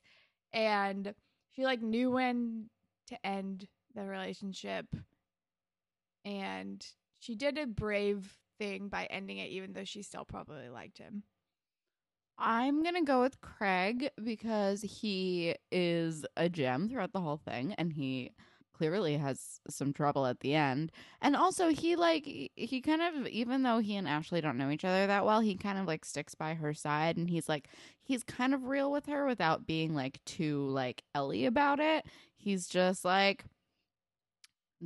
And 0.53 1.15
she 1.53 1.65
like 1.65 1.81
knew 1.81 2.11
when 2.11 2.69
to 3.09 3.27
end 3.27 3.69
the 3.95 4.05
relationship. 4.05 4.87
And 6.25 6.85
she 7.21 7.37
did 7.37 7.59
a 7.59 7.67
brave 7.67 8.37
thing 8.59 8.89
by 8.89 9.05
ending 9.05 9.39
it, 9.39 9.51
even 9.51 9.73
though 9.73 9.85
she 9.85 10.03
still 10.03 10.25
probably 10.25 10.69
liked 10.69 10.99
him. 10.99 11.23
I'm 12.43 12.83
going 12.83 12.97
to 12.97 13.05
go 13.05 13.21
with 13.21 13.41
Craig 13.41 14.11
because 14.23 14.83
he 14.83 15.55
is 15.71 16.27
a 16.37 16.49
gem 16.49 16.89
throughout 16.89 17.13
the 17.13 17.21
whole 17.21 17.37
thing. 17.37 17.73
And 17.79 17.93
he 17.93 18.33
clearly 18.73 19.17
has 19.17 19.61
some 19.69 19.93
trouble 19.93 20.27
at 20.27 20.41
the 20.41 20.55
end. 20.55 20.91
And 21.21 21.37
also 21.37 21.69
he 21.69 21.95
like 21.95 22.25
he 22.25 22.81
kind 22.81 23.01
of 23.01 23.29
even 23.29 23.63
though 23.63 23.79
he 23.79 23.95
and 23.95 24.09
Ashley 24.09 24.41
don't 24.41 24.59
know 24.59 24.71
each 24.71 24.85
other 24.85 25.07
that 25.07 25.25
well, 25.25 25.41
he 25.41 25.55
kind 25.55 25.79
of 25.79 25.87
like 25.87 26.05
sticks 26.05 26.35
by 26.35 26.55
her 26.55 26.75
side 26.75 27.17
and 27.17 27.31
he's 27.31 27.49
like 27.49 27.69
he's 28.03 28.25
kind 28.25 28.55
of 28.55 28.65
real 28.65 28.91
with 28.91 29.07
her 29.07 29.25
without 29.25 29.67
being 29.67 29.95
like 29.95 30.19
too 30.25 30.67
like 30.69 31.05
Ellie 31.15 31.47
about 31.47 31.79
it. 31.79 32.05
He's 32.37 32.67
just 32.67 33.05
like 33.05 33.45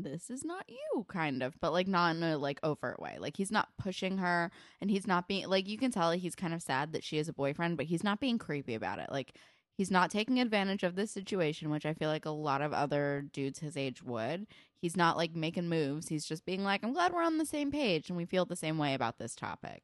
this 0.02 0.30
is 0.30 0.44
not 0.44 0.64
you 0.68 1.04
kind 1.08 1.42
of 1.42 1.58
but 1.60 1.72
like 1.72 1.88
not 1.88 2.14
in 2.14 2.22
a 2.22 2.36
like 2.36 2.60
overt 2.62 3.00
way 3.00 3.16
like 3.18 3.36
he's 3.36 3.50
not 3.50 3.68
pushing 3.78 4.18
her 4.18 4.50
and 4.80 4.90
he's 4.90 5.06
not 5.06 5.26
being 5.26 5.48
like 5.48 5.68
you 5.68 5.78
can 5.78 5.90
tell 5.90 6.10
he's 6.10 6.34
kind 6.34 6.52
of 6.52 6.62
sad 6.62 6.92
that 6.92 7.02
she 7.02 7.16
has 7.16 7.28
a 7.28 7.32
boyfriend 7.32 7.76
but 7.76 7.86
he's 7.86 8.04
not 8.04 8.20
being 8.20 8.38
creepy 8.38 8.74
about 8.74 8.98
it 8.98 9.10
like 9.10 9.32
He's 9.76 9.90
not 9.90 10.10
taking 10.10 10.40
advantage 10.40 10.82
of 10.84 10.96
this 10.96 11.10
situation, 11.10 11.68
which 11.68 11.84
I 11.84 11.92
feel 11.92 12.08
like 12.08 12.24
a 12.24 12.30
lot 12.30 12.62
of 12.62 12.72
other 12.72 13.26
dudes 13.30 13.58
his 13.58 13.76
age 13.76 14.02
would. 14.02 14.46
He's 14.80 14.96
not 14.96 15.18
like 15.18 15.34
making 15.34 15.68
moves. 15.68 16.08
He's 16.08 16.24
just 16.24 16.46
being 16.46 16.64
like, 16.64 16.82
I'm 16.82 16.94
glad 16.94 17.12
we're 17.12 17.22
on 17.22 17.36
the 17.36 17.44
same 17.44 17.70
page 17.70 18.08
and 18.08 18.16
we 18.16 18.24
feel 18.24 18.46
the 18.46 18.56
same 18.56 18.78
way 18.78 18.94
about 18.94 19.18
this 19.18 19.34
topic. 19.34 19.82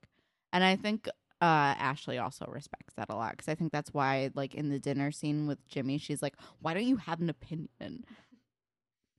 And 0.51 0.65
I 0.65 0.77
think 0.77 1.09
uh, 1.43 1.75
Ashley 1.77 2.17
also 2.17 2.47
respects 2.49 2.95
that 2.95 3.11
a 3.11 3.15
lot 3.15 3.33
because 3.33 3.49
I 3.49 3.55
think 3.55 3.71
that's 3.71 3.93
why, 3.93 4.31
like 4.35 4.55
in 4.55 4.71
the 4.71 4.79
dinner 4.79 5.11
scene 5.13 5.47
with 5.47 5.67
Jimmy, 5.69 5.99
she's 5.99 6.23
like, 6.23 6.37
"Why 6.61 6.73
don't 6.73 6.87
you 6.87 6.97
have 6.97 7.21
an 7.21 7.29
opinion?" 7.29 8.05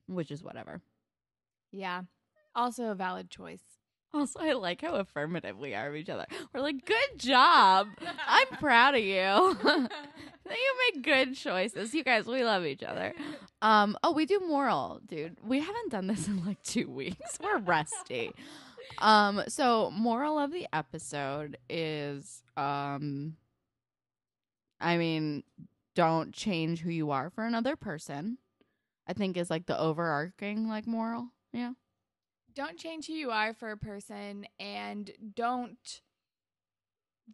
Which 0.07 0.31
is 0.31 0.43
whatever. 0.43 0.81
Yeah. 1.71 2.03
Also 2.55 2.85
a 2.91 2.95
valid 2.95 3.29
choice. 3.29 3.61
Also, 4.13 4.39
I 4.39 4.53
like 4.53 4.81
how 4.81 4.93
affirmative 4.95 5.57
we 5.57 5.73
are 5.73 5.89
of 5.89 5.95
each 5.95 6.09
other. 6.09 6.27
We're 6.53 6.61
like, 6.61 6.85
"Good 6.85 7.17
job! 7.17 7.87
I'm 8.27 8.47
proud 8.59 8.93
of 8.93 9.01
you. 9.01 9.07
you 9.65 10.93
make 10.93 11.03
good 11.03 11.35
choices. 11.35 11.95
You 11.95 12.03
guys, 12.03 12.27
we 12.27 12.43
love 12.43 12.63
each 12.63 12.83
other." 12.83 13.13
Um. 13.63 13.97
Oh, 14.03 14.11
we 14.11 14.27
do 14.27 14.39
moral, 14.39 15.01
dude. 15.07 15.37
We 15.43 15.61
haven't 15.61 15.89
done 15.89 16.05
this 16.05 16.27
in 16.27 16.45
like 16.45 16.61
two 16.61 16.91
weeks. 16.91 17.39
We're 17.41 17.57
rusty. 17.57 18.33
Um, 18.99 19.41
so 19.47 19.89
moral 19.89 20.37
of 20.37 20.51
the 20.51 20.67
episode 20.71 21.57
is 21.67 22.43
um 22.55 23.35
I 24.79 24.97
mean, 24.97 25.43
don't 25.95 26.33
change 26.33 26.81
who 26.81 26.91
you 26.91 27.11
are 27.11 27.29
for 27.29 27.45
another 27.45 27.75
person. 27.75 28.37
I 29.07 29.13
think 29.13 29.37
is 29.37 29.49
like 29.49 29.65
the 29.65 29.79
overarching 29.79 30.67
like 30.67 30.87
moral. 30.87 31.29
Yeah. 31.51 31.73
Don't 32.55 32.77
change 32.77 33.07
who 33.07 33.13
you 33.13 33.31
are 33.31 33.53
for 33.53 33.71
a 33.71 33.77
person 33.77 34.45
and 34.59 35.11
don't 35.35 36.01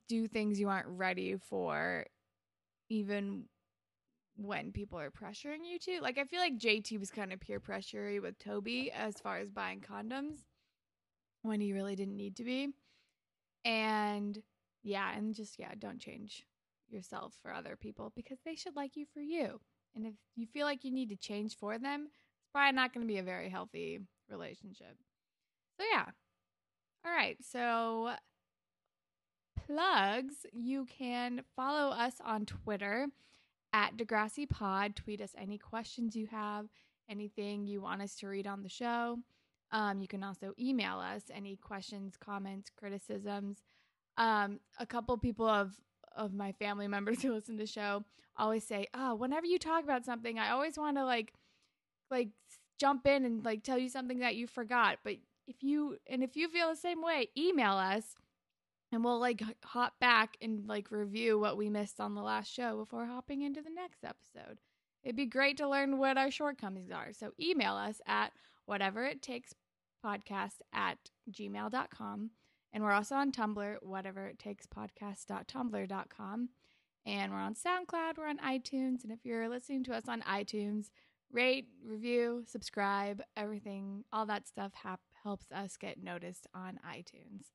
do 0.07 0.27
things 0.27 0.59
you 0.59 0.69
aren't 0.69 0.87
ready 0.87 1.35
for 1.35 2.05
even 2.89 3.45
when 4.35 4.71
people 4.71 4.99
are 4.99 5.11
pressuring 5.11 5.65
you 5.69 5.77
to. 5.79 6.01
Like 6.01 6.17
I 6.17 6.23
feel 6.23 6.39
like 6.39 6.57
JT 6.57 6.97
was 6.99 7.11
kind 7.11 7.33
of 7.33 7.39
peer 7.39 7.59
pressury 7.59 8.21
with 8.21 8.39
Toby 8.39 8.91
as 8.91 9.15
far 9.19 9.37
as 9.37 9.51
buying 9.51 9.81
condoms 9.81 10.39
when 11.41 11.61
he 11.61 11.73
really 11.73 11.95
didn't 11.95 12.17
need 12.17 12.35
to 12.37 12.43
be. 12.43 12.69
And 13.65 14.41
yeah, 14.83 15.15
and 15.15 15.35
just 15.35 15.59
yeah, 15.59 15.73
don't 15.77 15.99
change 15.99 16.45
yourself 16.89 17.37
for 17.41 17.53
other 17.53 17.75
people 17.75 18.11
because 18.15 18.39
they 18.45 18.55
should 18.55 18.75
like 18.75 18.95
you 18.95 19.05
for 19.13 19.21
you. 19.21 19.59
And 19.95 20.05
if 20.05 20.13
you 20.35 20.45
feel 20.47 20.65
like 20.65 20.83
you 20.83 20.91
need 20.91 21.09
to 21.09 21.15
change 21.15 21.57
for 21.57 21.77
them, 21.77 22.07
it's 22.11 22.49
probably 22.53 22.75
not 22.75 22.93
going 22.93 23.05
to 23.05 23.11
be 23.11 23.19
a 23.19 23.23
very 23.23 23.49
healthy 23.49 23.99
relationship. 24.29 24.95
So 25.79 25.85
yeah. 25.91 26.05
All 27.05 27.11
right. 27.11 27.37
So 27.41 28.11
plugs, 29.65 30.35
you 30.51 30.85
can 30.85 31.41
follow 31.55 31.91
us 31.91 32.15
on 32.23 32.45
Twitter 32.45 33.07
at 33.73 33.97
Degrassi 33.97 34.49
Pod. 34.49 34.95
Tweet 34.95 35.21
us 35.21 35.31
any 35.37 35.57
questions 35.57 36.15
you 36.15 36.27
have, 36.27 36.67
anything 37.09 37.65
you 37.65 37.81
want 37.81 38.01
us 38.01 38.15
to 38.15 38.27
read 38.27 38.47
on 38.47 38.63
the 38.63 38.69
show. 38.69 39.17
Um, 39.71 40.01
you 40.01 40.07
can 40.07 40.23
also 40.23 40.53
email 40.59 40.97
us 40.99 41.23
any 41.33 41.55
questions, 41.55 42.15
comments, 42.19 42.71
criticisms. 42.75 43.59
Um, 44.17 44.59
a 44.79 44.85
couple 44.85 45.17
people 45.17 45.47
of 45.47 45.73
of 46.19 46.33
my 46.33 46.51
family 46.51 46.87
members 46.87 47.21
who 47.23 47.33
listen 47.33 47.57
to 47.57 47.63
the 47.63 47.67
show 47.67 48.03
always 48.37 48.65
say, 48.65 48.87
"Oh, 48.93 49.15
whenever 49.15 49.45
you 49.45 49.57
talk 49.57 49.83
about 49.83 50.05
something, 50.05 50.37
I 50.37 50.51
always 50.51 50.77
want 50.77 50.97
to 50.97 51.05
like 51.05 51.33
like 52.11 52.29
jump 52.79 53.07
in 53.07 53.25
and 53.25 53.43
like 53.43 53.63
tell 53.63 53.77
you 53.77 53.89
something 53.89 54.19
that 54.19 54.35
you 54.35 54.45
forgot." 54.45 54.99
But 55.03 55.15
if 55.47 55.63
you 55.63 55.97
and 56.07 56.23
if 56.23 56.35
you 56.35 56.49
feel 56.49 56.69
the 56.69 56.75
same 56.75 57.01
way, 57.01 57.29
email 57.37 57.73
us 57.73 58.15
and 58.91 59.03
we'll 59.03 59.19
like 59.19 59.41
hop 59.63 59.93
back 59.99 60.37
and 60.41 60.67
like 60.67 60.91
review 60.91 61.39
what 61.39 61.57
we 61.57 61.69
missed 61.69 61.99
on 61.99 62.15
the 62.15 62.21
last 62.21 62.51
show 62.51 62.77
before 62.77 63.05
hopping 63.05 63.41
into 63.41 63.61
the 63.61 63.69
next 63.69 64.03
episode. 64.03 64.59
It'd 65.03 65.15
be 65.15 65.25
great 65.25 65.57
to 65.57 65.69
learn 65.69 65.97
what 65.97 66.17
our 66.17 66.31
shortcomings 66.31 66.91
are. 66.91 67.13
So 67.13 67.31
email 67.39 67.75
us 67.75 68.01
at 68.05 68.33
whatever 68.65 69.05
it 69.05 69.21
takes 69.21 69.53
podcast 70.05 70.55
at 70.73 70.97
gmail.com. 71.31 72.31
And 72.73 72.83
we're 72.83 72.93
also 72.93 73.15
on 73.15 73.31
Tumblr, 73.31 73.77
whatever 73.81 74.27
it 74.27 74.39
takes 74.39 74.65
podcast.tumblr.com. 74.67 76.49
And 77.05 77.31
we're 77.31 77.39
on 77.39 77.55
SoundCloud, 77.55 78.17
we're 78.17 78.27
on 78.27 78.37
iTunes. 78.39 79.03
And 79.03 79.11
if 79.11 79.25
you're 79.25 79.49
listening 79.49 79.83
to 79.85 79.93
us 79.93 80.07
on 80.07 80.21
iTunes, 80.21 80.89
rate, 81.31 81.67
review, 81.83 82.43
subscribe, 82.45 83.21
everything, 83.35 84.03
all 84.11 84.25
that 84.27 84.47
stuff 84.47 84.73
helps 85.23 85.51
us 85.51 85.77
get 85.77 86.03
noticed 86.03 86.47
on 86.53 86.79
iTunes. 86.87 87.47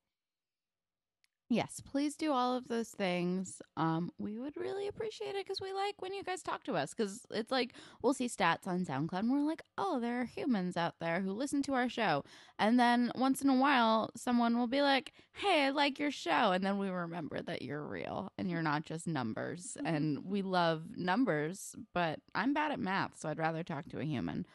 Yes, 1.47 1.79
please 1.79 2.15
do 2.15 2.31
all 2.31 2.57
of 2.57 2.67
those 2.69 2.89
things. 2.89 3.61
Um, 3.77 4.09
we 4.17 4.39
would 4.39 4.57
really 4.57 4.87
appreciate 4.87 5.35
it 5.35 5.45
because 5.45 5.61
we 5.61 5.73
like 5.73 6.01
when 6.01 6.11
you 6.11 6.23
guys 6.23 6.41
talk 6.41 6.63
to 6.63 6.73
us 6.73 6.91
because 6.95 7.23
it's 7.29 7.51
like 7.51 7.75
we'll 8.01 8.15
see 8.15 8.27
stats 8.27 8.65
on 8.65 8.83
SoundCloud 8.83 9.19
and 9.19 9.31
we're 9.31 9.47
like, 9.47 9.61
oh, 9.77 9.99
there 9.99 10.19
are 10.21 10.25
humans 10.25 10.75
out 10.75 10.95
there 10.99 11.21
who 11.21 11.31
listen 11.31 11.61
to 11.63 11.75
our 11.75 11.87
show. 11.87 12.23
And 12.57 12.79
then 12.79 13.11
once 13.13 13.43
in 13.43 13.49
a 13.49 13.55
while, 13.55 14.09
someone 14.15 14.57
will 14.57 14.65
be 14.65 14.81
like, 14.81 15.13
hey, 15.33 15.65
I 15.65 15.69
like 15.69 15.99
your 15.99 16.09
show. 16.09 16.51
And 16.51 16.65
then 16.65 16.79
we 16.79 16.89
remember 16.89 17.39
that 17.43 17.61
you're 17.61 17.85
real 17.85 18.31
and 18.39 18.49
you're 18.49 18.63
not 18.63 18.85
just 18.85 19.05
numbers. 19.05 19.77
and 19.85 20.25
we 20.25 20.41
love 20.41 20.97
numbers, 20.97 21.75
but 21.93 22.21
I'm 22.33 22.55
bad 22.55 22.71
at 22.71 22.79
math, 22.79 23.19
so 23.19 23.29
I'd 23.29 23.37
rather 23.37 23.63
talk 23.63 23.87
to 23.89 23.99
a 23.99 24.03
human. 24.03 24.47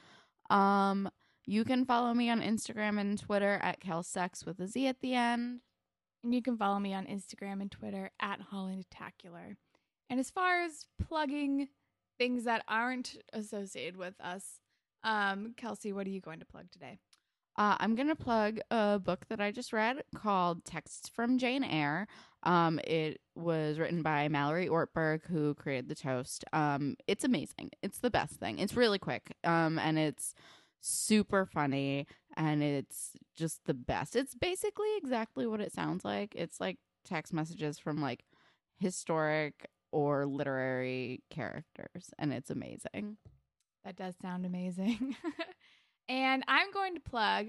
Um, 0.51 1.09
you 1.47 1.65
can 1.65 1.85
follow 1.85 2.15
me 2.15 2.31
on 2.31 2.41
Instagram 2.41 3.01
and 3.01 3.17
Twitter 3.17 3.61
at 3.63 3.81
KelSex 3.81 4.45
with 4.45 4.59
a 4.59 4.67
Z 4.67 4.89
at 4.89 5.01
the 5.01 5.15
end. 5.15 5.61
And 6.23 6.35
you 6.35 6.43
can 6.43 6.57
follow 6.57 6.79
me 6.79 6.93
on 6.93 7.07
Instagram 7.07 7.61
and 7.61 7.71
Twitter 7.71 8.11
at 8.21 8.41
Hollandtacular. 8.53 9.57
And 10.11 10.21
as 10.21 10.31
far 10.31 10.63
as 10.63 10.87
plugging 11.01 11.69
things 12.19 12.45
that 12.45 12.65
aren't 12.69 13.17
associated 13.33 13.97
with 13.97 14.15
us, 14.21 14.61
um, 15.03 15.55
Kelsey, 15.57 15.93
what 15.93 16.07
are 16.07 16.11
you 16.11 16.21
going 16.21 16.41
to 16.41 16.47
plug 16.47 16.71
today? 16.71 16.99
Uh, 17.57 17.77
I'm 17.79 17.95
going 17.95 18.09
to 18.09 18.17
plug 18.17 18.59
a 18.71 18.99
book 18.99 19.27
that 19.29 19.41
I 19.41 19.51
just 19.51 19.73
read 19.73 20.03
called 20.15 20.65
Texts 20.65 21.09
from 21.09 21.39
Jane 21.39 21.65
Eyre. 21.65 22.07
Um, 22.43 22.79
it 22.85 23.21
was 23.35 23.79
written 23.79 24.03
by 24.03 24.29
Mallory 24.29 24.69
Ortberg, 24.69 25.27
who 25.27 25.55
created 25.55 25.89
The 25.89 25.95
Toast. 25.95 26.45
Um, 26.53 26.97
it's 27.07 27.25
amazing. 27.25 27.71
It's 27.83 27.99
the 27.99 28.11
best 28.11 28.35
thing. 28.35 28.59
It's 28.59 28.77
really 28.77 28.99
quick. 28.99 29.35
Um, 29.45 29.79
and 29.79 29.99
it's 29.99 30.35
super 30.81 31.45
funny 31.45 32.07
and 32.37 32.63
it's 32.63 33.13
just 33.37 33.61
the 33.67 33.75
best. 33.75 34.17
It's 34.17 34.35
basically 34.35 34.89
exactly 34.97 35.47
what 35.47 35.61
it 35.61 35.73
sounds 35.73 36.05
like. 36.05 36.35
It's 36.35 36.61
like 36.61 36.79
text 37.05 37.33
messages 37.33 37.79
from 37.79 38.01
like 38.01 38.25
historic 38.79 39.69
or 39.93 40.27
literary 40.27 41.23
characters 41.31 42.11
and 42.19 42.33
it's 42.33 42.51
amazing. 42.51 43.17
That 43.85 43.97
does 43.97 44.15
sound 44.21 44.47
amazing. 44.47 45.17
and 46.09 46.45
I'm 46.47 46.71
going 46.73 46.95
to 46.95 47.01
plug 47.01 47.49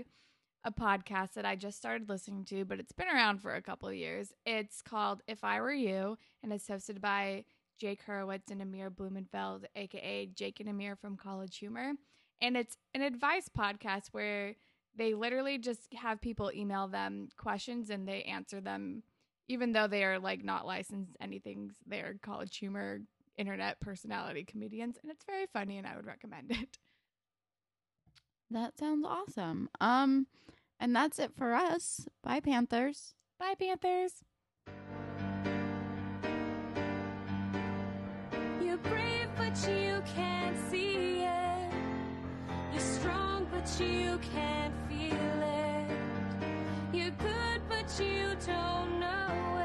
a 0.64 0.72
podcast 0.72 1.34
that 1.34 1.46
I 1.46 1.56
just 1.56 1.78
started 1.78 2.10
listening 2.10 2.46
to, 2.46 2.66
but 2.66 2.80
it's 2.80 2.92
been 2.92 3.08
around 3.08 3.42
for 3.42 3.56
a 3.56 3.62
couple 3.62 3.90
of 3.90 3.96
years. 3.96 4.32
It's 4.46 4.82
called 4.82 5.22
If 5.28 5.44
I 5.44 5.60
Were 5.60 5.74
You, 5.74 6.18
and 6.44 6.54
it's 6.54 6.68
hosted 6.68 7.02
by 7.02 7.46
Jake 7.80 8.06
Hurwitz 8.06 8.52
and 8.52 8.62
Amir 8.62 8.92
Blumenfeld, 8.92 9.66
aka 9.76 10.28
Jake 10.28 10.60
and 10.60 10.70
Amir 10.70 10.96
from 10.96 11.18
College 11.18 11.58
Humor. 11.58 11.94
And 12.40 12.56
it's 12.56 12.78
an 12.94 13.02
advice 13.02 13.50
podcast 13.56 14.10
where 14.12 14.56
they 14.96 15.14
literally 15.14 15.58
just 15.58 15.94
have 15.94 16.22
people 16.22 16.52
email 16.54 16.88
them 16.88 17.30
questions 17.38 17.90
and 17.90 18.08
they 18.08 18.24
answer 18.24 18.62
them, 18.62 19.04
even 19.48 19.72
though 19.72 19.88
they 19.88 20.04
are 20.04 20.20
like 20.20 20.44
not 20.44 20.66
licensed 20.66 21.16
anything. 21.22 21.72
They're 21.88 22.16
college 22.22 22.58
humor, 22.58 23.00
internet 23.38 23.80
personality 23.80 24.44
comedians, 24.44 24.98
and 25.02 25.12
it's 25.12 25.26
very 25.26 25.48
funny 25.54 25.78
and 25.78 25.88
I 25.88 25.96
would 25.96 26.06
recommend 26.06 26.52
it. 26.52 26.78
That 28.52 28.78
sounds 28.78 29.06
awesome. 29.08 29.70
Um, 29.80 30.28
and 30.80 30.96
that's 30.96 31.20
it 31.20 31.32
for 31.38 31.54
us. 31.54 32.08
Bye, 32.22 32.42
Panthers. 32.42 33.14
Bye, 33.40 33.54
Panthers. 33.58 34.24
You're 38.62 38.78
brave, 38.78 39.30
but 39.38 39.56
you 39.70 40.02
can't 40.16 40.58
see 40.70 41.24
it. 41.24 41.74
You're 42.74 42.82
strong, 42.82 43.31
you 43.80 44.20
can't 44.34 44.74
feel 44.90 45.42
it. 45.44 45.88
You're 46.94 47.12
good, 47.12 47.62
but 47.70 48.00
you 48.00 48.36
don't 48.46 49.00
know 49.00 49.58
it. 49.58 49.61